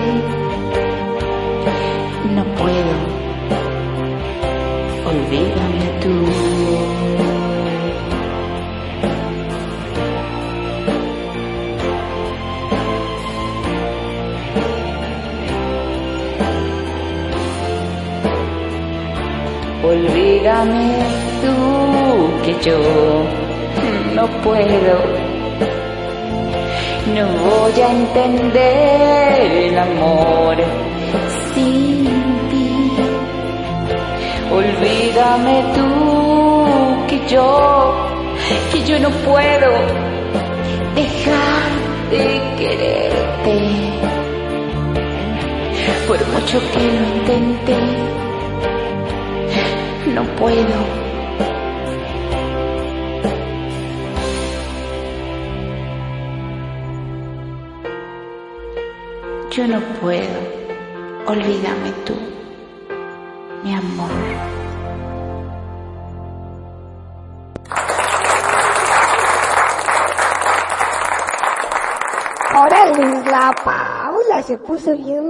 Olvídame 20.42 20.98
tú 21.40 22.42
que 22.42 22.52
yo 22.68 22.76
no 24.12 24.26
puedo. 24.42 24.94
No 27.14 27.26
voy 27.44 27.80
a 27.80 27.92
entender 27.92 29.40
el 29.68 29.78
amor 29.78 30.56
sin 31.54 32.04
ti. 32.50 32.90
Olvídame 34.50 35.62
tú 35.76 37.06
que 37.06 37.28
yo, 37.28 37.94
que 38.72 38.82
yo 38.84 38.98
no 38.98 39.10
puedo 39.10 39.70
dejar 40.96 41.70
de 42.10 42.42
quererte. 42.58 43.56
Por 46.08 46.18
mucho 46.32 46.58
que 46.72 46.80
lo 46.80 47.04
intenté, 47.16 48.21
no 50.22 50.36
puedo. 50.36 51.02
Yo 59.50 59.66
no 59.66 59.80
puedo. 60.00 60.62
Olvídame 61.26 61.92
tú, 62.04 62.14
mi 63.62 63.74
amor. 63.74 64.10
Órale, 72.54 73.30
la 73.30 73.54
Paula 73.64 74.42
se 74.42 74.56
puso 74.58 74.96
bien 74.96 75.21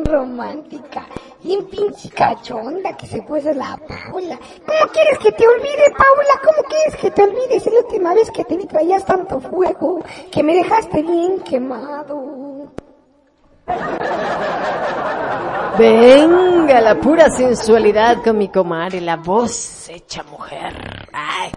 cachonda 2.10 2.96
que 2.96 3.06
se 3.06 3.22
puso 3.22 3.52
la 3.52 3.76
Paula. 3.76 4.38
¿Cómo 4.66 4.92
quieres 4.92 5.18
que 5.18 5.32
te 5.32 5.46
olvide, 5.46 5.90
Paula? 5.96 6.40
¿Cómo 6.44 6.68
quieres 6.68 6.96
que 6.96 7.10
te 7.10 7.22
olvides? 7.22 7.66
La 7.66 7.80
última 7.80 8.14
vez 8.14 8.30
que 8.30 8.44
te 8.44 8.56
vi 8.56 8.66
traías 8.66 9.04
tanto 9.04 9.40
fuego 9.40 10.00
que 10.30 10.42
me 10.42 10.54
dejaste 10.54 11.02
bien 11.02 11.40
quemado. 11.40 12.72
Venga, 15.82 16.80
la 16.80 16.94
pura 16.94 17.28
sensualidad 17.28 18.22
con 18.22 18.38
mi 18.38 18.48
comadre, 18.50 19.00
la 19.00 19.16
voz 19.16 19.88
hecha 19.88 20.22
mujer. 20.22 21.08
Ay, 21.12 21.50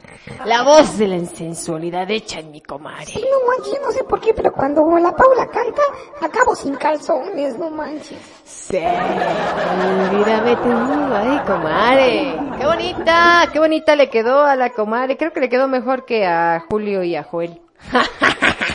la 0.46 0.64
voz 0.64 0.98
de 0.98 1.08
la 1.08 1.24
sensualidad 1.28 2.10
hecha 2.10 2.40
en 2.40 2.50
mi 2.50 2.60
comadre. 2.60 3.06
Sí, 3.06 3.24
no 3.24 3.48
manches, 3.48 3.80
no 3.84 3.92
sé 3.92 4.04
por 4.04 4.20
qué, 4.20 4.34
pero 4.34 4.52
cuando 4.52 4.82
la 4.98 5.16
Paula 5.16 5.46
canta, 5.46 5.84
acabo 6.22 6.56
sin 6.56 6.74
calzones, 6.74 7.56
no 7.60 7.70
manches. 7.70 8.18
Sí, 8.44 8.78
olvídame 8.78 10.56
tú, 10.56 10.72
ay, 11.14 11.42
comadre. 11.46 12.36
Qué 12.58 12.66
bonita, 12.66 13.50
qué 13.54 13.60
bonita 13.60 13.96
le 13.96 14.10
quedó 14.10 14.44
a 14.44 14.56
la 14.56 14.72
comadre. 14.72 15.18
Creo 15.18 15.34
que 15.34 15.40
le 15.40 15.50
quedó 15.50 15.68
mejor 15.68 16.04
que 16.04 16.26
a 16.26 16.66
Julio 16.68 17.04
y 17.04 17.16
a 17.16 17.24
Joel. 17.24 17.62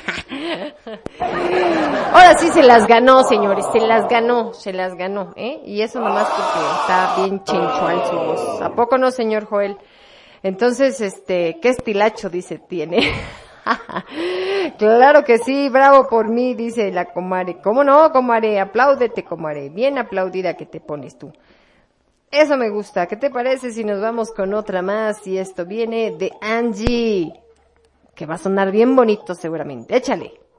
Ahora 2.13 2.39
sí 2.39 2.49
se 2.49 2.63
las 2.63 2.87
ganó, 2.87 3.23
señores, 3.25 3.67
se 3.73 3.81
las 3.81 4.09
ganó, 4.09 4.53
se 4.53 4.73
las 4.73 4.95
ganó, 4.95 5.33
¿eh? 5.37 5.61
Y 5.65 5.83
eso 5.83 6.01
nomás 6.01 6.29
porque 6.29 6.59
está 6.81 7.15
bien 7.17 7.43
chenchual 7.45 8.07
su 8.07 8.17
voz. 8.17 8.63
¿A 8.63 8.71
poco 8.75 8.99
no, 8.99 9.11
señor 9.11 9.45
Joel? 9.47 9.77
Entonces, 10.43 11.01
este, 11.01 11.59
¿qué 11.61 11.69
estilacho 11.69 12.31
dice 12.31 12.59
tiene? 12.59 13.01
claro 14.79 15.25
que 15.25 15.39
sí, 15.39 15.69
bravo 15.69 16.09
por 16.09 16.29
mí, 16.29 16.55
dice 16.55 16.91
la 16.91 17.07
comare. 17.07 17.61
¿Cómo 17.63 17.85
no, 17.85 18.11
comare? 18.11 18.59
Apláudete, 18.61 19.25
comare. 19.25 19.69
Bien 19.69 19.99
aplaudida 19.99 20.55
que 20.55 20.67
te 20.67 20.81
pones 20.81 21.19
tú. 21.19 21.33
Eso 22.31 22.57
me 22.57 22.71
gusta. 22.71 23.07
¿Qué 23.07 23.17
te 23.17 23.29
parece 23.31 23.73
si 23.73 23.85
nos 23.85 24.01
vamos 24.01 24.31
con 24.31 24.55
otra 24.55 24.83
más? 24.83 25.27
Y 25.27 25.39
esto 25.39 25.67
viene 25.67 26.13
de 26.13 26.31
Angie. 26.41 27.33
Que 28.21 28.27
va 28.27 28.35
a 28.35 28.39
sonar 28.39 28.71
bien 28.71 28.95
bonito 28.97 29.35
seguramente. 29.35 29.97
Échale. 29.97 30.50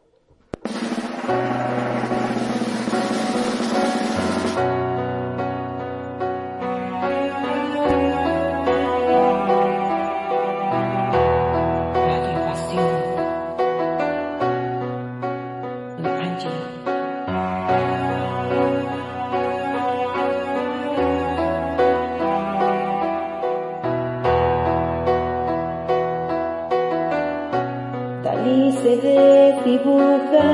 Se 28.81 28.97
desdibuja, 28.97 30.49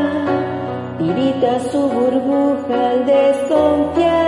tirita 0.97 1.59
su 1.71 1.81
burbuja 1.87 2.89
al 2.91 3.05
desconfiar. 3.05 4.27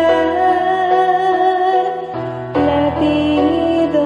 Latidos, 2.66 4.00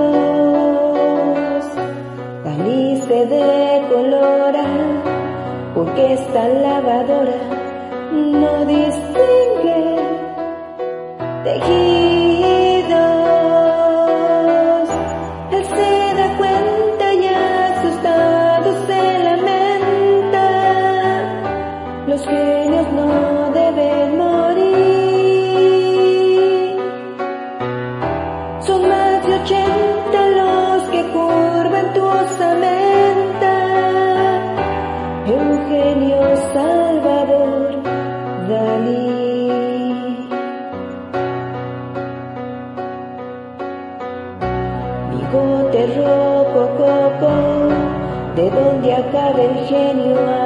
Dalí 2.44 3.02
se 3.07 3.26
decolora, 3.28 4.65
porque 5.76 6.14
esta 6.14 6.48
lavadora 6.48 7.38
no 8.11 8.65
distingue 8.65 9.12
Anyone. 49.76 50.43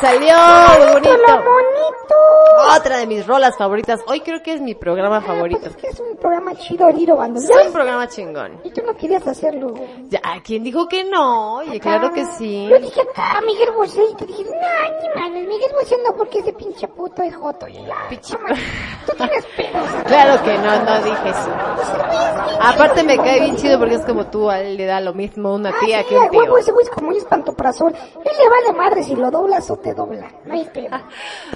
Salió, 0.00 0.34
muy 0.78 0.92
bonito. 0.92 2.14
Otra 2.76 2.98
de 2.98 3.06
mis 3.06 3.26
rolas 3.26 3.56
favoritas. 3.56 4.00
Hoy 4.06 4.20
creo 4.20 4.42
que 4.42 4.54
es 4.54 4.60
mi 4.60 4.74
programa 4.74 5.20
favorito. 5.20 5.70
Es 5.82 6.00
un 6.00 6.16
programa 6.16 6.54
chido, 6.54 6.90
Liro, 6.90 7.22
Es 7.22 7.66
un 7.66 7.72
programa 7.72 8.08
chingón. 8.08 8.60
Y 8.64 8.70
tú 8.70 8.82
no 8.84 8.96
querías 8.96 9.26
hacerlo. 9.26 9.74
Ya, 10.08 10.20
¿quién 10.44 10.62
dijo 10.64 10.88
que 10.88 11.04
no? 11.04 11.56
Oye, 11.56 11.80
claro 11.80 12.12
que 12.12 12.24
sí. 12.24 12.66
Yo 12.68 12.78
dije 12.78 13.00
acá, 13.00 13.40
Miguel 13.44 13.70
Bosé, 13.72 14.02
y 14.10 14.14
te 14.14 14.26
dije, 14.26 14.44
no, 14.44 15.28
ni 15.28 15.40
Miguel 15.42 15.72
Bosé 15.74 15.96
no, 16.04 16.14
porque 16.16 16.40
ese 16.40 16.52
pinche 16.78 16.88
puto 16.88 17.22
es 17.22 17.34
joto. 17.34 17.66
Y 17.68 17.74
ya, 17.74 17.80
no 17.82 18.38
mames, 18.42 18.60
tú 19.06 19.12
tienes 19.16 19.44
pedos. 19.56 19.88
Claro 20.06 20.42
que 20.44 20.58
no, 20.58 20.84
no 20.84 21.02
dije 21.02 21.28
eso. 21.30 21.50
Aparte 22.60 23.02
me 23.04 23.16
cae 23.16 23.40
bien 23.40 23.56
chido 23.56 23.78
porque 23.78 23.94
es 23.96 24.02
como 24.04 24.26
tú, 24.26 24.48
a 24.50 24.60
él 24.60 24.76
le 24.76 24.84
da 24.86 25.00
lo 25.00 25.14
mismo 25.14 25.54
una 25.54 25.70
tía 25.80 25.98
Ah, 26.00 26.02
Sí, 26.02 26.08
que 26.08 26.16
un 26.18 26.24
a 26.24 26.30
huevo, 26.30 26.44
tío. 26.54 26.58
ese 26.58 26.72
güey 26.72 26.84
es 26.84 26.90
como 26.90 27.08
un 27.08 27.16
espantoprazol. 27.16 27.92
Él 27.94 28.32
le 28.38 28.48
vale 28.48 28.78
madre 28.78 29.02
si 29.02 29.14
lo 29.16 29.30
doblas 29.30 29.70
o 29.70 29.76
te 29.76 29.94
dobla. 29.94 30.28
No 30.44 30.54
hay 30.54 30.64
pedo. 30.66 30.96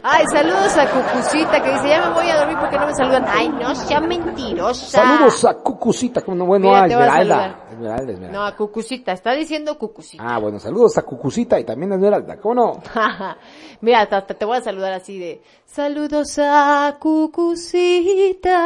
Ay, 0.03 0.25
saludos 0.33 0.77
a 0.77 0.87
Cucucita 0.91 1.63
que 1.63 1.73
dice, 1.73 1.89
ya 1.89 2.07
me 2.09 2.15
voy 2.15 2.29
a 2.29 2.37
dormir 2.39 2.57
porque 2.61 2.79
no 2.79 2.87
me 2.87 2.95
saludan. 2.95 3.25
Ay, 3.29 3.49
no 3.49 3.75
sea 3.75 4.01
mentirosa. 4.01 4.87
Saludos 5.03 5.45
a 5.45 5.55
Cucucita, 5.55 6.21
como 6.23 6.37
no, 6.39 6.47
bueno, 6.47 6.69
Mira, 6.69 6.85
a 6.85 6.89
te 6.89 6.95
voy 6.97 7.05
a 7.05 7.07
Esmeralda. 7.07 7.65
Esmeralda, 7.71 8.13
Esmeralda. 8.13 8.39
No, 8.39 8.47
a 8.47 8.57
Cucucita, 8.57 9.13
está 9.13 9.33
diciendo 9.33 9.79
Cucucita. 9.79 10.23
Ah, 10.27 10.39
bueno, 10.39 10.59
saludos 10.59 10.97
a 10.99 11.03
Cucucita 11.03 11.59
y 11.61 11.65
también 11.65 11.93
a 11.93 11.95
Esmeralda, 11.97 12.37
¿cómo 12.39 12.55
no? 12.55 12.73
Mira, 13.81 14.03
hasta 14.03 14.23
te 14.27 14.45
voy 14.45 14.59
a 14.59 14.61
saludar 14.61 14.93
así 14.93 15.12
de, 15.19 15.43
saludos 15.67 16.39
a 16.39 16.97
Cucucita, 17.01 18.59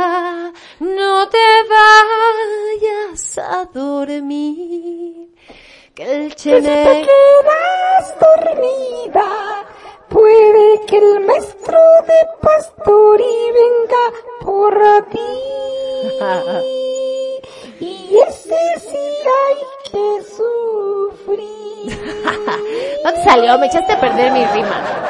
no 0.80 1.28
te 1.28 1.38
vayas 1.68 3.38
a 3.38 3.64
dormir, 3.72 5.28
que 5.94 6.02
el 6.04 6.34
Que 6.34 6.38
si 6.38 6.50
te 6.50 6.62
chene... 6.62 7.06
quedas 7.06 8.14
dormida, 8.20 9.64
puede 10.08 10.80
que 10.86 10.98
el 10.98 11.20
maestro 11.20 11.78
de 12.06 12.26
Pastori 12.40 13.52
venga 13.52 14.04
por 14.42 14.74
ti. 15.10 15.18
Y 17.78 18.18
ese 18.26 18.80
sí 18.80 19.06
hay 19.36 19.58
que 19.90 20.06
sufrir. 20.24 21.46
No 23.04 23.12
te 23.12 23.22
salió, 23.22 23.58
me 23.58 23.66
echaste 23.66 23.92
a 23.92 24.00
perder 24.00 24.32
mi 24.32 24.44
rima. 24.46 25.06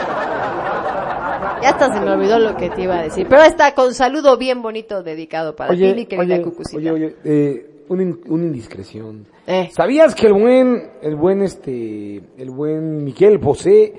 Ya 1.63 1.71
hasta 1.71 1.93
se 1.93 2.01
me 2.01 2.11
olvidó 2.11 2.39
lo 2.39 2.57
que 2.57 2.71
te 2.71 2.83
iba 2.83 2.99
a 2.99 3.03
decir. 3.03 3.27
Pero 3.29 3.43
está 3.43 3.75
con 3.75 3.95
saludo 3.95 4.37
bien 4.37 4.63
bonito 4.63 5.03
dedicado 5.03 5.55
para 5.55 5.75
ti, 5.75 5.95
mi 5.95 6.07
querida 6.07 6.37
oye, 6.37 6.43
Cucucita. 6.43 6.79
oye, 6.79 6.91
oye, 6.91 7.17
eh, 7.25 7.71
una 7.89 8.45
indiscreción. 8.45 9.27
Eh. 9.47 9.71
¿Sabías 9.73 10.15
que 10.15 10.27
el 10.27 10.33
buen, 10.33 10.91
el 11.03 11.15
buen 11.15 11.43
este, 11.43 12.21
el 12.37 12.51
buen 12.51 13.05
Miguel 13.05 13.39
Bosé 13.39 13.95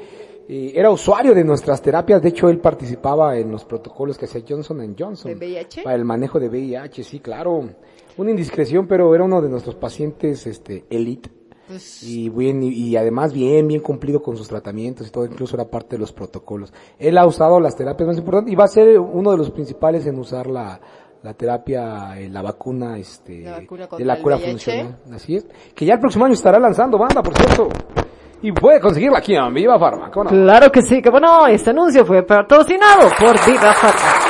eh, 0.50 0.74
era 0.76 0.92
usuario 0.92 1.34
de 1.34 1.44
nuestras 1.44 1.82
terapias? 1.82 2.22
De 2.22 2.30
hecho, 2.30 2.50
él 2.50 2.60
participaba 2.60 3.38
en 3.38 3.52
los 3.52 3.64
protocolos 3.64 4.18
que 4.18 4.26
hacía 4.26 4.42
Johnson 4.48 4.96
Johnson. 4.98 5.32
¿De 5.32 5.38
VIH? 5.38 5.84
Para 5.84 5.96
el 5.96 6.04
manejo 6.04 6.40
de 6.40 6.50
VIH, 6.50 7.04
sí, 7.04 7.20
claro. 7.20 7.70
Una 8.18 8.32
indiscreción, 8.32 8.88
pero 8.88 9.14
era 9.14 9.24
uno 9.24 9.42
de 9.42 9.50
nuestros 9.50 9.76
pacientes, 9.76 10.48
este, 10.48 10.86
elite. 10.90 11.30
Pues, 11.68 12.02
Y 12.04 12.30
bien, 12.30 12.64
y, 12.64 12.96
además 12.96 13.34
bien, 13.34 13.68
bien 13.68 13.82
cumplido 13.82 14.22
con 14.22 14.38
sus 14.38 14.48
tratamientos 14.48 15.08
y 15.08 15.12
todo, 15.12 15.26
incluso 15.26 15.56
era 15.56 15.66
parte 15.66 15.96
de 15.96 16.00
los 16.00 16.14
protocolos. 16.14 16.74
Él 16.98 17.18
ha 17.18 17.26
usado 17.26 17.60
las 17.60 17.76
terapias 17.76 18.08
más 18.08 18.18
importantes 18.18 18.54
y 18.54 18.56
va 18.56 18.64
a 18.66 18.70
ser 18.70 18.98
uno 19.00 19.32
de 19.32 19.38
los 19.38 19.52
principales 19.52 20.06
en 20.06 20.18
usar 20.18 20.48
la, 20.48 20.80
la 21.24 21.34
terapia, 21.34 22.18
eh, 22.18 22.30
la 22.30 22.42
vacuna, 22.42 22.98
este, 22.98 23.42
La 23.42 23.60
vacuna 23.60 23.88
de 23.98 24.06
la 24.06 24.22
cura 24.22 24.38
funcional. 24.38 24.98
Así 25.14 25.36
es. 25.36 25.46
Que 25.76 25.86
ya 25.86 25.96
el 25.96 26.00
próximo 26.00 26.26
año 26.26 26.36
estará 26.36 26.58
lanzando 26.60 26.98
banda, 26.98 27.22
por 27.22 27.36
cierto. 27.36 27.68
Y 28.42 28.52
puede 28.52 28.80
conseguirla 28.80 29.18
aquí 29.18 29.36
en 29.36 29.54
Viva 29.54 29.80
Pharma, 29.80 30.12
¿cómo 30.12 30.26
no? 30.26 30.30
Claro 30.30 30.72
que 30.72 30.84
sí, 30.84 31.02
que 31.02 31.10
bueno, 31.10 31.48
este 31.48 31.72
anuncio 31.72 32.06
fue 32.06 32.24
patrocinado 32.24 33.10
por 33.20 33.36
Viva 33.46 33.74
Farma. 33.74 34.27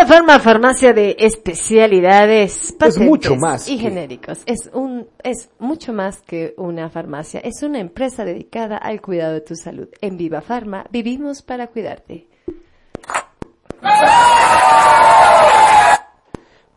Viva 0.00 0.06
Farma, 0.14 0.38
farmacia 0.40 0.94
de 0.94 1.14
especialidades, 1.18 2.72
patentes 2.78 3.06
mucho 3.06 3.36
más 3.36 3.68
y 3.68 3.76
que- 3.76 3.82
genéricos. 3.82 4.42
Es 4.46 4.70
un, 4.72 5.06
es 5.22 5.50
mucho 5.58 5.92
más 5.92 6.22
que 6.22 6.54
una 6.56 6.88
farmacia. 6.88 7.40
Es 7.40 7.62
una 7.62 7.80
empresa 7.80 8.24
dedicada 8.24 8.78
al 8.78 9.02
cuidado 9.02 9.34
de 9.34 9.42
tu 9.42 9.54
salud. 9.56 9.88
En 10.00 10.16
Viva 10.16 10.40
Farma 10.40 10.86
vivimos 10.90 11.42
para 11.42 11.66
cuidarte. 11.66 12.26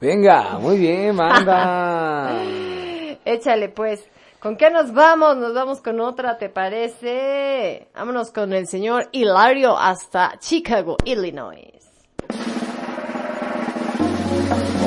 Venga, 0.02 0.60
muy 0.60 0.78
bien, 0.78 1.16
banda. 1.16 2.44
Échale 3.26 3.70
pues. 3.70 4.04
¿Con 4.40 4.58
qué 4.58 4.70
nos 4.70 4.94
vamos? 4.94 5.38
Nos 5.38 5.54
vamos 5.54 5.80
con 5.80 6.02
otra, 6.02 6.38
¿te 6.38 6.50
parece? 6.50 7.88
Vámonos 7.96 8.32
con 8.32 8.52
el 8.52 8.68
señor 8.68 9.08
Hilario 9.14 9.78
hasta 9.78 10.34
Chicago, 10.40 10.98
Illinois. 11.06 11.73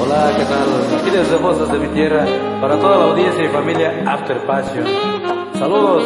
Hola, 0.01 0.33
¿qué 0.37 0.45
tal? 0.45 0.69
Aquí 1.01 1.11
desde 1.11 1.37
Voces 1.37 1.73
de 1.73 1.79
mi 1.79 1.89
Tierra, 1.89 2.27
para 2.61 2.79
toda 2.79 2.99
la 2.99 3.05
audiencia 3.05 3.45
y 3.45 3.49
familia 3.49 4.03
After 4.07 4.39
Passion. 4.47 4.85
Saludos. 5.59 6.05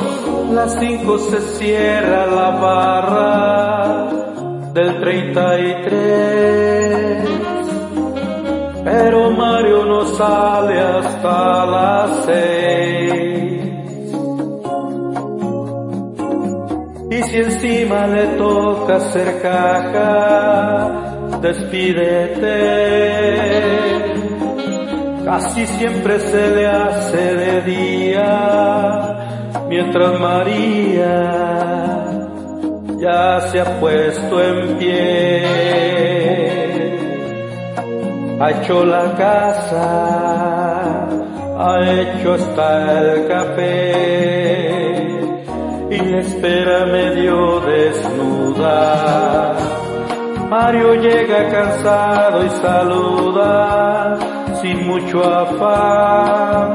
Las 0.53 0.79
5 0.79 1.19
se 1.19 1.41
cierra 1.59 2.27
la 2.27 2.51
barra 2.51 4.09
del 4.73 5.01
33. 5.01 7.29
Pero 8.85 9.31
Mario 9.33 9.85
no 9.85 10.07
sale 10.07 10.81
hasta 10.81 11.67
las 11.67 12.25
seis. 12.25 13.21
Y 17.11 17.23
si 17.25 17.37
encima 17.37 18.07
le 18.07 18.27
toca 18.39 18.97
hacer 18.97 19.43
caja, 19.43 21.19
despídete. 21.41 22.51
Casi 25.25 25.67
siempre 25.67 26.19
se 26.19 26.51
le 26.51 26.67
hace 26.67 27.35
de 27.37 27.63
día, 27.63 29.17
mientras 29.69 30.19
María 30.19 31.61
ya 32.99 33.41
se 33.51 33.61
ha 33.61 33.81
puesto 33.81 34.43
en 34.43 34.79
pie. 34.79 35.47
Ha 38.41 38.51
hecho 38.51 38.85
la 38.85 39.15
casa, 39.17 41.07
ha 41.59 41.79
hecho 41.91 42.35
hasta 42.35 43.01
el 43.01 43.29
café 43.29 44.91
y 45.91 46.15
espera 46.15 46.87
medio 46.87 47.61
desnuda. 47.61 48.71
Mario 50.51 50.95
llega 50.95 51.49
cansado 51.49 52.45
y 52.45 52.51
saluda 52.51 54.19
sin 54.61 54.85
mucho 54.87 55.23
afán. 55.25 56.75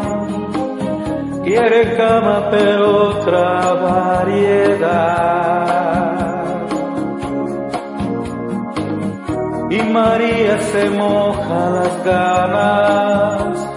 Quiere 1.44 1.96
cama 1.98 2.48
pero 2.50 3.10
otra 3.10 3.74
variedad. 3.74 5.36
Y 9.70 9.82
María 9.84 10.58
se 10.58 10.90
moja 10.92 11.70
las 11.70 12.04
ganas 12.06 13.70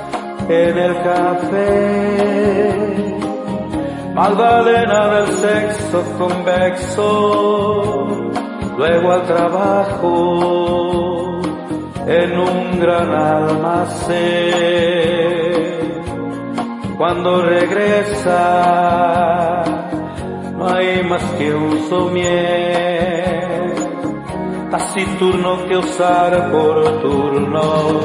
en 0.49 0.79
el 0.79 0.95
café. 1.03 2.39
Magdalena 4.15 5.09
del 5.15 5.27
sexo 5.37 6.03
convexo, 6.19 7.07
luego 8.78 9.12
al 9.12 9.26
trabajo 9.26 10.10
en 12.06 12.38
un 12.38 12.80
gran 12.80 13.12
almacén. 13.12 14.28
Cuando 16.96 17.42
regresa, 17.42 18.44
no 20.56 20.68
hay 20.68 21.02
más 21.02 21.24
que 21.38 21.52
un 21.52 21.88
somier, 21.88 23.18
taciturno 24.70 25.66
que 25.66 25.77
usar 25.77 26.51
por 26.51 27.01
turno, 27.01 28.01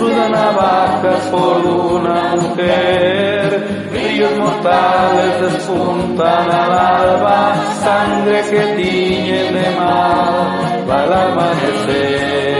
una 0.00 0.28
navaja 0.28 1.12
por 1.30 1.66
una 1.66 2.36
mujer, 2.36 3.88
brillos 3.90 4.38
mortales 4.38 5.40
despuntan 5.40 6.50
al 6.50 6.72
alba, 6.72 7.54
sangre 7.80 8.42
que 8.50 8.60
tiñe 8.76 9.52
de 9.52 9.76
mal 9.76 10.62
al 10.90 11.12
amanecer. 11.12 12.52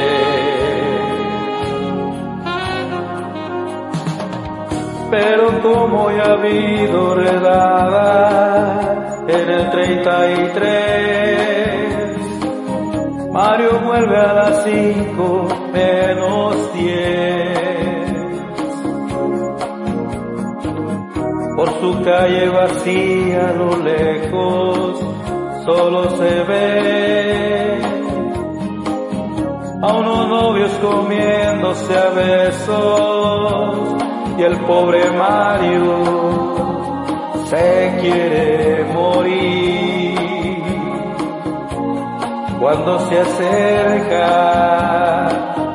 Pero 5.10 5.60
como 5.60 6.10
ya 6.10 6.22
ha 6.22 6.32
habido 6.32 7.14
redada 7.14 8.32
en 9.28 9.50
el 9.50 9.70
33, 9.70 11.51
Mario 13.32 13.80
vuelve 13.80 14.16
a 14.18 14.32
las 14.34 14.64
5 14.64 15.48
menos 15.72 16.74
10. 16.74 17.62
Por 21.56 21.80
su 21.80 22.02
calle 22.04 22.48
vacía 22.50 23.48
a 23.48 23.52
lo 23.54 23.76
lejos 23.78 25.00
solo 25.64 26.10
se 26.10 26.42
ve 26.42 27.80
a 29.80 29.92
unos 29.94 30.28
novios 30.28 30.72
comiéndose 30.82 31.98
a 31.98 32.10
besos 32.10 33.96
y 34.38 34.42
el 34.42 34.58
pobre 34.66 35.10
Mario 35.10 36.04
se 37.46 37.98
quiere 38.02 38.84
morir 38.92 39.91
cuando 42.62 42.96
se 43.08 43.18
acerca 43.18 44.28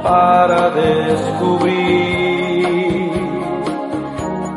para 0.01 0.69
descubrir 0.69 1.91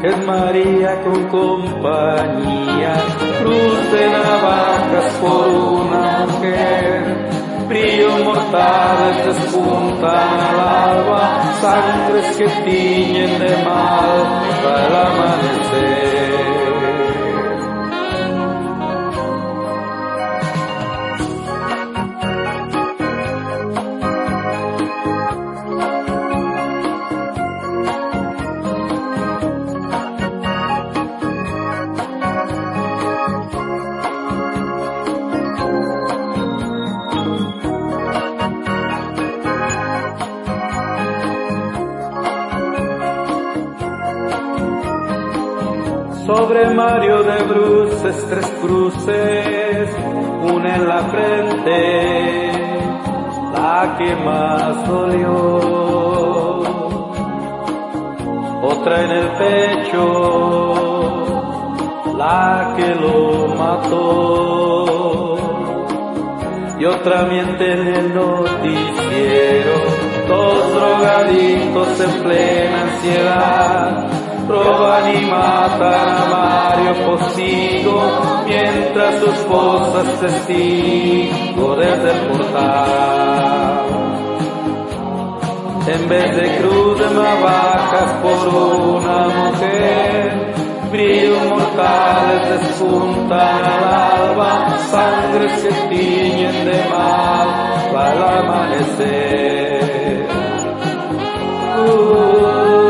que 0.01 0.17
María 0.25 1.03
con 1.03 1.25
compañía, 1.27 2.95
cruz 3.41 3.93
de 3.93 4.11
navajas 4.11 5.13
por 5.21 5.49
una 5.49 6.27
mujer 6.29 7.31
brillos 7.69 8.25
mortales 8.25 9.27
despuntan 9.27 10.41
al 10.41 10.61
alba, 10.61 11.53
sangres 11.61 12.37
que 12.37 12.47
tiñen 12.65 13.41
de 13.41 13.65
mal 13.65 14.43
el 14.87 14.95
amanecer. 14.95 16.00
De 47.39 48.13
tres 48.29 48.47
cruces, 48.61 49.89
una 50.43 50.75
en 50.75 50.89
la 50.89 50.99
frente, 51.05 52.53
la 53.53 53.97
que 53.97 54.17
más 54.17 54.89
dolió, 54.89 55.31
otra 58.63 59.05
en 59.05 59.11
el 59.13 59.29
pecho, 59.43 60.75
la 62.19 62.75
que 62.77 62.95
lo 62.97 63.55
mató, 63.55 65.37
y 66.81 66.85
otra 66.85 67.23
miente 67.27 67.73
en 67.73 67.87
el 67.87 68.13
noticiero, 68.15 69.75
dos 70.27 70.75
drogaditos 70.75 72.01
en 72.01 72.23
plena 72.23 72.83
ansiedad 72.83 74.10
roban 74.51 75.15
y 75.15 75.27
matan 75.27 76.09
a 76.09 76.25
Mario 76.35 76.93
Postigo, 77.07 77.99
mientras 78.47 79.21
su 79.21 79.27
esposa 79.31 80.03
es 80.03 80.21
testigo 80.21 81.77
desde 81.77 82.11
el 82.11 82.21
portal. 82.29 83.85
En 85.87 86.09
vez 86.09 86.37
de 86.37 86.57
cruz 86.59 86.99
de 86.99 87.15
navajas 87.15 88.13
por 88.23 88.49
una 88.55 89.29
mujer, 89.29 90.55
brillos 90.93 91.43
mortales 91.49 92.51
despuntan 92.51 93.65
al 93.65 93.85
alba, 93.85 94.51
sangres 94.91 95.53
que 95.63 95.73
tiñen 95.89 96.65
de 96.65 96.79
mal 96.91 97.71
al 97.97 98.23
amanecer. 98.39 99.81
Uh. 101.79 102.90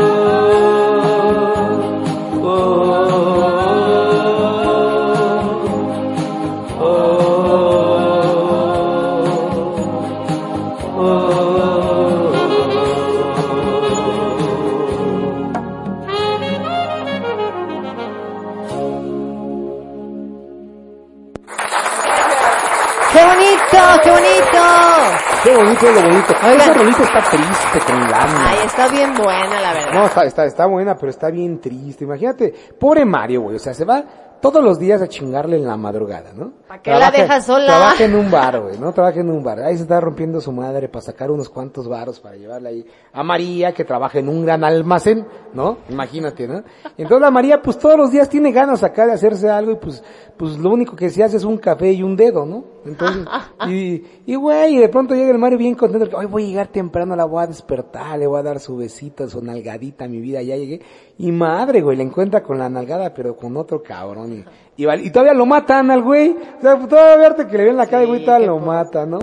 Qué 25.51 25.57
bonito 25.57 25.85
es 25.85 25.95
lo 25.95 26.01
bonito. 26.01 26.33
Oigan. 26.43 26.61
Esa 26.61 26.73
rolita 26.73 27.03
está 27.03 27.21
triste 27.29 27.79
con 27.85 27.99
lana. 27.99 28.49
Ay, 28.49 28.57
está 28.65 28.87
bien 28.87 29.13
buena, 29.13 29.59
la 29.59 29.73
verdad. 29.73 29.93
No, 29.93 30.05
está, 30.05 30.23
está, 30.23 30.45
está 30.45 30.65
buena, 30.65 30.95
pero 30.95 31.09
está 31.09 31.29
bien 31.29 31.59
triste. 31.59 32.05
Imagínate, 32.05 32.53
pobre 32.79 33.03
Mario, 33.03 33.41
güey. 33.41 33.57
O 33.57 33.59
sea, 33.59 33.73
se 33.73 33.83
va 33.83 34.01
todos 34.41 34.63
los 34.63 34.79
días 34.79 35.01
a 35.01 35.07
chingarle 35.07 35.55
en 35.55 35.65
la 35.65 35.77
madrugada, 35.77 36.33
¿no? 36.35 36.51
¿Para 36.67 36.81
qué 36.81 36.91
la 36.91 37.11
dejas 37.11 37.45
sola? 37.45 37.65
Trabaja 37.65 38.03
en 38.05 38.15
un 38.15 38.31
bar, 38.31 38.59
güey, 38.59 38.77
¿no? 38.79 38.91
Trabaja 38.91 39.19
en 39.19 39.29
un 39.29 39.43
bar. 39.43 39.59
Ahí 39.59 39.75
se 39.77 39.83
está 39.83 40.01
rompiendo 40.01 40.41
su 40.41 40.51
madre 40.51 40.89
para 40.89 41.01
sacar 41.01 41.29
unos 41.31 41.47
cuantos 41.49 41.87
varos 41.87 42.19
para 42.19 42.35
llevarla 42.35 42.69
ahí 42.69 42.85
a 43.13 43.23
María, 43.23 43.73
que 43.73 43.85
trabaja 43.85 44.19
en 44.19 44.29
un 44.29 44.43
gran 44.43 44.63
almacén, 44.63 45.25
¿no? 45.53 45.77
Imagínate, 45.89 46.47
¿no? 46.47 46.63
Entonces 46.97 47.21
la 47.21 47.31
María, 47.31 47.61
pues 47.61 47.77
todos 47.77 47.97
los 47.97 48.11
días 48.11 48.27
tiene 48.29 48.51
ganas 48.51 48.83
acá 48.83 49.05
de 49.05 49.13
hacerse 49.13 49.49
algo 49.49 49.73
y 49.73 49.75
pues, 49.75 50.03
pues 50.37 50.57
lo 50.57 50.71
único 50.71 50.95
que 50.95 51.09
se 51.09 51.23
hace 51.23 51.37
es 51.37 51.43
un 51.43 51.57
café 51.57 51.91
y 51.91 52.01
un 52.01 52.15
dedo, 52.15 52.45
¿no? 52.45 52.63
Entonces, 52.83 53.25
y, 53.67 54.03
y 54.25 54.35
güey, 54.35 54.75
y 54.75 54.79
de 54.79 54.89
pronto 54.89 55.13
llega 55.13 55.31
el 55.31 55.37
Mario 55.37 55.59
bien 55.59 55.75
contento, 55.75 56.09
que 56.09 56.15
hoy 56.15 56.25
voy 56.25 56.45
a 56.45 56.47
llegar 56.47 56.67
temprano, 56.67 57.15
la 57.15 57.25
voy 57.25 57.43
a 57.43 57.47
despertar, 57.47 58.17
le 58.17 58.27
voy 58.27 58.39
a 58.39 58.43
dar 58.43 58.59
su 58.59 58.75
besito, 58.75 59.27
su 59.29 59.41
nalgadita 59.41 60.07
mi 60.07 60.19
vida, 60.19 60.41
ya 60.41 60.55
llegué. 60.55 60.81
Y 61.21 61.31
madre, 61.31 61.81
güey, 61.81 61.97
le 61.97 62.03
encuentra 62.03 62.41
con 62.41 62.57
la 62.57 62.67
nalgada, 62.67 63.13
pero 63.13 63.37
con 63.37 63.55
otro 63.55 63.83
cabrón. 63.83 64.43
Y, 64.75 64.89
y, 64.89 65.09
todavía 65.11 65.35
lo 65.35 65.45
matan 65.45 65.91
al 65.91 66.01
güey. 66.01 66.35
O 66.57 66.61
sea, 66.61 66.79
todavía 66.79 67.15
verte 67.17 67.45
que 67.45 67.57
le 67.59 67.65
ven 67.65 67.77
la 67.77 67.85
cara, 67.85 68.05
güey, 68.05 68.25
todavía 68.25 68.47
lo 68.47 68.57
mata, 68.57 69.05
¿no? 69.05 69.19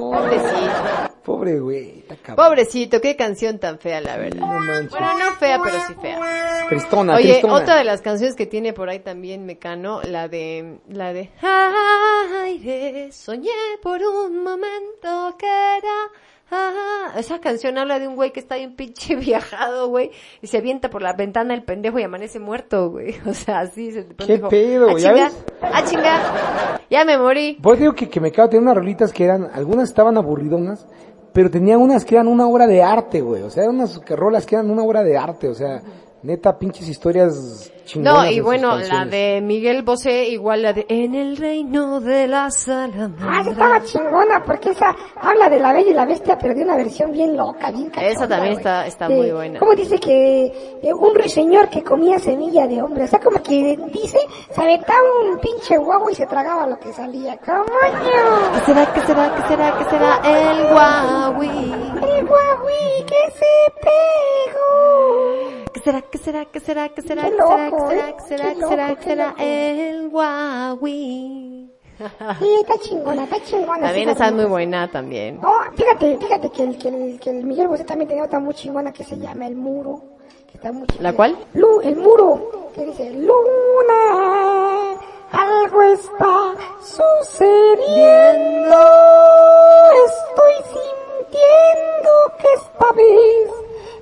Pobre 1.24 1.58
güey, 1.58 1.98
está 1.98 2.14
cabrón. 2.14 2.46
Pobrecito, 2.46 3.00
qué 3.00 3.16
canción 3.16 3.58
tan 3.58 3.80
fea, 3.80 4.00
la 4.00 4.16
verdad. 4.16 4.38
No. 4.38 4.46
Bueno, 4.46 5.18
no 5.18 5.32
fea, 5.40 5.60
pero 5.62 5.76
sí 5.88 5.94
fea. 6.00 6.20
Tristona, 6.68 7.16
Oye, 7.16 7.32
tristona. 7.32 7.54
otra 7.54 7.76
de 7.76 7.84
las 7.84 8.00
canciones 8.00 8.36
que 8.36 8.46
tiene 8.46 8.72
por 8.72 8.88
ahí 8.88 9.00
también 9.00 9.44
Mecano, 9.44 10.00
la 10.02 10.28
de, 10.28 10.78
la 10.88 11.12
de, 11.12 11.30
aire, 12.44 13.10
soñé 13.10 13.50
por 13.82 14.00
un 14.02 14.44
momento 14.44 15.36
que 15.36 15.46
era, 15.46 16.12
ah". 16.50 17.12
esa 17.16 17.40
canción 17.40 17.78
habla 17.78 17.98
de 17.98 18.06
un 18.08 18.14
güey 18.16 18.32
que 18.32 18.40
está 18.40 18.56
bien 18.56 18.74
pinche 18.76 19.16
viajado, 19.16 19.88
güey, 19.88 20.10
y 20.42 20.46
se 20.46 20.58
avienta 20.58 20.90
por 20.90 21.02
la 21.02 21.12
ventana 21.12 21.54
el 21.54 21.62
pendejo 21.64 21.98
y 21.98 22.02
amanece 22.02 22.38
muerto, 22.38 22.90
güey, 22.90 23.14
o 23.26 23.34
sea, 23.34 23.60
así 23.60 23.92
se 23.92 24.06
¿Qué 24.06 24.38
pedo, 24.38 24.88
a 24.90 24.98
ya 24.98 25.10
chingar, 25.12 25.30
ves? 25.32 25.44
a 25.74 25.84
chingar, 25.84 26.80
ya 26.90 27.04
me 27.04 27.18
morí. 27.18 27.54
Por 27.62 27.74
eso 27.74 27.82
digo 27.82 27.94
que, 27.94 28.08
que 28.08 28.20
me 28.20 28.32
cago, 28.32 28.48
tenía 28.48 28.62
unas 28.62 28.76
rolitas 28.76 29.12
que 29.12 29.24
eran, 29.24 29.48
algunas 29.52 29.88
estaban 29.88 30.16
aburridonas, 30.16 30.86
pero 31.32 31.50
tenía 31.50 31.78
unas 31.78 32.04
que 32.04 32.14
eran 32.16 32.26
una 32.28 32.46
obra 32.48 32.66
de 32.66 32.82
arte, 32.82 33.20
güey. 33.20 33.42
O 33.42 33.50
sea, 33.50 33.64
eran 33.64 33.76
unas 33.76 33.98
que- 34.00 34.16
rolas 34.16 34.44
que 34.46 34.56
eran 34.56 34.70
una 34.70 34.82
obra 34.82 35.04
de 35.04 35.16
arte, 35.16 35.48
o 35.48 35.54
sea, 35.54 35.82
neta, 36.22 36.58
pinches 36.58 36.88
historias 36.88 37.70
chingonas. 37.84 38.24
No, 38.26 38.30
y 38.30 38.40
bueno, 38.40 38.76
la 38.78 39.04
de 39.06 39.40
Miguel 39.42 39.82
Bosé, 39.82 40.28
igual 40.28 40.60
la 40.62 40.72
de 40.74 40.84
En 40.90 41.14
el 41.14 41.36
reino 41.38 42.00
de 42.00 42.26
la 42.28 42.46
Ah, 42.46 42.50
salamandra. 42.50 43.40
esa 43.40 43.50
estaba 43.50 43.82
chingona, 43.84 44.42
porque 44.44 44.70
esa 44.70 44.94
habla 45.16 45.48
de 45.48 45.58
la 45.58 45.72
bella 45.72 45.90
y 45.90 45.94
la 45.94 46.04
bestia, 46.04 46.36
pero 46.38 46.54
de 46.54 46.64
una 46.64 46.76
versión 46.76 47.12
bien 47.12 47.34
loca, 47.36 47.70
bien 47.70 47.88
cachonda, 47.88 48.08
Esa 48.10 48.28
también 48.28 48.54
güey. 48.54 48.56
está, 48.58 48.86
está 48.86 49.08
De- 49.08 49.16
muy 49.16 49.30
buena. 49.30 49.58
¿Cómo 49.58 49.74
dice 49.74 49.98
que 49.98 50.78
eh, 50.82 50.92
un 50.92 51.14
ruiseñor 51.14 51.70
que 51.70 51.82
comía 51.82 52.18
semilla 52.18 52.66
de 52.66 52.82
hombre? 52.82 53.04
O 53.04 53.06
sea, 53.06 53.20
como 53.20 53.42
que 53.42 53.78
dice, 53.92 54.18
se 54.54 54.60
aventaba 54.60 54.98
un 55.30 55.38
pinche 55.38 55.78
guagua 55.78 56.12
y 56.12 56.14
se 56.14 56.26
tragaba 56.26 56.66
lo 56.66 56.78
que 56.78 56.92
salía. 56.92 57.38
¿Cómo 57.38 57.64
¿Qué 57.64 58.60
será, 58.66 58.92
qué 58.92 59.00
será, 59.00 59.34
qué 59.34 59.42
será, 59.48 59.78
qué 59.78 59.84
será 59.84 60.20
el 60.24 60.72
guawi? 60.72 61.48
El 61.48 62.26
guagui 62.26 63.04
que 63.06 63.30
se 63.32 63.72
pegó. 63.80 65.57
¿Qué 65.72 65.80
será, 65.80 66.02
qué 66.02 66.18
será, 66.18 66.44
qué 66.46 66.60
será, 66.60 66.88
qué 66.88 67.02
será, 67.02 67.22
Qué 67.24 67.30
qué 67.30 67.36
será, 67.36 67.66
qué 67.66 67.70
loco, 67.70 67.88
será, 67.90 68.08
¿eh? 68.08 68.14
qué 68.16 68.22
será, 68.28 68.54
Qué 68.54 69.02
será, 69.04 69.34
qué 69.36 69.90
el 69.90 70.08
guawi? 70.08 71.72
Sí, 72.38 72.56
está 72.60 72.78
chingona, 72.78 73.24
está 73.24 73.42
chingona. 73.42 73.80
También 73.80 74.08
está 74.08 74.30
muy 74.30 74.44
buena 74.44 74.88
también. 74.90 75.40
No, 75.40 75.52
fíjate, 75.74 76.16
fíjate 76.18 76.50
que 76.50 76.62
el, 76.62 76.78
que 76.78 76.88
el, 76.88 77.18
que 77.20 77.30
el 77.30 77.44
Miguel 77.44 77.66
Bosé 77.68 77.84
también 77.84 78.08
tenía 78.08 78.24
otra 78.24 78.38
muy 78.38 78.54
chingona 78.54 78.92
que 78.92 79.02
se 79.04 79.18
llama 79.18 79.46
El 79.46 79.56
Muro. 79.56 80.02
Que 80.46 80.58
está 80.58 80.70
muy 80.72 80.86
¿La 81.00 81.12
cuál? 81.12 81.36
Lu, 81.54 81.80
el 81.80 81.96
muro, 81.96 82.70
que 82.74 82.86
dice, 82.86 83.10
Luna, 83.10 85.00
algo 85.32 85.82
está 85.82 86.54
sucediendo. 86.80 88.78
Estoy 90.06 90.54
sintiendo 90.72 92.10
que 92.38 92.48
esta 92.54 92.92
vez 92.92 93.50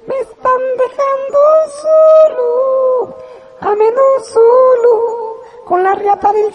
me 0.07 0.19
están 0.21 0.61
dejando 0.79 1.39
solo, 1.83 3.17
a 3.61 3.75
menos 3.75 4.27
solo, 4.27 5.43
con 5.65 5.83
la 5.83 5.95
riata 5.95 6.33
del 6.33 6.53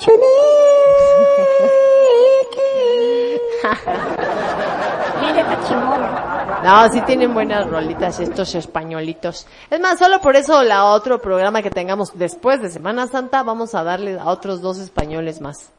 está 5.37 5.63
chingona. 5.67 6.61
No, 6.63 6.89
sí 6.91 7.01
tienen 7.01 7.33
buenas 7.33 7.69
rolitas 7.69 8.19
estos 8.19 8.53
españolitos. 8.55 9.47
Es 9.69 9.79
más, 9.79 9.97
solo 9.97 10.21
por 10.21 10.35
eso 10.35 10.61
la 10.63 10.85
otro 10.85 11.19
programa 11.19 11.61
que 11.61 11.71
tengamos 11.71 12.17
después 12.17 12.61
de 12.61 12.69
Semana 12.69 13.07
Santa 13.07 13.43
vamos 13.43 13.73
a 13.73 13.83
darle 13.83 14.19
a 14.19 14.25
otros 14.25 14.61
dos 14.61 14.77
españoles 14.77 15.41
más. 15.41 15.71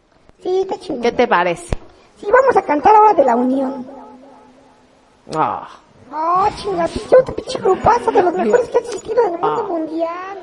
Sí, 0.42 0.66
está. 0.68 1.00
¿Qué 1.00 1.12
te 1.12 1.28
parece? 1.28 1.68
Sí, 2.18 2.26
vamos 2.30 2.56
a 2.56 2.62
cantar 2.62 2.96
ahora 2.96 3.14
de 3.14 3.24
la 3.24 3.36
Unión. 3.36 3.86
Ah, 5.36 5.68
Oh, 6.14 6.46
chinga, 6.56 6.86
pinche 6.88 7.16
otro 7.18 7.34
pinche 7.34 7.58
grupazo 7.58 8.10
de 8.12 8.22
los 8.22 8.34
mejores 8.34 8.68
que 8.68 8.78
ha 8.78 8.80
existido 8.80 9.22
en 9.26 9.34
el 9.34 9.40
mundo 9.40 9.62
Ah. 9.64 9.68
mundial. 9.68 10.38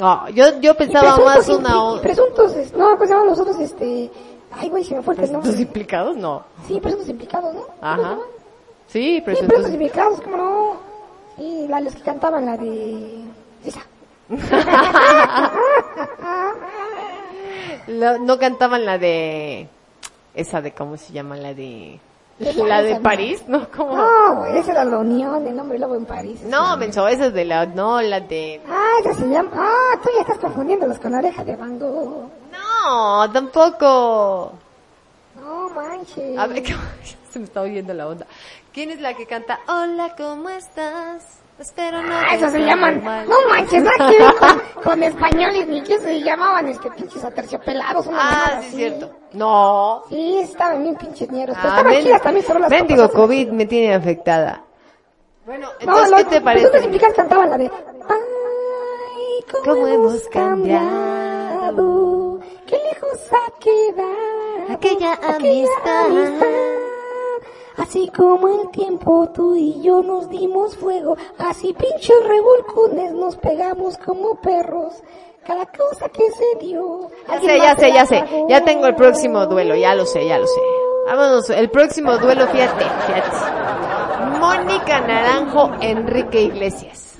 ah, 0.00 0.26
yo, 0.32 0.60
yo 0.60 0.74
pensaba 0.76 1.16
presuntos 1.16 1.34
más 1.34 1.48
una... 1.48 1.96
y 1.96 2.00
Presuntos, 2.02 2.52
es- 2.54 2.72
no, 2.74 2.96
pues 2.96 3.10
llaman 3.10 3.26
los 3.26 3.38
otros, 3.40 3.58
este... 3.58 4.10
Ay, 4.52 4.68
güey, 4.70 4.82
se 4.84 4.94
me 4.94 5.02
fue 5.02 5.14
el 5.14 5.20
nombre. 5.20 5.38
¿Presuntos 5.40 5.60
implicados? 5.60 6.16
No. 6.16 6.44
Sí, 6.66 6.80
presuntos 6.80 7.08
implicados, 7.08 7.54
¿no? 7.54 7.66
Ajá. 7.80 8.16
Sí, 8.86 9.16
Sí, 9.16 9.20
presuntos 9.20 9.48
presuntos 9.54 9.72
implicados, 9.72 10.20
¿cómo 10.22 10.36
no? 10.36 10.76
Sí, 11.36 11.66
la, 11.68 11.80
los 11.80 11.94
que 11.94 12.02
cantaban 12.02 12.46
la 12.46 12.56
de... 12.56 13.24
Esa. 13.64 13.80
Lo- 17.88 18.18
no 18.18 18.38
cantaban 18.38 18.84
la 18.84 18.98
de 18.98 19.68
esa 20.34 20.60
de 20.60 20.72
cómo 20.72 20.96
se 20.96 21.12
llama 21.12 21.36
la 21.36 21.54
de 21.54 21.98
la 22.38 22.82
de 22.82 22.96
París, 23.00 23.44
¿no? 23.48 23.68
¿Cómo? 23.70 23.96
No, 23.96 24.46
esa 24.46 24.72
era 24.72 24.84
la 24.84 24.98
Unión, 24.98 25.46
el 25.46 25.56
nombre 25.56 25.78
lobo 25.78 25.96
en 25.96 26.06
París. 26.06 26.40
No, 26.42 26.76
menso, 26.76 27.06
esa 27.08 27.26
es 27.26 27.32
de 27.32 27.44
la 27.44 27.66
no, 27.66 28.00
la 28.00 28.20
de 28.20 28.60
Ah, 28.68 28.92
esa 29.00 29.14
se 29.14 29.28
llama... 29.28 29.50
Ah, 29.54 29.98
tú 30.02 30.08
ya 30.14 30.20
estás 30.22 30.38
confundiéndolos 30.38 30.98
con 30.98 31.12
la 31.12 31.18
oreja 31.18 31.44
de 31.44 31.56
Van 31.56 31.78
Gogh. 31.78 32.30
No, 32.52 33.32
tampoco. 33.32 34.52
No 35.40 35.70
manches. 35.70 36.38
A 36.38 36.46
ver, 36.46 36.62
se 37.30 37.38
me 37.38 37.44
está 37.44 37.60
oyendo 37.62 37.92
la 37.94 38.06
onda. 38.08 38.26
¿Quién 38.72 38.90
es 38.90 39.00
la 39.00 39.14
que 39.14 39.26
canta 39.26 39.58
Hola, 39.66 40.14
¿cómo 40.16 40.48
estás? 40.50 41.37
Espero 41.58 42.00
no 42.02 42.14
Ah, 42.14 42.26
te 42.30 42.36
eso 42.36 42.50
se 42.50 42.58
llaman, 42.60 43.02
mal". 43.02 43.28
no 43.28 43.34
manches, 43.48 43.82
ver 43.82 43.92
con, 44.38 44.62
con 44.84 45.02
españoles, 45.02 45.66
ni 45.66 45.82
que 45.82 45.98
se 45.98 46.20
llamaban 46.22 46.68
este 46.68 46.88
pinches 46.90 47.24
aterciopelados, 47.24 48.06
una 48.06 48.18
Ah, 48.20 48.46
sí, 48.46 48.52
es 48.52 48.58
así. 48.66 48.76
cierto. 48.76 49.10
No. 49.32 50.02
Sí, 50.08 50.38
estaban 50.38 50.82
bien 50.84 50.94
pinches 50.96 51.28
pero 51.28 51.52
Ah, 51.56 51.68
estaban 51.68 51.86
men- 51.88 52.04
chidas 52.04 52.22
también, 52.22 52.46
solo 52.46 52.60
las 52.60 52.70
Mendigo. 52.70 53.10
COVID 53.10 53.48
me 53.50 53.66
tiene 53.66 53.94
afectada. 53.94 54.62
Bueno, 55.46 55.66
No, 55.68 55.72
entonces, 55.80 56.10
los 56.10 56.18
¿qué 56.20 56.24
te 56.26 56.40
presuntos 56.40 56.70
parece? 56.70 56.84
implicados 56.84 57.16
cantaban 57.16 57.50
la 57.50 57.58
de, 57.58 57.64
ay, 57.64 57.70
cómo, 59.50 59.64
¿Cómo 59.64 59.86
hemos 59.88 60.12
hemos 60.12 60.28
cambiado, 60.28 62.40
qué 62.66 62.76
lejos 62.76 63.32
ha 63.32 63.50
quedado 63.58 64.74
Aquella 64.74 65.14
amistad. 65.14 66.06
Así 67.78 68.10
como 68.14 68.48
el 68.48 68.70
tiempo 68.70 69.30
tú 69.32 69.54
y 69.54 69.80
yo 69.82 70.02
nos 70.02 70.28
dimos 70.28 70.76
fuego, 70.76 71.16
así 71.38 71.72
pinches 71.72 72.26
revolcones 72.26 73.12
nos 73.12 73.36
pegamos 73.36 73.96
como 73.98 74.34
perros. 74.40 74.94
Cada 75.46 75.64
cosa 75.66 76.08
que 76.08 76.30
se 76.32 76.66
dio. 76.66 77.08
Ya 77.28 77.40
sé, 77.40 77.58
ya 77.58 77.76
sé, 77.76 77.92
ya 77.92 78.06
sé. 78.06 78.24
Ya 78.48 78.64
tengo 78.64 78.86
el 78.86 78.94
próximo 78.94 79.46
duelo, 79.46 79.76
ya 79.76 79.94
lo 79.94 80.04
sé, 80.04 80.26
ya 80.26 80.38
lo 80.38 80.46
sé. 80.46 80.60
Vámonos, 81.06 81.48
el 81.50 81.70
próximo 81.70 82.18
duelo, 82.18 82.46
fíjate, 82.48 82.84
fíjate. 83.06 84.38
Mónica 84.38 85.00
Naranjo, 85.00 85.70
Enrique 85.80 86.42
Iglesias. 86.42 87.18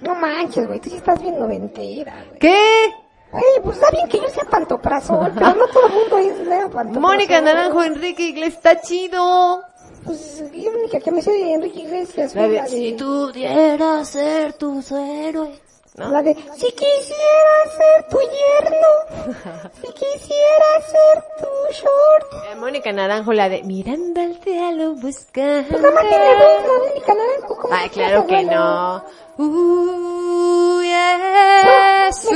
No 0.00 0.14
manches, 0.14 0.66
güey, 0.66 0.80
tú 0.80 0.90
sí 0.90 0.96
estás 0.96 1.22
bien 1.22 1.38
noventera, 1.38 2.24
güey. 2.26 2.38
¿Qué? 2.40 3.03
Ay, 3.34 3.60
pues 3.62 3.76
está 3.76 3.90
bien 3.90 4.08
que 4.08 4.18
yo 4.18 4.28
sea 4.28 4.44
pantoprazol, 4.44 5.32
pero 5.34 5.54
no 5.54 5.66
todo 5.66 5.86
el 5.88 5.92
mundo 5.92 6.18
es 6.18 6.46
lea 6.46 6.68
pantoprazol. 6.68 7.00
Mónica 7.00 7.40
Naranjo, 7.40 7.82
Enrique 7.82 8.22
Iglesias, 8.22 8.56
está 8.56 8.80
chido. 8.80 9.62
Pues 10.04 10.44
la 10.52 10.70
única 10.70 11.00
que 11.00 11.10
me 11.10 11.22
sé 11.22 11.32
de 11.32 11.54
Enrique 11.54 11.80
Iglesias 11.80 12.34
La 12.34 12.46
de, 12.46 12.56
la 12.56 12.62
de... 12.64 12.68
si 12.68 12.92
tú 12.92 13.30
pudieras 13.32 14.08
ser 14.08 14.52
tus 14.52 14.92
héroes. 14.92 15.58
¿no? 15.96 16.10
La 16.10 16.22
de, 16.22 16.34
si 16.34 16.72
quisiera 16.72 17.56
ser 17.76 18.08
tu 18.08 18.18
yerno, 18.18 19.40
si 19.80 19.92
quisiera 19.92 20.80
ser 20.86 21.24
tu 21.38 21.72
short. 21.72 22.52
Eh, 22.52 22.56
Mónica 22.56 22.92
Naranjo, 22.92 23.32
la 23.32 23.48
de 23.48 23.62
mirando 23.62 24.20
al 24.20 24.36
cielo 24.42 24.94
buscando. 24.94 25.68
Pues 25.68 25.82
nada 25.82 25.94
más 25.94 26.08
tiene 26.08 26.34
dos, 26.34 26.62
la 26.62 26.78
Mónica 26.90 27.14
Naranjo. 27.14 27.56
¿cómo 27.56 27.74
Ay, 27.74 27.88
claro 27.90 28.26
que 28.26 28.42
no. 28.44 29.04
Uy, 29.36 30.88
es. 30.88 32.30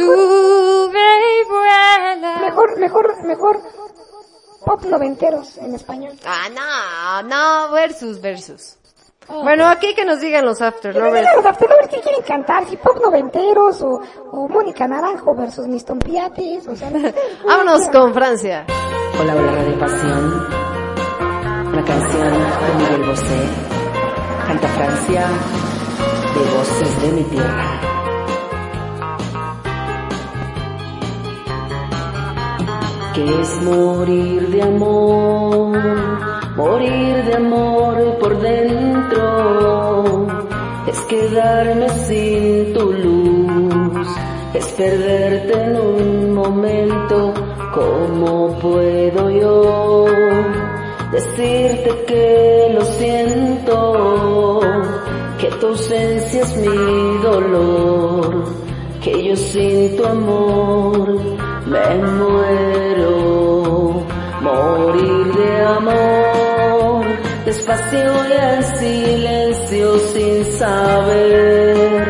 Mejor, 2.40 2.78
mejor, 2.78 3.24
mejor 3.24 3.60
pop 4.64 4.82
noventeros 4.84 5.58
en 5.58 5.74
español. 5.74 6.12
Ah, 6.26 6.48
no, 6.52 7.28
no, 7.28 7.72
versus, 7.72 8.20
versus. 8.20 8.76
Bueno, 9.28 9.66
aquí 9.66 9.94
que 9.94 10.04
nos 10.04 10.20
digan 10.20 10.44
los 10.44 10.60
After 10.62 10.94
Lovers. 10.94 11.28
los 11.36 11.44
Afterlovers 11.44 11.88
que 11.88 12.00
quieren 12.00 12.22
cantar, 12.22 12.66
si 12.66 12.76
pop 12.78 12.98
noventeros 13.02 13.82
o, 13.82 14.00
o 14.32 14.48
Mónica 14.48 14.88
Naranjo 14.88 15.34
versus 15.34 15.66
mis 15.66 15.84
tompiates, 15.84 16.66
o 16.66 16.74
sea... 16.74 16.90
Vámonos 17.46 17.88
con 17.88 18.14
Francia. 18.14 18.64
Hola, 19.20 19.36
hola 19.36 19.52
Radio 19.52 19.78
Pasión. 19.78 20.46
Una 21.72 21.84
canción 21.84 22.32
de 22.32 22.84
Miguel 22.84 23.10
Bosé. 23.10 23.48
Canta 24.46 24.68
Francia 24.68 25.28
de 26.34 26.40
Voces 26.54 27.02
de 27.02 27.12
mi 27.12 27.24
Tierra. 27.24 27.80
Que 33.14 33.40
es 33.40 33.62
morir 33.62 34.48
de 34.48 34.62
amor, 34.62 35.78
morir 36.56 37.24
de 37.24 37.34
amor 37.34 38.18
por 38.20 38.38
dentro. 38.40 40.26
Es 40.86 40.98
quedarme 41.10 41.88
sin 42.06 42.72
tu 42.74 42.92
luz, 42.92 44.08
es 44.54 44.66
perderte 44.72 45.52
en 45.64 45.76
un 45.76 46.34
momento. 46.34 47.34
¿Cómo 47.74 48.58
puedo 48.58 49.30
yo 49.30 50.06
decirte 51.12 52.04
que 52.06 52.70
lo 52.74 52.84
siento? 52.84 54.67
Que 55.38 55.48
tu 55.60 55.68
ausencia 55.68 56.42
es 56.42 56.56
mi 56.56 57.18
dolor, 57.22 58.44
que 59.00 59.22
yo 59.22 59.36
sin 59.36 59.96
tu 59.96 60.04
amor 60.04 61.20
me 61.64 61.94
muero. 62.18 64.02
Morir 64.42 65.32
de 65.34 65.50
amor, 65.64 67.04
despacio 67.44 68.10
y 68.28 68.32
en 68.32 68.62
silencio 68.78 69.98
sin 70.12 70.44
saber 70.58 72.02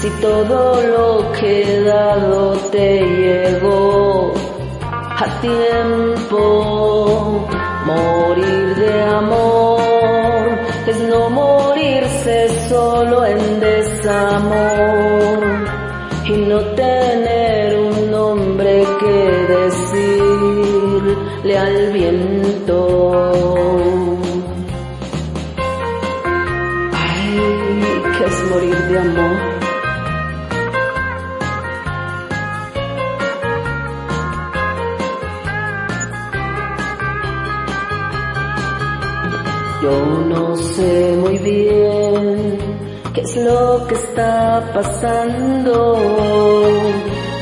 si 0.00 0.08
todo 0.22 0.82
lo 0.82 1.32
que 1.32 1.62
he 1.62 1.82
dado 1.84 2.52
te 2.72 3.00
llegó 3.00 4.32
a 5.24 5.26
tiempo. 5.40 6.40
Morir 7.84 8.76
de 8.76 9.02
amor 9.02 9.76
es 10.86 10.98
no 11.00 11.28
solo 12.68 13.24
en 13.24 13.60
desamor 13.60 15.38
y 16.26 16.32
no 16.32 16.58
tener 16.74 17.78
un 17.78 18.10
nombre 18.10 18.84
que 19.00 19.46
decirle 19.54 21.16
al 21.58 21.92
viento. 21.92 23.32
Ay, 26.92 28.02
que 28.18 28.24
es 28.24 28.44
morir 28.50 28.76
de 28.88 28.98
amor. 28.98 29.36
Yo 39.82 39.96
no 40.28 40.56
sé 40.56 41.16
muy 41.20 41.38
bien 41.38 42.35
qué 43.16 43.22
es 43.22 43.36
lo 43.36 43.86
que 43.88 43.94
está 43.94 44.62
pasando. 44.74 45.74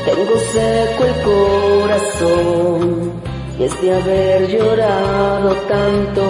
Tengo 0.05 0.37
seco 0.53 1.03
el 1.11 1.15
corazón 1.29 3.11
y 3.59 3.63
es 3.63 3.81
de 3.81 3.93
haber 3.93 4.47
llorado 4.47 5.53
tanto. 5.67 6.21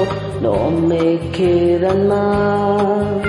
No 0.42 0.72
me 0.72 1.20
quedan 1.30 2.08
más 2.08 3.22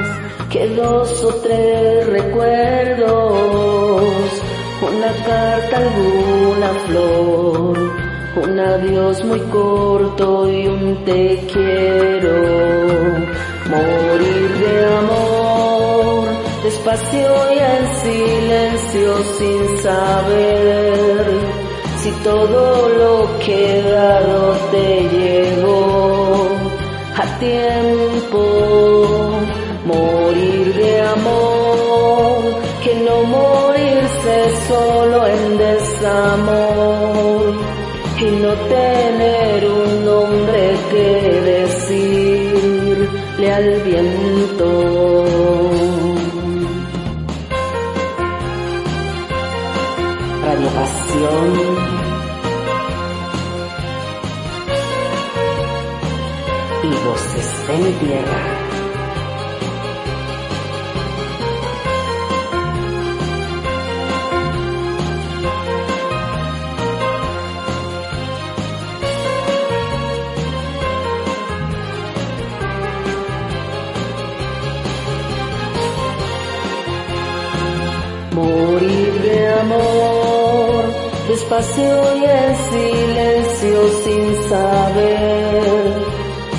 que 0.51 0.67
dos 0.71 1.23
o 1.23 1.35
tres 1.35 2.07
recuerdos. 2.07 4.05
Una 4.81 5.13
carta, 5.27 5.77
alguna 5.77 6.69
flor 6.87 7.77
un 8.37 8.61
adiós 8.61 9.25
muy 9.25 9.41
corto 9.41 10.51
y 10.51 10.67
un 10.67 11.05
te 11.05 11.47
quiero. 11.53 12.37
Morir 13.71 14.51
de 14.61 14.85
amor, 14.99 15.26
despacio 16.67 17.31
y 17.55 17.59
en 17.75 17.85
silencio 18.03 19.09
sin 19.39 19.63
saber 19.87 21.25
si 22.01 22.11
todo 22.25 22.89
lo 23.01 23.15
que 23.45 23.61
dado 23.83 24.41
te 24.73 24.89
llegó 25.17 26.49
a 27.23 27.25
tiempo. 27.39 28.41
Morir 29.93 30.67
de 30.75 30.93
amor, 31.17 32.39
que 32.83 32.93
no 33.07 33.17
morirse 33.37 34.37
solo 34.67 35.19
en 35.35 35.43
desamor 35.67 37.45
y 38.19 38.29
no 38.43 38.53
tener 38.77 39.59
un 39.71 40.05
nombre 40.05 40.63
que 40.91 41.09
decirle 41.55 43.07
al 43.53 43.69
viento. 43.83 44.26
Pasión. 51.17 51.77
Y 56.83 56.89
voces 57.07 57.69
de 57.69 57.77
mi 57.79 57.93
tierra. 57.93 58.43
Morir 78.33 79.13
de 79.23 79.49
amor, 79.61 80.06
despacio 81.49 82.17
y 82.17 82.25
en 82.25 82.57
silencio 82.71 83.79
sin 84.05 84.35
saber 84.49 85.93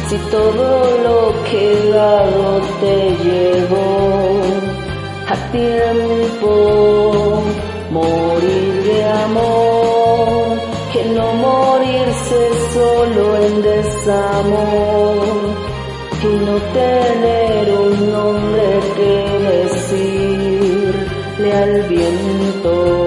si 0.07 0.17
todo 0.31 0.97
lo 1.03 1.19
que 1.43 1.63
dado 1.91 2.61
te 2.79 2.97
llegó 3.25 4.41
a 5.27 5.35
tiempo. 5.51 6.51
Morir 7.91 8.73
de 8.83 8.99
amor, 9.05 10.59
que 10.93 11.01
no 11.05 11.33
morirse 11.33 12.39
solo 12.73 13.23
en 13.37 13.61
desamor 13.61 15.17
y 16.21 16.25
no 16.45 16.55
tener 16.73 17.65
un 17.79 18.11
nombre 18.11 18.67
que 18.97 19.13
decirle 19.51 21.49
al 21.53 21.73
viento. 21.83 23.06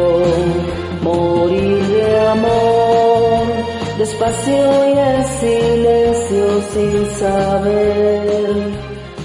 Despacio 4.21 4.89
y 4.89 4.99
en 4.99 5.25
silencio 5.25 6.63
sin 6.73 7.07
saber 7.19 8.55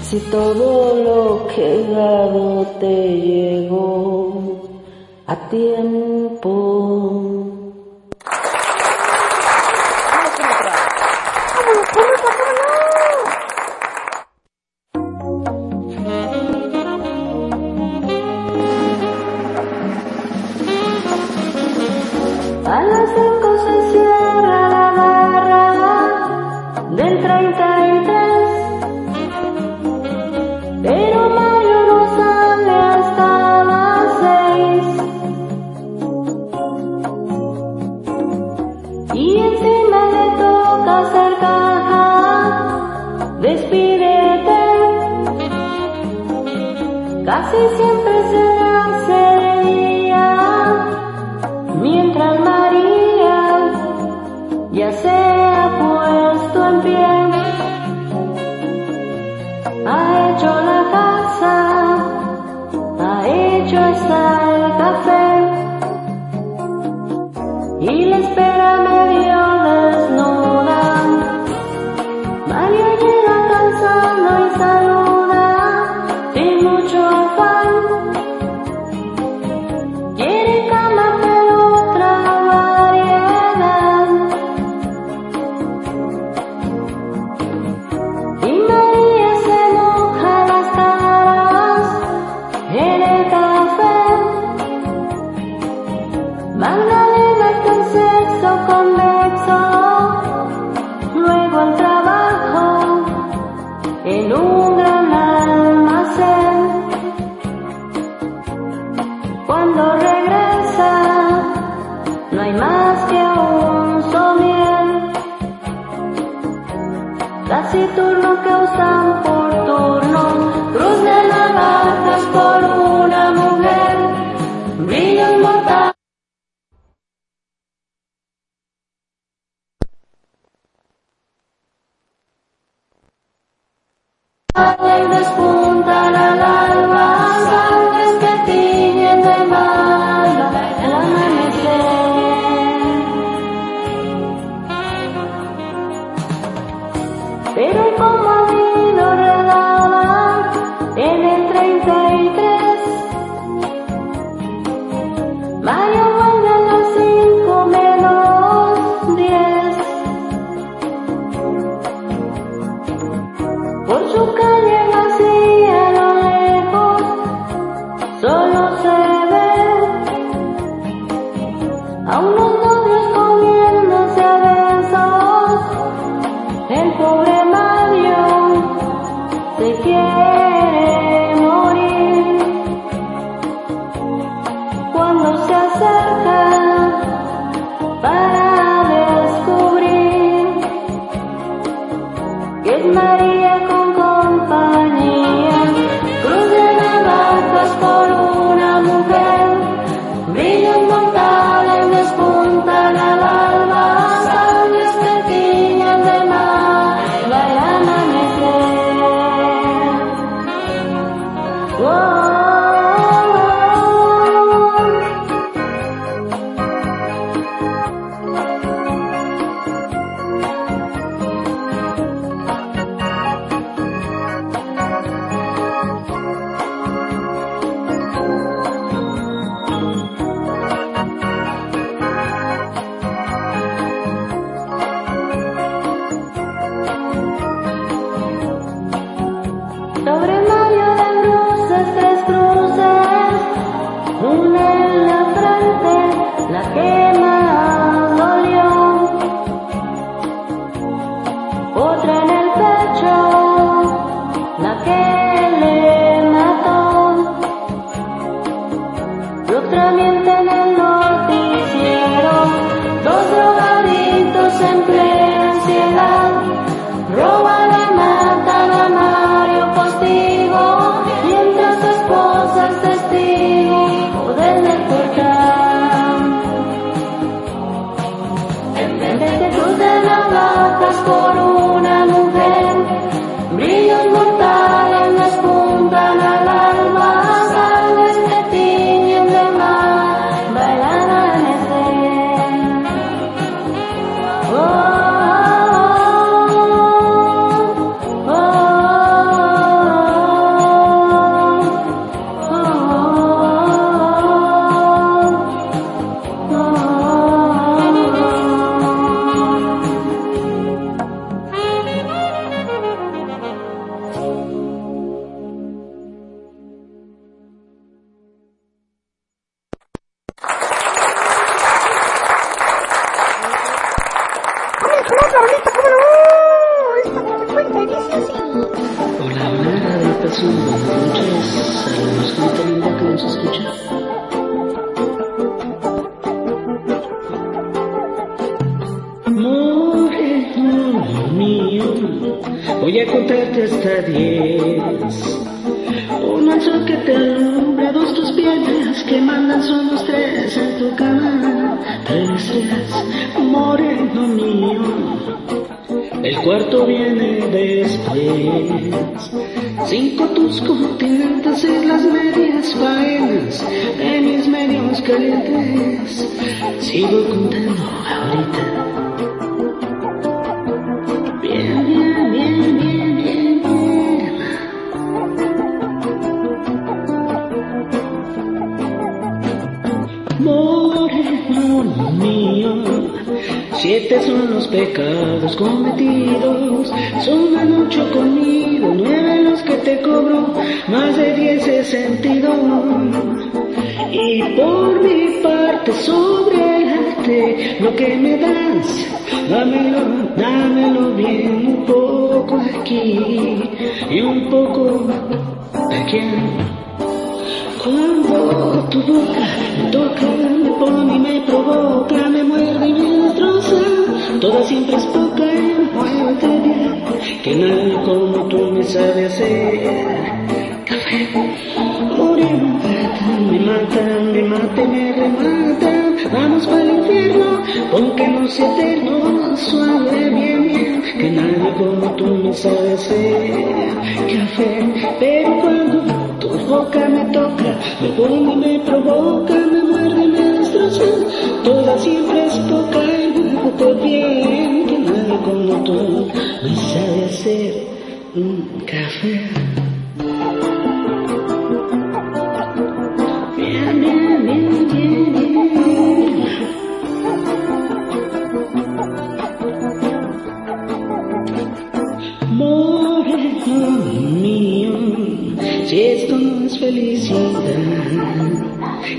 si 0.02 0.18
todo 0.30 0.94
lo 0.96 1.46
que 1.48 1.74
he 1.74 1.86
dado 1.88 2.66
te 2.80 3.20
llegó 3.20 4.62
a 5.26 5.36
tiempo. 5.48 7.25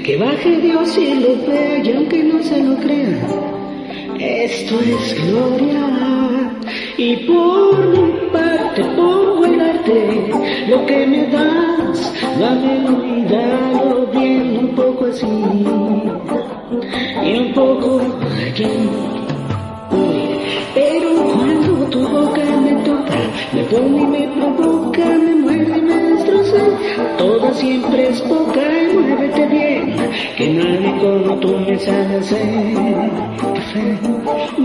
que 0.08 0.16
baje 0.16 0.62
Dios 0.62 0.98
y 0.98 1.16
lo 1.16 1.36
vea 1.46 1.84
y 1.84 1.92
aunque 1.92 2.24
no 2.24 2.42
se 2.42 2.64
lo 2.64 2.78
crea, 2.78 3.28
esto 4.18 4.80
es 4.80 5.22
gloria. 5.26 5.84
Y 6.98 7.18
por 7.28 7.88
mi 7.90 8.30
parte 8.32 8.84
por 8.96 9.46
el 9.46 9.60
arte, 9.60 10.32
lo 10.70 10.86
que 10.86 11.06
me 11.08 11.28
das, 11.28 12.14
dámelo 12.40 13.06
y 13.06 13.24
dalo 13.24 14.08
bien, 14.14 14.58
un 14.60 14.76
poco 14.76 15.08
así 15.08 15.28
y 17.26 17.38
un 17.38 17.54
poco 17.54 18.00
aquí. 18.48 18.74
Pero 20.74 21.10
cuando 21.34 21.86
tu 21.90 22.00
boca 22.08 22.46
me 22.64 22.74
toca, 22.86 23.20
me 23.52 23.64
pone 23.64 24.02
y 24.04 24.06
me 24.06 24.28
provoca, 24.40 25.06
me 25.06 25.36
muerde 25.36 25.78
y 25.78 25.82
me 25.82 25.96
destroza, 25.96 26.64
toda 27.18 27.54
siempre 27.56 28.08
es 28.08 28.22
poca. 28.22 28.67
Tú 31.38 31.50
तुम्हें 31.50 31.78
सहसे 31.78 32.38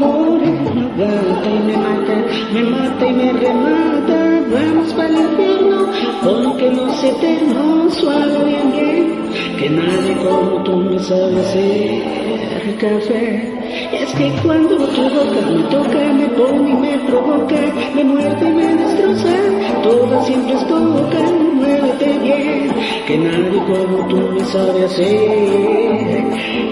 मोरे 0.01 0.53
गाते 0.99 1.51
में 1.67 1.77
mata, 1.83 2.17
me 2.53 2.63
mata 2.63 3.07
y 3.07 3.13
me 3.13 3.33
remata, 3.33 4.21
vamos 4.53 4.95
para 4.95 5.09
el 5.09 5.17
infierno, 5.17 5.81
porque 6.25 6.71
no 6.71 6.89
es 6.89 7.05
eterno, 7.05 7.91
suave 7.91 8.53
y 8.53 9.59
que 9.59 9.69
nadie 9.69 10.17
como 10.25 10.63
tú 10.63 10.77
me 10.77 10.99
sabes 10.99 12.22
café, 12.63 12.77
café. 12.77 13.53
Es 13.93 14.15
que 14.15 14.31
cuando 14.43 14.77
tu 14.77 15.03
boca 15.03 15.41
me 15.51 15.63
toca, 15.71 15.99
me 16.13 16.29
pone 16.29 16.71
y 16.71 16.75
me 16.75 16.99
provoca, 17.09 17.57
me 17.95 18.05
muerde 18.05 18.49
y 18.49 18.53
me 18.53 18.75
destroza, 18.75 19.83
toda 19.83 20.25
siempre 20.25 20.55
es 20.55 20.65
poca, 20.65 21.19
muévete 21.55 22.19
bien, 22.19 22.71
que 23.07 23.19
nadie 23.19 23.59
como 23.67 24.07
tú 24.09 24.17
me 24.17 24.45
sabe 24.45 24.85
hacer 24.85 26.25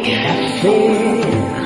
café. 0.04 1.59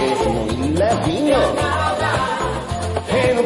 es 0.00 0.26
muy 0.28 0.68
latino. 0.76 1.38
En 3.08 3.36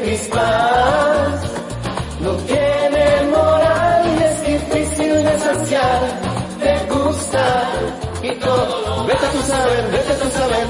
no 2.20 2.32
tiene 2.32 3.23
moral, 3.31 4.23
es 4.23 4.47
difícil 4.47 5.24
de 5.24 5.39
saciar, 5.39 6.01
te 6.60 6.94
gusta 6.94 7.70
y 8.23 8.31
todo. 8.36 9.06
Vete 9.06 9.27
a 9.27 9.31
tu 9.31 9.43
saber, 9.43 9.90
vete 9.90 10.12
a 10.12 10.19
tu 10.19 10.31
saber. 10.31 10.66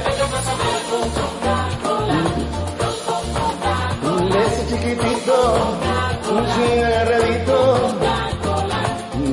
Ese 4.38 4.66
chiquitito, 4.68 5.54
un 6.30 6.46
swing 6.48 6.84
agarradito, 6.84 7.58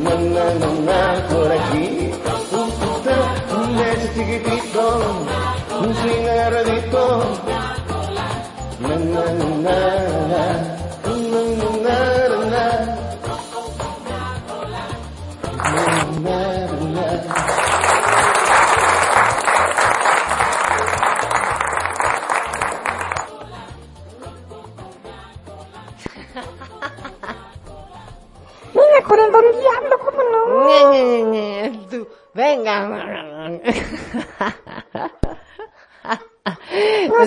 na 0.03 0.15
na 0.15 0.45
na 0.59 0.69
na 0.85 1.14
agarradito, 6.95 7.35
na 8.79 8.95
na 8.95 8.97
na 8.99 9.23
na 9.35 9.65
na, 9.65 10.04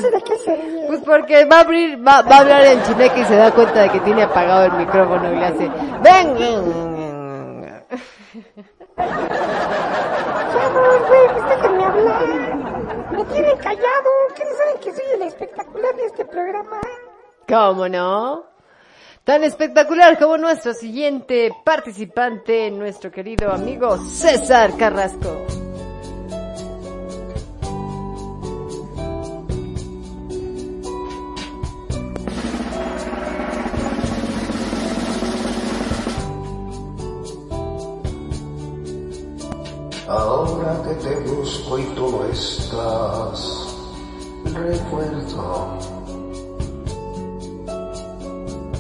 Sé 0.01 0.11
de 0.11 0.23
qué 0.23 0.37
se 0.39 0.57
ríe. 0.57 0.85
Pues 0.87 1.01
porque 1.01 1.45
va 1.45 1.57
a 1.57 1.61
abrir, 1.61 1.99
va, 2.07 2.23
va 2.23 2.37
a 2.37 2.41
hablar 2.41 2.65
en 2.65 2.83
chineque 2.83 3.21
y 3.21 3.25
se 3.25 3.37
da 3.37 3.51
cuenta 3.53 3.83
de 3.83 3.91
que 3.91 4.01
tiene 4.01 4.23
apagado 4.23 4.65
el 4.65 4.73
micrófono 4.73 5.33
y 5.33 5.37
le 5.37 5.45
hace, 5.45 5.69
venga. 6.03 7.85
Chavos, 10.53 11.09
güey, 11.09 11.29
pues 11.33 11.49
déjenme 11.49 11.85
hablar. 11.85 12.57
Me 13.13 13.25
tienen 13.25 13.57
callado. 13.57 14.11
¿Qué 14.35 14.45
no 14.45 14.57
saben 14.57 14.81
que 14.81 14.93
soy 14.93 15.05
el 15.15 15.23
espectacular 15.23 15.97
de 15.97 16.05
este 16.05 16.25
programa? 16.25 16.81
¿Cómo 17.49 17.89
no? 17.89 18.45
Tan 19.25 19.45
espectacular 19.45 20.19
como 20.19 20.39
nuestro 20.39 20.73
siguiente 20.73 21.53
participante, 21.65 22.71
nuestro 22.71 23.11
querido 23.11 23.53
amigo 23.53 23.99
César 23.99 24.75
Carrasco. 24.79 25.68
Ahora 40.09 40.83
que 40.85 40.95
te 40.95 41.21
busco 41.21 41.79
y 41.79 41.83
tú 41.95 42.09
no 42.11 42.25
estás, 42.25 43.77
recuerdo. 44.55 45.79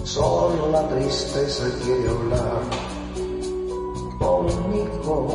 Solo 0.05 0.71
la 0.71 0.89
tristeza 0.89 1.65
quiere 1.85 2.09
hablar 2.09 2.63
conmigo. 4.19 5.29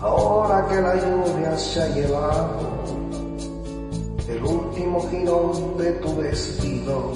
Ahora 0.00 0.68
que 0.68 0.80
la 0.80 0.94
lluvia 0.94 1.58
se 1.58 1.82
ha 1.82 1.88
llevado 1.88 2.70
el 4.28 4.44
último 4.44 5.08
girón 5.10 5.76
de 5.76 5.90
tu 5.94 6.14
vestido, 6.14 7.14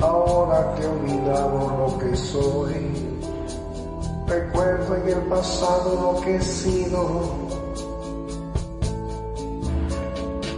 ahora 0.00 0.74
que 0.76 0.82
he 0.82 0.88
olvidado 0.88 1.76
lo 1.76 1.98
que 1.98 2.16
soy, 2.16 3.03
recuerdo 4.26 4.96
en 4.96 5.08
el 5.08 5.22
pasado 5.28 6.14
lo 6.14 6.20
que 6.20 6.36
he 6.36 6.42
sido. 6.42 7.22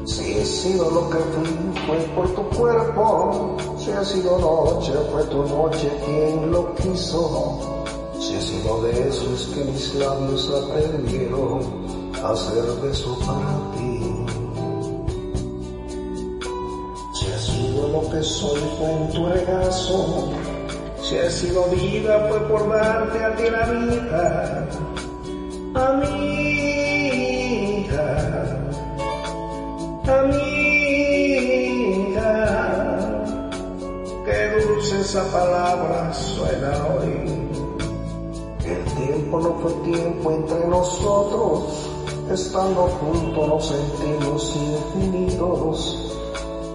Si 0.04 0.32
he 0.32 0.44
sido 0.44 0.90
lo 0.90 1.10
que 1.10 1.18
fui, 1.18 1.86
fue 1.86 1.98
por 2.14 2.34
tu 2.34 2.56
cuerpo. 2.56 3.56
Si 3.78 3.90
ha 3.90 4.04
sido 4.04 4.38
noche, 4.38 4.92
fue 5.12 5.24
tu 5.24 5.44
noche 5.44 5.90
quien 6.04 6.50
lo 6.50 6.74
quiso. 6.74 7.58
Si 8.18 8.34
he 8.34 8.40
sido 8.40 8.82
de 8.82 9.08
esos 9.08 9.46
que 9.54 9.64
mis 9.64 9.94
labios 9.94 10.50
aprendieron 10.50 12.12
a 12.22 12.30
hacer 12.30 12.64
beso 12.82 13.18
para 13.26 13.72
ti. 13.76 14.26
Si 17.14 17.26
he 17.26 17.38
sido 17.38 17.88
lo 17.88 18.10
que 18.10 18.22
soy, 18.22 18.60
fue 18.78 18.92
en 18.92 19.10
tu 19.12 19.26
regazo. 19.26 20.28
Si 21.08 21.14
he 21.14 21.30
sido 21.30 21.64
vida 21.66 22.26
fue 22.28 22.40
por 22.48 22.68
darte 22.68 23.24
a 23.24 23.36
ti 23.36 23.44
la 23.48 23.64
vida, 23.66 24.66
amiga, 25.72 27.06
amiga. 30.02 30.66
Qué 34.24 34.50
dulce 34.66 35.00
esa 35.02 35.22
palabra 35.30 36.12
suena 36.12 36.72
hoy. 36.88 37.46
El 38.64 38.84
tiempo 38.96 39.38
no 39.38 39.54
fue 39.60 39.74
tiempo 39.84 40.32
entre 40.32 40.66
nosotros, 40.66 41.88
estando 42.32 42.88
juntos 42.88 43.48
nos 43.48 43.64
sentimos 43.68 44.56
infinitos. 44.56 46.02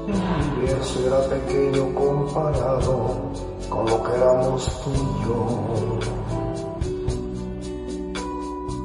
El 0.08 0.16
universo 0.56 1.06
era 1.06 1.20
pequeño 1.28 1.94
comparado 1.94 3.51
con 3.72 3.86
lo 3.90 4.04
que 4.04 4.12
éramos 4.14 4.70
tú 4.84 4.92
y 4.92 4.98
yo. 5.24 5.40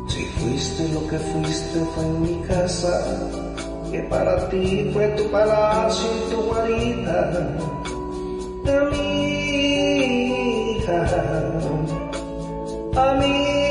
Si 0.08 0.24
fuiste 0.24 0.88
lo 0.90 1.06
que 1.08 1.18
fuiste 1.18 1.80
fue 1.94 2.04
en 2.04 2.22
mi 2.22 2.40
casa, 2.42 2.92
que 3.90 4.00
para 4.04 4.48
ti 4.48 4.90
fue 4.94 5.08
tu 5.08 5.28
palacio 5.30 6.08
y 6.16 6.20
tu 6.30 6.40
guarida, 6.42 7.18
amiga, 8.80 9.78
amiga. 13.10 13.64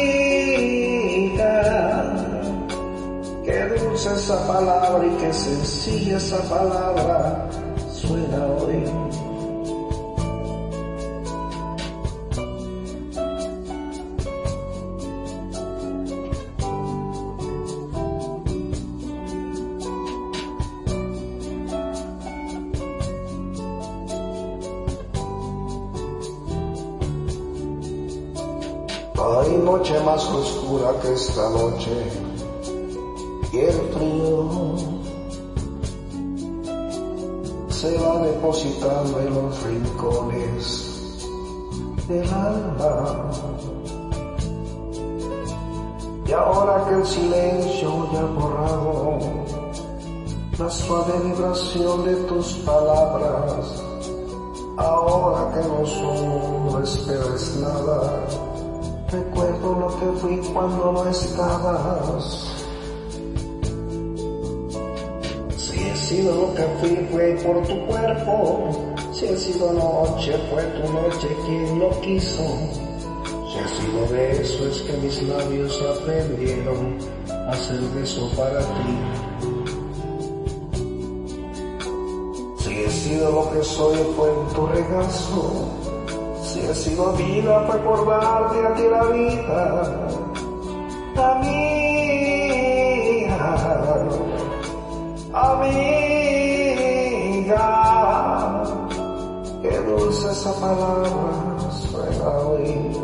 Qué 3.45 3.57
dulce 3.79 4.13
esa 4.13 4.47
palabra 4.47 5.05
y 5.07 5.11
qué 5.21 5.31
sencilla 5.33 6.17
esa 6.17 6.41
palabra 6.49 7.47
suena 7.89 8.45
hoy. 8.59 9.04
Hay 29.17 29.57
noche 29.57 29.97
más 30.01 30.25
oscura 30.29 30.91
que 31.01 31.13
esta 31.13 31.49
noche 31.49 32.11
y 33.53 33.59
el 33.59 33.71
frío 33.93 34.75
se 37.69 37.97
va 37.97 38.19
depositando 38.23 39.19
en 39.19 39.33
los 39.33 39.63
rincones 39.63 40.95
del 42.09 42.29
alma. 42.29 43.31
Y 46.27 46.31
ahora 46.33 46.85
que 46.89 46.95
el 46.95 47.05
silencio 47.05 48.11
ya 48.11 48.19
ha 48.19 48.25
borrado 48.25 49.19
la 50.59 50.69
suave 50.69 51.13
vibración 51.23 52.03
de 52.03 52.15
tus 52.27 52.53
palabras, 52.65 53.81
ahora 54.75 55.53
que 55.53 55.67
no 55.67 55.85
solo 55.85 56.83
esperas 56.83 57.55
nada, 57.57 58.27
recuerdo 59.09 59.75
lo 59.79 59.99
que 59.99 60.19
fui 60.19 60.37
cuando 60.53 60.91
no 60.91 61.09
estabas. 61.09 62.51
Si 65.57 65.81
he 65.81 65.95
sido 65.95 66.35
lo 66.35 66.55
que 66.55 66.63
fui 66.79 67.07
fue 67.11 67.37
por 67.43 67.67
tu 67.67 67.85
cuerpo, 67.87 68.95
si 69.13 69.25
he 69.25 69.37
sido 69.37 69.73
noche 69.73 70.33
fue 70.49 70.63
tu 70.63 70.93
noche 70.93 71.27
quien 71.45 71.79
lo 71.79 71.89
quiso. 72.01 72.43
Si 73.51 73.59
he 73.59 73.67
sido 73.67 74.07
de 74.11 74.31
eso 74.41 74.67
es 74.67 74.81
que 74.81 74.97
mis 74.97 75.23
labios 75.23 75.81
aprendieron 75.97 76.97
a 77.29 77.51
hacer 77.51 77.79
beso 77.95 78.29
para 78.35 78.59
ti. 78.59 78.97
Si 82.59 82.73
he 82.73 82.89
sido 82.89 83.31
lo 83.31 83.51
que 83.51 83.63
soy 83.63 83.97
fue 84.17 84.29
en 84.29 84.53
tu 84.53 84.67
regazo, 84.67 85.69
He 86.67 86.73
sido 86.73 87.13
vida 87.13 87.63
fue 87.69 87.77
por 87.79 88.07
darte 88.07 88.57
a 88.65 88.73
ti 88.73 88.83
la 88.89 89.03
vida, 89.03 89.83
amiga, 91.15 92.65
amiga. 95.31 96.63
Qué 99.61 99.77
dulce 99.77 100.31
esa 100.31 100.53
palabra 100.59 101.69
suena 101.69 102.29
hoy. 102.29 102.97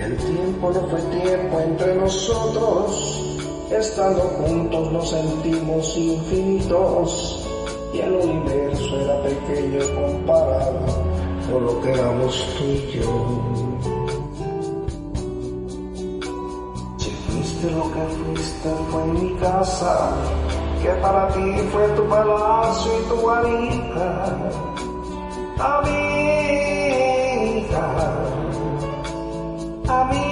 El 0.00 0.16
tiempo 0.16 0.72
no 0.72 0.80
fue 0.88 1.00
tiempo 1.20 1.60
entre 1.60 1.94
nosotros, 1.94 3.38
estando 3.70 4.20
juntos 4.20 4.92
nos 4.92 5.10
sentimos 5.10 5.96
infinitos 5.96 7.46
y 7.94 8.00
el 8.00 8.14
universo 8.14 9.00
era 9.00 9.22
pequeño 9.22 9.78
comparado 9.94 11.07
con 11.50 11.64
lo 11.64 11.80
que 11.80 11.90
éramos 11.92 12.34
tú 12.58 12.64
y 12.64 12.90
yo. 12.92 13.10
Si 16.98 17.10
fuiste 17.10 17.70
lo 17.70 17.84
que 17.92 18.00
fuiste 18.16 18.68
fue 18.90 19.04
mi 19.06 19.34
casa, 19.36 20.10
que 20.82 20.90
para 21.02 21.28
ti 21.28 21.54
fue 21.72 21.88
tu 21.88 22.04
palacio 22.08 22.92
y 23.00 23.02
tu 23.08 23.16
guarida, 23.16 24.10
amiga, 25.58 26.26
amiga. 29.88 30.28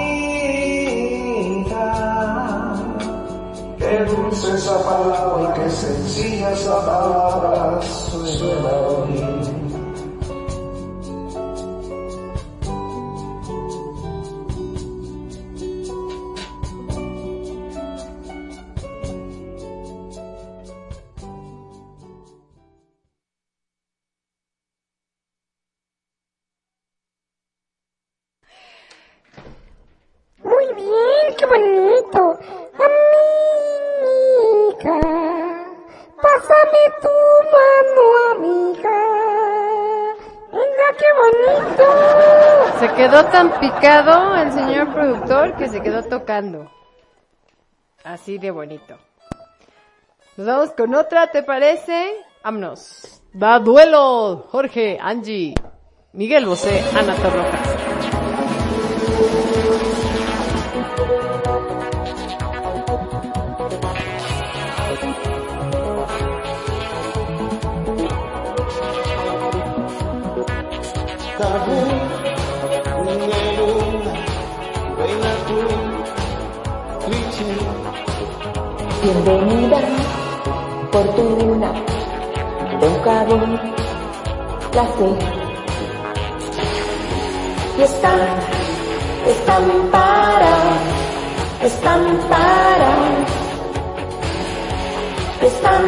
Qué 3.78 4.04
dulce 4.04 4.54
esa 4.54 4.82
palabra 4.82 5.54
qué 5.54 5.70
sencilla 5.70 6.50
esa 6.52 6.84
palabra 6.84 7.80
suena 7.82 8.72
hoy. 8.88 9.35
Tan 43.86 44.04
picado 44.04 44.36
el 44.36 44.52
señor 44.52 44.92
productor 44.92 45.56
que 45.56 45.68
se 45.68 45.80
quedó 45.80 46.02
tocando. 46.02 46.70
Así 48.04 48.38
de 48.38 48.50
bonito. 48.50 48.98
Nos 50.36 50.46
vamos 50.46 50.70
con 50.72 50.94
otra, 50.94 51.30
¿te 51.30 51.42
parece? 51.42 52.12
Vámonos. 52.42 53.22
Va 53.40 53.58
duelo, 53.58 54.46
Jorge, 54.50 54.98
Angie, 55.00 55.54
Miguel 56.12 56.46
Bosé, 56.46 56.82
Ana 56.96 57.14
Torrojas. 57.14 57.95
Bienvenida, 79.06 79.78
fortuna, 80.90 81.70
Don 82.80 82.94
Cabo, 83.04 83.38
placer. 84.72 85.18
Y 87.78 87.82
están, 87.82 88.20
están 89.28 89.64
para, 89.92 90.54
están 91.62 92.02
para, 92.28 92.92
están, 95.40 95.82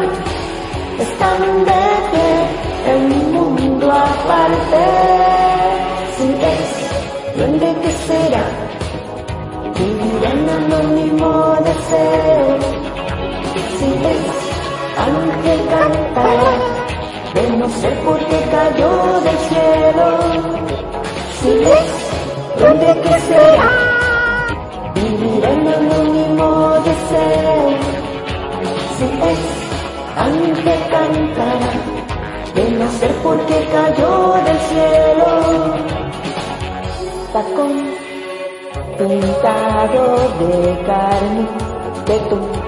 están 0.97 1.65
de 1.65 1.83
pie, 2.11 2.93
el 2.93 3.01
mundo 3.33 3.91
aparte. 3.91 4.85
Si 6.15 6.27
es, 6.53 7.37
¿dónde 7.37 7.67
que 7.81 7.91
será? 8.07 8.45
Vivir 9.77 10.23
en 10.23 10.49
anónimo 10.49 11.57
deseo. 11.65 12.78
Si 13.79 13.85
es, 13.85 14.23
ángel 14.97 15.61
cantará, 15.69 16.51
de 17.33 17.57
no 17.57 17.69
ser 17.69 17.97
porque 18.05 18.37
cayó 18.51 19.21
del 19.21 19.37
cielo. 19.49 20.07
Si 21.39 21.51
es, 21.63 21.89
¿dónde 22.59 23.01
que 23.01 23.19
será? 23.21 23.71
Vivir 24.95 25.45
en 25.45 25.67
anónimo 25.67 26.47
deseo. 26.87 27.55
Si 28.97 29.07
es, 29.31 29.41
ángel 30.17 30.81
cantará, 30.91 31.71
de 32.55 32.71
no 32.71 32.91
ser 32.99 33.13
porque 33.23 33.67
cayó 33.71 34.33
del 34.45 34.59
cielo. 34.69 35.29
Tacón 37.31 38.09
pintado 38.97 40.17
de 40.39 40.83
carne 40.85 41.47
de 42.05 42.19
tu 42.29 42.58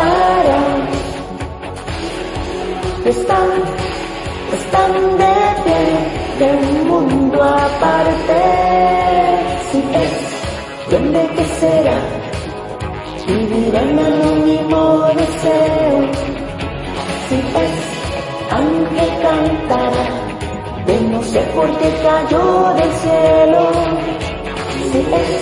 para, 0.00 0.60
están, 3.04 3.50
están 4.58 4.92
de 5.20 5.36
pie 5.64 5.82
del 6.40 6.62
mundo 6.90 7.42
aparte. 7.42 8.40
Si 9.70 9.78
es, 10.04 10.14
¿dónde 10.90 11.22
que 11.36 11.44
será? 11.60 11.98
Vivir 13.26 13.74
en 13.74 13.98
anónimo 13.98 14.80
deseo. 15.18 16.00
Si 17.28 17.38
es, 17.64 17.76
ángel 18.62 19.10
cantará, 19.24 20.06
de 20.86 21.00
no 21.12 21.22
sé 21.22 21.40
por 21.54 21.68
qué 21.78 21.90
cayó 22.06 22.74
del 22.78 22.92
cielo. 23.02 23.62
Si 24.90 25.00
es, 25.22 25.34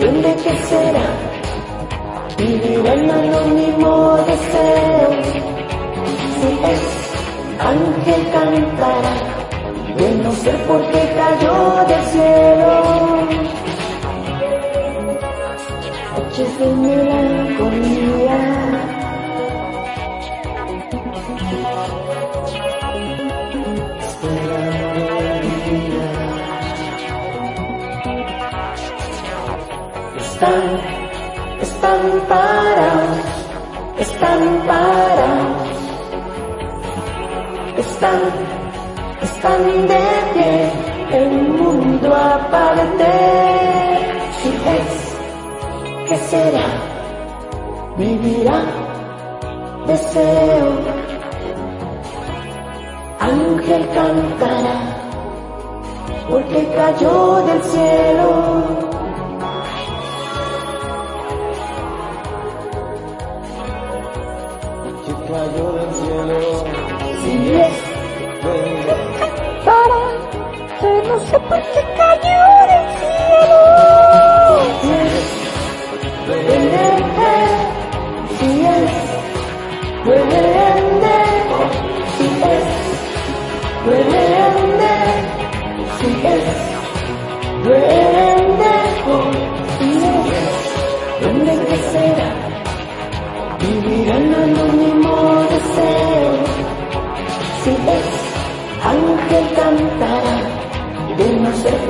¿dónde 0.00 0.30
que 0.42 0.52
será? 0.70 1.29
Vivir 2.40 2.86
en 2.86 3.10
anónimo 3.10 4.16
deseo. 4.26 5.10
Si 6.36 6.48
es, 6.72 6.82
ángel 7.58 8.22
cantará, 8.32 9.14
de 9.94 10.08
no 10.22 10.32
sé 10.32 10.52
por 10.66 10.80
qué 10.90 11.02
cayó 11.18 11.84
del 11.86 12.04
cielo. 12.12 12.72
Noches 16.16 16.58
de 16.58 16.66
melancolía. 16.76 18.40
Están, 30.16 30.89
están 33.98 34.66
parados, 34.66 35.68
están, 37.76 38.20
están 39.22 39.62
de 39.88 40.04
pie, 40.32 40.72
el 41.12 41.48
mundo 41.48 42.14
aparte. 42.14 43.12
Si 44.40 44.48
es, 44.48 44.92
¿qué 46.08 46.16
será? 46.30 46.68
Vivirá, 47.98 48.62
deseo, 49.86 50.70
ángel 53.20 53.88
cantará, 53.94 54.76
porque 56.30 56.68
cayó 56.74 57.42
del 57.46 57.62
cielo. 57.62 58.89
Del 72.70 72.84
cielo. 72.98 73.60
Si 74.80 74.90
es, 74.90 75.24
Venga, 76.26 76.86
Para, 77.16 77.40
porque 80.04 80.36
cayó 80.36 80.36
del 80.36 80.36
cielo. 80.38 80.40
Duende, 80.64 81.06
si 81.08 81.30
es, 81.70 81.74
duende, 81.74 81.86
si 82.16 82.26
es, 82.52 82.66
duende, 83.84 84.92
si 85.98 86.10
es, 86.26 86.46
duende, 87.64 88.74
si 89.78 89.88
es, 89.98 90.54
duende 91.20 91.54
que 91.66 91.76
será, 91.92 92.30
vivir 93.60 94.08
en 94.08 94.26
anónimo 94.34 95.14
deseo, 95.50 96.32
si 97.64 97.70
es, 97.70 98.08
ángel 98.84 99.46
cantará, 99.54 100.19
de 100.19 100.19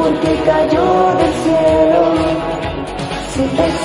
no 0.00 0.06
sé 0.06 0.12
por 0.12 0.20
qué 0.20 0.34
cayó 0.44 1.14
del 1.16 1.34
cielo, 1.42 2.14
si 3.32 3.42
es, 3.42 3.78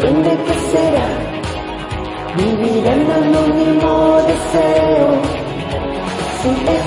duende 0.00 0.32
que 0.44 0.54
será, 0.72 1.08
vivir 2.36 2.86
en 2.86 3.10
anónimo 3.10 4.22
deseo, 4.26 5.22
si 6.42 6.50
es, 6.50 6.86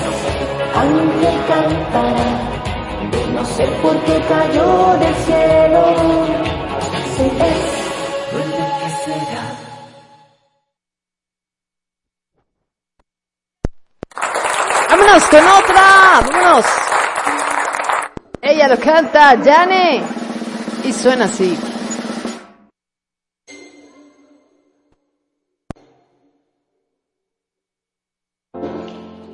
ángel 0.76 1.38
cantará, 1.48 2.30
de 3.10 3.26
no 3.32 3.44
sé 3.44 3.64
por 3.82 3.96
qué 4.04 4.20
cayó 4.28 4.96
del 4.98 5.14
cielo, 5.26 5.82
si 7.16 7.24
es, 7.24 7.60
duende 8.32 8.64
que 8.80 8.88
será. 9.04 9.44
Vámonos 14.88 15.24
con 15.24 15.44
otra, 15.48 15.84
vámonos. 16.30 16.91
Ella 18.62 18.76
lo 18.76 18.80
canta, 18.80 19.36
Jane. 19.42 20.04
Y 20.84 20.92
suena 20.92 21.24
así. 21.24 21.58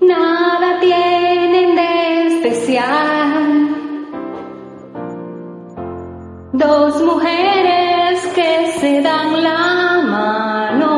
Nada 0.01 0.81
tienen 0.81 1.77
de 1.77 2.27
especial. 2.29 3.69
Dos 6.55 7.03
mujeres 7.03 8.27
que 8.35 8.73
se 8.81 9.03
dan 9.03 9.43
la 9.43 10.03
mano. 10.07 10.98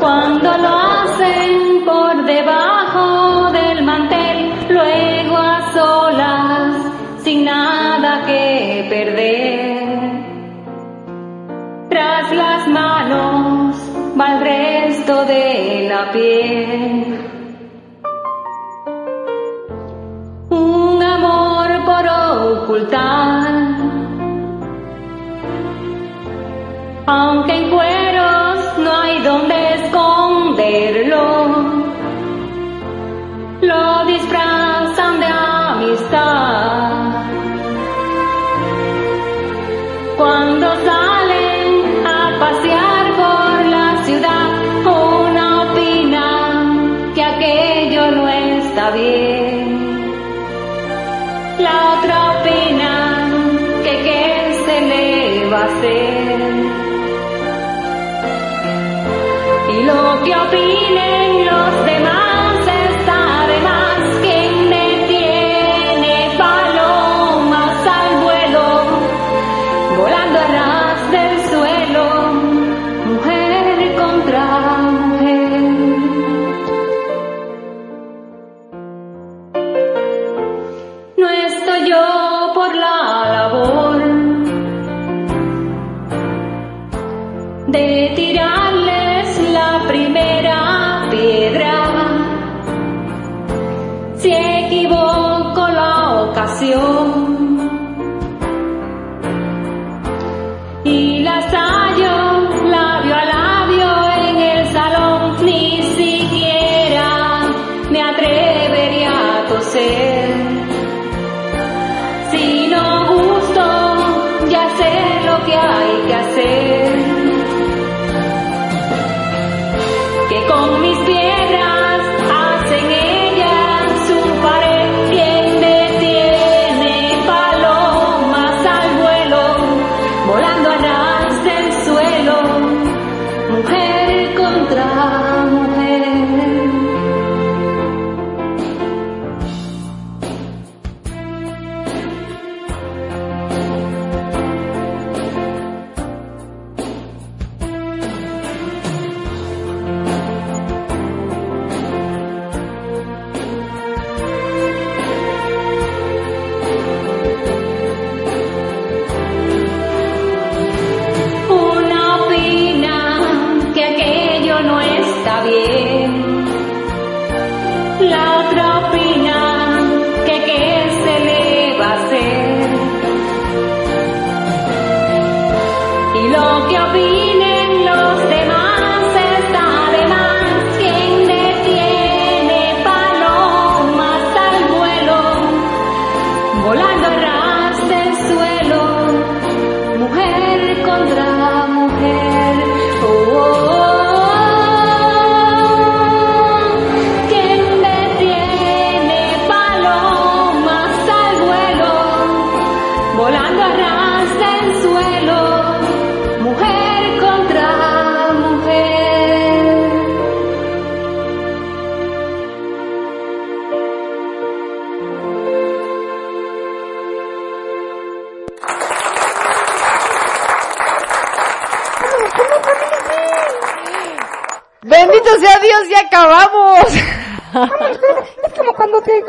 Cuando 0.00 0.56
lo 0.56 0.68
hacen 0.68 1.84
por 1.84 2.24
debajo 2.24 3.52
del 3.52 3.84
mantel, 3.84 4.50
luego 4.70 5.36
a 5.36 5.72
solas, 5.74 6.74
sin 7.22 7.44
nada 7.44 8.24
que 8.24 8.86
perder. 8.88 9.90
Tras 11.90 12.32
las 12.32 12.68
manos 12.68 13.76
va 14.18 14.36
el 14.36 14.40
resto 14.40 15.24
de 15.26 15.86
la 15.90 16.10
piel. 16.12 17.20
Un 20.48 21.02
amor 21.02 21.68
por 21.84 22.62
ocultar. 22.62 23.52
Aunque 27.06 27.54
en 27.54 27.70
cueros 27.70 28.49
no 28.90 29.00
hay 29.02 29.22
donde 29.22 29.74
esconderlo. 29.74 31.24
Lo 33.70 34.04
disfrazan 34.06 35.20
de 35.20 35.26
amistad. 35.26 36.90
Cuando 40.16 40.66
salen 40.88 42.06
a 42.16 42.20
pasear 42.42 43.04
por 43.22 43.50
la 43.76 43.88
ciudad, 44.06 44.48
una 44.86 45.46
opina 45.64 46.26
que 47.14 47.22
aquello 47.22 48.10
no 48.16 48.28
está 48.28 48.90
bien. 48.90 49.60
La 51.66 51.76
otra 51.94 52.16
opina 52.34 52.92
que 53.84 53.94
qué 54.06 54.24
se 54.64 54.76
le 54.90 55.50
va 55.50 55.60
a 55.60 55.64
hacer. 55.66 56.89
Y 59.80 59.82
lo 59.84 60.22
que 60.22 60.89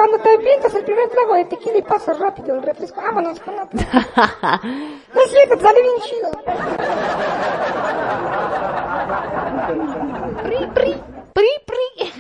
cuando 0.02 0.18
te, 0.18 0.34
avientas 0.34 0.74
el 0.74 0.84
primer 0.84 1.10
trago 1.10 1.36
de 1.36 1.46
tequila 1.46 1.78
y 1.78 1.82
pasas 1.84 2.18
rápido 2.18 2.56
el 2.56 2.64
refresco. 2.64 3.00
Vámonos 3.02 3.40
con 3.40 3.60
otro. 3.60 3.80
No 5.14 5.22
es 5.22 5.32
cierto, 5.32 5.58
te 5.58 5.62
sale 5.62 5.82
bien 5.82 5.96
chido. 6.02 6.32
Pri, 10.42 10.68
pri, 10.74 10.96
pri, 11.34 11.50
pri. 11.68 12.12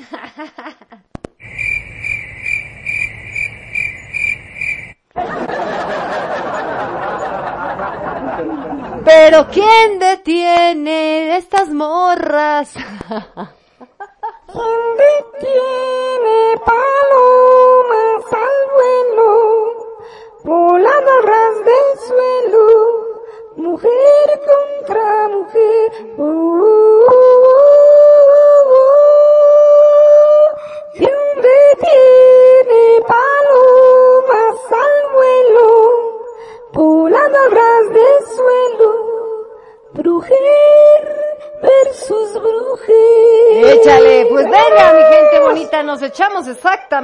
Pero 9.05 9.47
¿quién 9.47 9.99
detiene 9.99 11.37
estas 11.37 11.69
morras? 11.69 12.75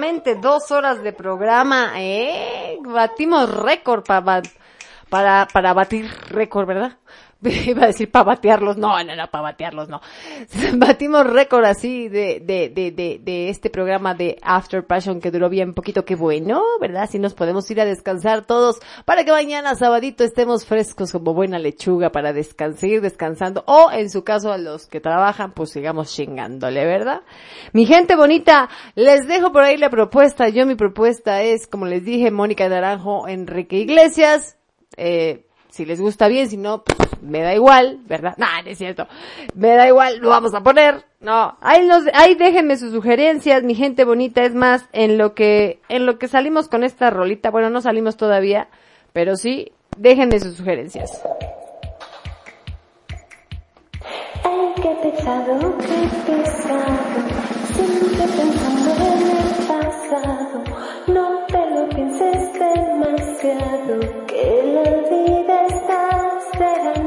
exactamente 0.08 0.36
dos 0.36 0.72
horas 0.72 1.04
de 1.04 1.12
programa, 1.12 1.92
eh, 1.98 2.78
batimos 2.82 3.50
récord 3.50 4.04
para, 4.04 4.42
para, 5.10 5.48
para 5.52 5.74
batir 5.74 6.10
récord, 6.30 6.68
¿verdad? 6.68 6.98
Iba 7.68 7.84
a 7.84 7.88
decir 7.88 8.10
para 8.12 8.26
batearlos, 8.26 8.78
no, 8.78 9.04
no, 9.04 9.16
no, 9.16 9.28
para 9.28 9.44
batearlos, 9.44 9.90
no. 9.90 10.02
Batimos 10.76 11.28
récord 11.28 11.66
así 11.66 12.10
de, 12.10 12.40
de, 12.40 12.70
de, 12.70 12.92
de, 12.92 13.20
de 13.22 13.50
este 13.50 13.70
programa 13.70 14.14
de 14.14 14.38
After 14.42 14.86
Passion 14.86 15.22
que 15.22 15.32
duró 15.32 15.50
bien 15.50 15.74
poquito, 15.74 16.04
qué 16.06 16.16
bueno, 16.16 16.64
¿verdad? 16.82 17.04
Así 17.04 17.20
nos 17.20 17.34
podemos 17.34 17.70
ir 17.70 17.80
a 17.82 17.86
descansar 17.86 18.46
todos 18.46 18.80
para 19.06 19.24
que 19.24 19.32
mañana 19.32 19.76
sabadito 19.76 20.24
estemos 20.24 20.66
frescos 20.66 21.12
como 21.12 21.34
buena 21.34 21.60
lechuga 21.60 22.12
para 22.12 22.34
descansar, 22.34 22.80
seguir 22.80 23.02
descansando 23.02 23.64
o 23.68 23.92
en 23.92 24.10
su 24.10 24.24
caso 24.24 24.52
a 24.52 24.58
los 24.58 24.88
que 24.88 25.00
trabajan 25.00 25.52
pues 25.52 25.72
sigamos 25.72 26.14
chingándole, 26.14 26.86
¿verdad? 26.86 27.22
Mi 27.74 27.86
gente 27.86 28.16
bonita, 28.16 28.70
les 28.96 29.28
dejo 29.28 29.52
por 29.52 29.64
ahí 29.64 29.78
la 29.78 29.90
propuesta, 29.90 30.50
yo 30.50 30.66
mi 30.66 30.76
propuesta 30.76 31.42
es, 31.42 31.68
como 31.68 31.86
les 31.86 32.04
dije, 32.04 32.32
Mónica 32.32 32.68
Naranjo, 32.68 33.28
Enrique 33.28 33.78
Iglesias, 33.78 34.58
eh, 34.96 35.47
si 35.78 35.86
les 35.86 36.02
gusta 36.02 36.28
bien, 36.28 36.50
si 36.50 36.58
no, 36.58 36.84
pues, 36.84 36.98
me 37.22 37.44
da 37.44 37.54
igual, 37.54 38.00
¿verdad? 38.08 38.34
No, 38.38 38.48
no 38.64 38.70
es 38.70 38.78
cierto. 38.80 39.08
Me 39.54 39.76
da 39.76 39.88
igual, 39.88 40.18
lo 40.18 40.30
vamos 40.30 40.56
a 40.56 40.64
poner. 40.64 41.06
No, 41.20 41.56
ahí 41.62 42.36
déjenme 42.36 42.78
sus 42.78 42.92
sugerencias, 42.92 43.64
mi 43.64 43.76
gente 43.76 44.04
bonita. 44.04 44.44
Es 44.44 44.56
más, 44.56 44.90
en 44.92 45.20
lo 45.20 45.36
que, 45.36 45.80
en 45.88 46.08
lo 46.08 46.18
que 46.18 46.28
salimos 46.28 46.68
con 46.68 46.84
esta 46.84 47.12
rolita, 47.12 47.52
bueno, 47.52 47.70
no 47.70 47.82
salimos 47.82 48.18
todavía, 48.18 48.70
pero 49.14 49.36
sí, 49.36 49.72
déjenme 49.98 50.40
sus 50.40 50.56
sugerencias. 50.56 51.22
Ay, 54.44 54.74
qué 54.82 54.98
pesado, 55.04 55.78
qué 55.78 56.32
pesado, 56.32 57.20
siempre 57.74 58.26
pensando 58.36 58.92
en 59.06 59.22
el 59.30 59.68
pasado. 59.68 60.64
No 61.08 61.46
te 61.48 61.70
lo 61.70 61.90
pienses 61.90 62.54
demasiado, 62.54 64.26
que 64.28 64.64
la 64.74 64.92
vida 65.10 65.37
está 66.60 67.07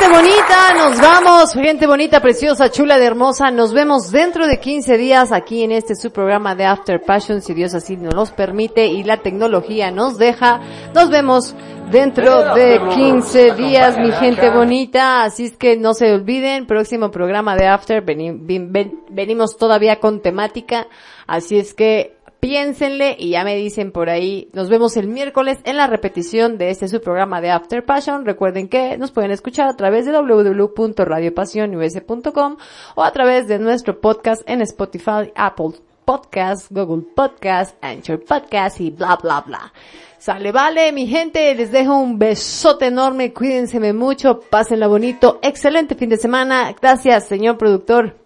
gente 0.00 0.16
bonita, 0.16 0.74
nos 0.78 1.00
vamos, 1.00 1.52
gente 1.52 1.86
bonita, 1.86 2.20
preciosa, 2.20 2.70
chula, 2.70 2.98
de 2.98 3.04
hermosa, 3.06 3.50
nos 3.50 3.72
vemos 3.72 4.10
dentro 4.10 4.46
de 4.46 4.58
15 4.58 4.96
días 4.96 5.32
aquí 5.32 5.62
en 5.62 5.72
este 5.72 5.94
su 5.94 6.10
programa 6.10 6.54
de 6.54 6.64
After 6.64 7.00
Passion, 7.02 7.42
si 7.42 7.52
Dios 7.54 7.74
así 7.74 7.96
nos 7.96 8.14
los 8.14 8.30
permite 8.30 8.86
y 8.86 9.02
la 9.04 9.18
tecnología 9.18 9.90
nos 9.90 10.16
deja. 10.16 10.60
Nos 10.94 11.10
vemos 11.10 11.54
dentro 11.90 12.54
de 12.54 12.80
15 12.94 13.54
días, 13.54 13.98
mi 13.98 14.10
gente 14.12 14.48
bonita, 14.50 15.22
así 15.22 15.46
es 15.46 15.56
que 15.56 15.76
no 15.76 15.92
se 15.94 16.12
olviden, 16.14 16.66
próximo 16.66 17.10
programa 17.10 17.56
de 17.56 17.66
After, 17.66 18.02
veni- 18.04 18.32
ven- 18.40 18.72
ven- 18.72 19.00
venimos 19.10 19.56
todavía 19.56 19.96
con 20.00 20.20
temática, 20.22 20.86
así 21.26 21.58
es 21.58 21.74
que 21.74 22.16
piénsenle 22.40 23.14
y 23.18 23.30
ya 23.30 23.42
me 23.44 23.56
dicen 23.56 23.90
por 23.92 24.10
ahí. 24.10 24.48
Nos 24.52 24.68
vemos 24.68 24.96
el 24.96 25.06
miércoles 25.06 25.58
en 25.64 25.76
la 25.76 25.86
repetición 25.86 26.58
de 26.58 26.70
este 26.70 26.88
su 26.88 27.00
programa 27.00 27.40
de 27.40 27.50
After 27.50 27.84
Passion. 27.84 28.24
Recuerden 28.24 28.66
que 28.68 28.98
nos 28.98 29.12
pueden 29.12 29.30
escuchar 29.30 29.68
a 29.68 29.76
través 29.76 30.06
de 30.06 30.12
www.radiopasionus.com 30.12 32.56
o 32.96 33.04
a 33.04 33.12
través 33.12 33.46
de 33.46 33.58
nuestro 33.58 34.00
podcast 34.00 34.42
en 34.46 34.62
Spotify, 34.62 35.30
Apple 35.36 35.72
Podcast, 36.04 36.70
Google 36.70 37.04
Podcast, 37.14 37.76
Anchor 37.82 38.24
Podcast 38.24 38.80
y 38.80 38.90
bla 38.90 39.16
bla 39.16 39.42
bla. 39.42 39.72
Sale, 40.18 40.50
vale, 40.52 40.92
mi 40.92 41.06
gente, 41.06 41.54
les 41.54 41.72
dejo 41.72 41.96
un 41.96 42.18
besote 42.18 42.84
enorme, 42.86 43.32
cuídense 43.32 43.80
mucho, 43.94 44.40
pásenla 44.50 44.86
bonito, 44.86 45.38
excelente 45.40 45.94
fin 45.94 46.10
de 46.10 46.18
semana, 46.18 46.74
gracias 46.78 47.26
señor 47.26 47.56
productor. 47.56 48.19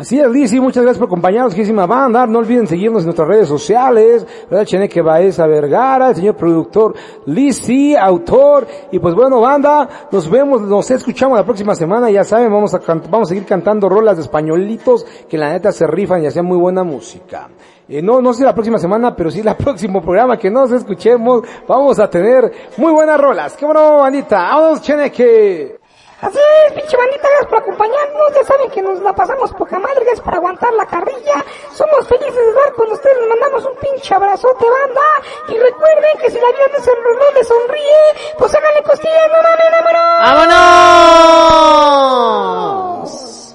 Así 0.00 0.18
es, 0.18 0.30
Lizzy, 0.30 0.58
muchas 0.60 0.82
gracias 0.82 0.98
por 0.98 1.08
acompañarnos, 1.08 1.52
querísima 1.52 1.84
banda. 1.84 2.26
No 2.26 2.38
olviden 2.38 2.66
seguirnos 2.66 3.02
en 3.02 3.08
nuestras 3.08 3.28
redes 3.28 3.46
sociales, 3.46 4.26
¿verdad? 4.48 4.64
Cheneque 4.64 5.02
Baeza 5.02 5.46
Vergara, 5.46 6.08
el 6.08 6.14
señor 6.14 6.36
productor 6.36 6.94
Lizzy, 7.26 7.94
autor. 7.94 8.66
Y 8.92 8.98
pues 8.98 9.14
bueno, 9.14 9.42
banda, 9.42 9.86
nos 10.10 10.30
vemos, 10.30 10.62
nos 10.62 10.90
escuchamos 10.90 11.36
la 11.36 11.44
próxima 11.44 11.74
semana. 11.74 12.10
Ya 12.10 12.24
saben, 12.24 12.50
vamos 12.50 12.72
a, 12.72 12.78
vamos 13.10 13.28
a 13.28 13.34
seguir 13.34 13.44
cantando 13.44 13.90
rolas 13.90 14.16
de 14.16 14.22
españolitos 14.22 15.04
que 15.28 15.36
la 15.36 15.52
neta 15.52 15.70
se 15.70 15.86
rifan 15.86 16.24
y 16.24 16.28
hacen 16.28 16.46
muy 16.46 16.56
buena 16.56 16.82
música. 16.82 17.50
Eh, 17.86 18.00
no, 18.00 18.22
no 18.22 18.32
sé 18.32 18.42
la 18.44 18.54
próxima 18.54 18.78
semana, 18.78 19.14
pero 19.14 19.30
sí 19.30 19.40
el 19.40 19.54
próximo 19.58 20.00
programa 20.00 20.38
que 20.38 20.50
nos 20.50 20.72
escuchemos, 20.72 21.42
vamos 21.68 21.98
a 21.98 22.08
tener 22.08 22.50
muy 22.78 22.90
buenas 22.90 23.20
rolas. 23.20 23.54
¡Qué 23.54 23.66
bueno, 23.66 23.98
bandita! 23.98 24.38
¡Vamos, 24.38 24.80
Cheneque! 24.80 25.79
Así 26.22 26.38
es, 26.66 26.72
pinche 26.74 26.96
bandita, 26.96 27.28
gracias 27.28 27.48
por 27.48 27.58
acompañarnos. 27.58 28.34
Ya 28.34 28.44
saben 28.44 28.70
que 28.70 28.82
nos 28.82 29.00
la 29.00 29.14
pasamos 29.14 29.52
poca 29.54 29.78
madre, 29.78 30.00
gracias 30.00 30.20
por 30.20 30.34
aguantar 30.34 30.72
la 30.74 30.84
carrilla. 30.86 31.44
Somos 31.72 32.06
felices 32.06 32.34
de 32.34 32.48
estar 32.50 32.72
con 32.74 32.92
ustedes, 32.92 33.16
les 33.20 33.28
mandamos 33.28 33.64
un 33.64 33.74
pinche 33.76 34.14
abrazote, 34.14 34.66
banda. 34.68 35.00
Y 35.48 35.58
recuerden 35.58 36.18
que 36.20 36.30
si 36.30 36.38
la 36.38 36.48
vida 36.48 36.68
no, 36.68 36.78
no 37.14 37.30
les 37.34 37.48
sonríe, 37.48 38.34
pues 38.38 38.54
háganle 38.54 38.82
costillas, 38.82 39.28
no 39.28 39.42
mames, 39.42 39.70
vámonos. 39.72 40.20
¡Vámonos! 42.20 43.49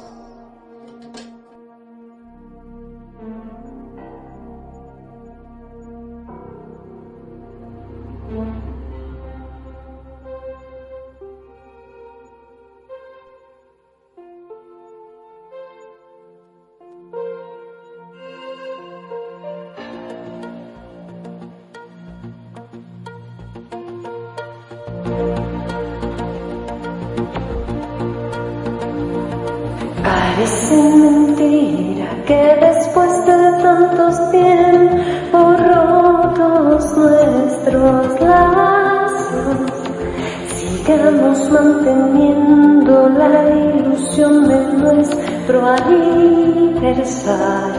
Nuestro 45.45 45.63
aniversario. 45.67 47.35
La 47.65 47.74